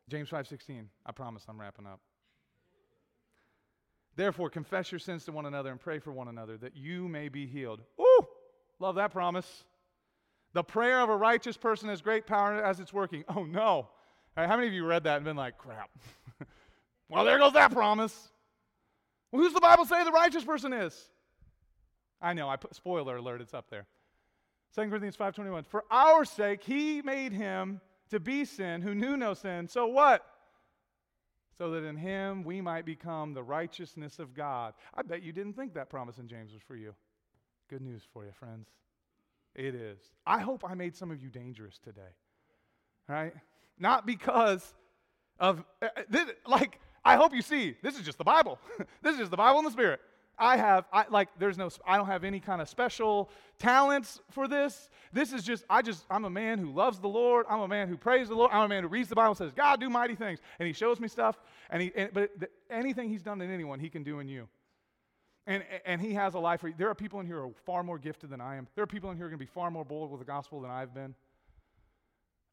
James 0.09 0.31
5:16. 0.31 0.87
I 1.05 1.13
promise 1.13 1.45
I'm 1.47 1.61
wrapping 1.61 1.87
up. 1.87 2.01
Therefore, 4.17 4.49
confess 4.49 4.91
your 4.91 4.99
sins 4.99 5.25
to 5.27 5.33
one 5.33 5.47
another 5.47 5.71
and 5.71 5.81
pray 5.81 5.99
for 5.99 6.13
one 6.13 6.29
another 6.29 6.57
that 6.59 6.77
you 6.77 7.09
may 7.09 7.29
be 7.29 7.47
healed. 7.47 7.83
Ooh, 8.01 8.27
love 8.79 8.95
that 8.95 9.11
promise. 9.11 9.65
The 10.55 10.63
prayer 10.63 11.01
of 11.01 11.09
a 11.11 11.17
righteous 11.17 11.57
person 11.57 11.89
has 11.89 12.01
great 12.01 12.27
power 12.27 12.63
as 12.63 12.81
it's 12.81 12.93
working. 12.93 13.25
Oh 13.29 13.45
no. 13.45 13.89
Right, 14.37 14.49
how 14.49 14.57
many 14.57 14.69
of 14.69 14.75
you 14.75 14.87
read 14.87 15.05
that 15.05 15.17
and 15.17 15.25
been 15.25 15.37
like, 15.37 15.59
crap? 15.59 15.91
well, 17.09 17.25
there 17.25 17.39
goes 17.39 17.53
that 17.53 17.73
promise. 17.73 18.31
Well, 19.31 19.43
who's 19.43 19.53
the 19.53 19.61
Bible 19.61 19.85
say 19.85 20.05
the 20.05 20.11
righteous 20.11 20.45
person 20.45 20.73
is? 20.73 21.11
I 22.21 22.33
know, 22.33 22.49
I 22.49 22.57
put 22.57 22.75
spoiler 22.75 23.17
alert, 23.17 23.41
it's 23.41 23.55
up 23.55 23.69
there. 23.69 23.87
2 24.75 24.89
Corinthians 24.89 25.17
5:21. 25.17 25.67
For 25.67 25.85
our 25.91 26.25
sake 26.25 26.63
he 26.63 27.03
made 27.03 27.33
him 27.33 27.81
to 28.11 28.21
be 28.21 28.45
sin 28.45 28.81
who 28.81 28.95
knew 28.95 29.17
no 29.17 29.35
sin. 29.35 29.69
So 29.69 29.87
what? 29.87 30.25
So 31.59 31.71
that 31.73 31.85
in 31.85 31.97
him 31.97 32.43
we 32.43 32.61
might 32.61 32.87
become 32.87 33.35
the 33.35 33.43
righteousness 33.43 34.19
of 34.19 34.35
God. 34.35 34.75
I 34.95 35.03
bet 35.03 35.23
you 35.23 35.33
didn't 35.33 35.55
think 35.55 35.75
that 35.75 35.91
promise 35.91 36.19
in 36.19 36.27
James 36.27 36.53
was 36.53 36.63
for 36.63 36.77
you. 36.77 36.95
Good 37.69 37.83
news 37.83 38.03
for 38.13 38.25
you, 38.25 38.33
friends. 38.33 38.69
It 39.55 39.75
is. 39.75 39.99
I 40.27 40.41
hope 40.41 40.65
I 40.67 40.75
made 40.75 40.97
some 40.97 41.11
of 41.11 41.23
you 41.23 41.29
dangerous 41.29 41.79
today. 41.79 42.01
Right? 43.09 43.35
Not 43.83 44.07
because 44.07 44.75
of, 45.41 45.65
uh, 45.83 45.89
uh, 45.97 46.03
this, 46.09 46.27
like, 46.47 46.79
I 47.05 47.17
hope 47.17 47.35
you 47.35 47.43
see, 47.43 47.77
this 47.83 47.99
is 47.99 48.03
just 48.03 48.17
the 48.17 48.25
Bible. 48.25 48.61
this 49.03 49.15
is 49.15 49.19
just 49.19 49.33
the 49.33 49.37
Bible 49.37 49.59
and 49.59 49.67
the 49.67 49.73
Spirit. 49.73 49.99
I 50.39 50.57
have, 50.57 50.85
I, 50.93 51.05
like, 51.11 51.29
there's 51.37 51.59
no, 51.59 51.69
I 51.85 51.97
don't 51.97 52.07
have 52.07 52.23
any 52.23 52.39
kind 52.39 52.63
of 52.63 52.69
special 52.69 53.29
talents 53.59 54.21
for 54.31 54.47
this. 54.47 54.89
This 55.13 55.33
is 55.33 55.43
just, 55.43 55.65
I 55.69 55.83
just, 55.83 56.05
I'm 56.09 56.25
a 56.25 56.31
man 56.31 56.61
who 56.61 56.71
loves 56.73 57.01
the 57.01 57.09
Lord. 57.09 57.45
I'm 57.51 57.59
a 57.59 57.67
man 57.67 57.89
who 57.89 57.97
prays 57.97 58.29
the 58.29 58.37
Lord. 58.37 58.53
I'm 58.53 58.63
a 58.63 58.69
man 58.69 58.85
who 58.85 58.89
reads 58.89 59.09
the 59.09 59.17
Bible 59.17 59.35
says, 59.35 59.53
God, 59.53 59.81
do 59.81 59.91
mighty 59.91 60.15
things. 60.15 60.39
And 60.61 60.67
he 60.69 60.73
shows 60.73 61.01
me 61.01 61.09
stuff. 61.09 61.37
And 61.69 61.83
he, 61.83 61.93
and, 61.97 62.11
but 62.15 62.31
the, 62.39 62.49
anything 62.71 63.09
he's 63.09 63.23
done 63.23 63.41
in 63.41 63.51
anyone, 63.51 63.81
he 63.81 63.91
can 63.91 64.05
do 64.05 64.21
in 64.21 64.29
you. 64.29 64.49
And, 65.49 65.65
and 65.85 66.01
he 66.01 66.15
has 66.15 66.35
a 66.35 66.39
life 66.39 66.61
for 66.61 66.69
you. 66.69 66.75
There 66.79 66.89
are 66.89 66.95
people 66.95 67.19
in 67.19 67.27
here 67.27 67.41
who 67.41 67.49
are 67.49 67.55
far 67.67 67.83
more 67.83 67.99
gifted 67.99 68.31
than 68.31 68.41
I 68.41 68.55
am. 68.55 68.69
There 68.77 68.85
are 68.85 68.87
people 68.87 69.11
in 69.11 69.17
here 69.17 69.25
who 69.25 69.35
are 69.35 69.37
going 69.37 69.41
to 69.41 69.45
be 69.45 69.53
far 69.53 69.73
more 69.73 69.85
bold 69.85 70.13
with 70.13 70.21
the 70.21 70.25
gospel 70.25 70.61
than 70.61 70.71
I've 70.71 70.95
been. 70.95 71.17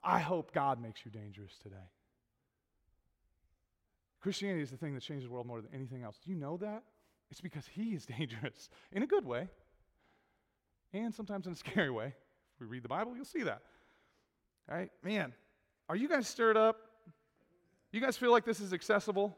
I 0.04 0.20
hope 0.20 0.54
God 0.54 0.82
makes 0.82 1.02
you 1.06 1.12
dangerous 1.12 1.58
today. 1.62 1.76
Christianity 4.22 4.62
is 4.62 4.72
the 4.72 4.78
thing 4.78 4.94
that 4.96 5.02
changes 5.02 5.26
the 5.28 5.32
world 5.32 5.48
more 5.48 5.62
than 5.62 5.74
anything 5.74 6.04
else. 6.04 6.18
Do 6.24 6.30
you 6.30 6.38
know 6.38 6.58
that? 6.58 6.84
It's 7.32 7.42
because 7.42 7.68
he 7.68 7.94
is 7.94 8.06
dangerous 8.18 8.70
in 8.92 9.04
a 9.04 9.08
good 9.08 9.26
way 9.26 9.50
and 10.94 11.14
sometimes 11.14 11.48
in 11.48 11.54
a 11.54 11.56
scary 11.56 11.90
way. 11.90 12.08
If 12.08 12.60
we 12.60 12.68
read 12.68 12.84
the 12.84 12.90
Bible, 12.90 13.16
you'll 13.16 13.26
see 13.26 13.44
that. 13.44 13.62
All 14.70 14.78
right? 14.78 14.90
Man, 15.04 15.34
are 15.88 15.96
you 15.96 16.10
guys 16.10 16.28
stirred 16.28 16.58
up? 16.58 16.78
You 17.92 18.02
guys 18.02 18.18
feel 18.18 18.32
like 18.32 18.46
this 18.46 18.60
is 18.60 18.74
accessible? 18.74 19.38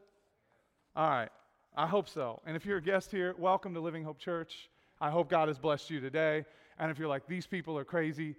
All 0.96 1.10
right. 1.10 1.30
I 1.76 1.88
hope 1.88 2.10
so. 2.10 2.42
And 2.46 2.58
if 2.58 2.66
you're 2.66 2.80
a 2.80 2.82
guest 2.82 3.12
here, 3.12 3.34
welcome 3.38 3.74
to 3.76 3.80
Living 3.80 4.04
Hope 4.04 4.20
Church. 4.20 4.70
I 5.00 5.10
hope 5.10 5.30
God 5.30 5.48
has 5.48 5.58
blessed 5.58 5.90
you 5.90 6.02
today. 6.02 6.46
And 6.78 6.92
if 6.92 7.00
you're 7.00 7.08
like, 7.08 7.28
these 7.28 7.48
people 7.48 7.78
are 7.78 7.86
crazy, 7.86 8.36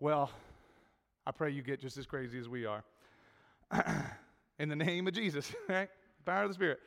well, 0.00 0.30
I 1.28 1.30
pray 1.30 1.50
you 1.50 1.60
get 1.60 1.78
just 1.78 1.98
as 1.98 2.06
crazy 2.06 2.38
as 2.38 2.48
we 2.48 2.64
are. 2.64 2.82
In 4.58 4.70
the 4.70 4.76
name 4.76 5.06
of 5.06 5.12
Jesus, 5.12 5.52
right? 5.68 5.90
Power 6.24 6.44
of 6.44 6.48
the 6.48 6.54
Spirit. 6.54 6.80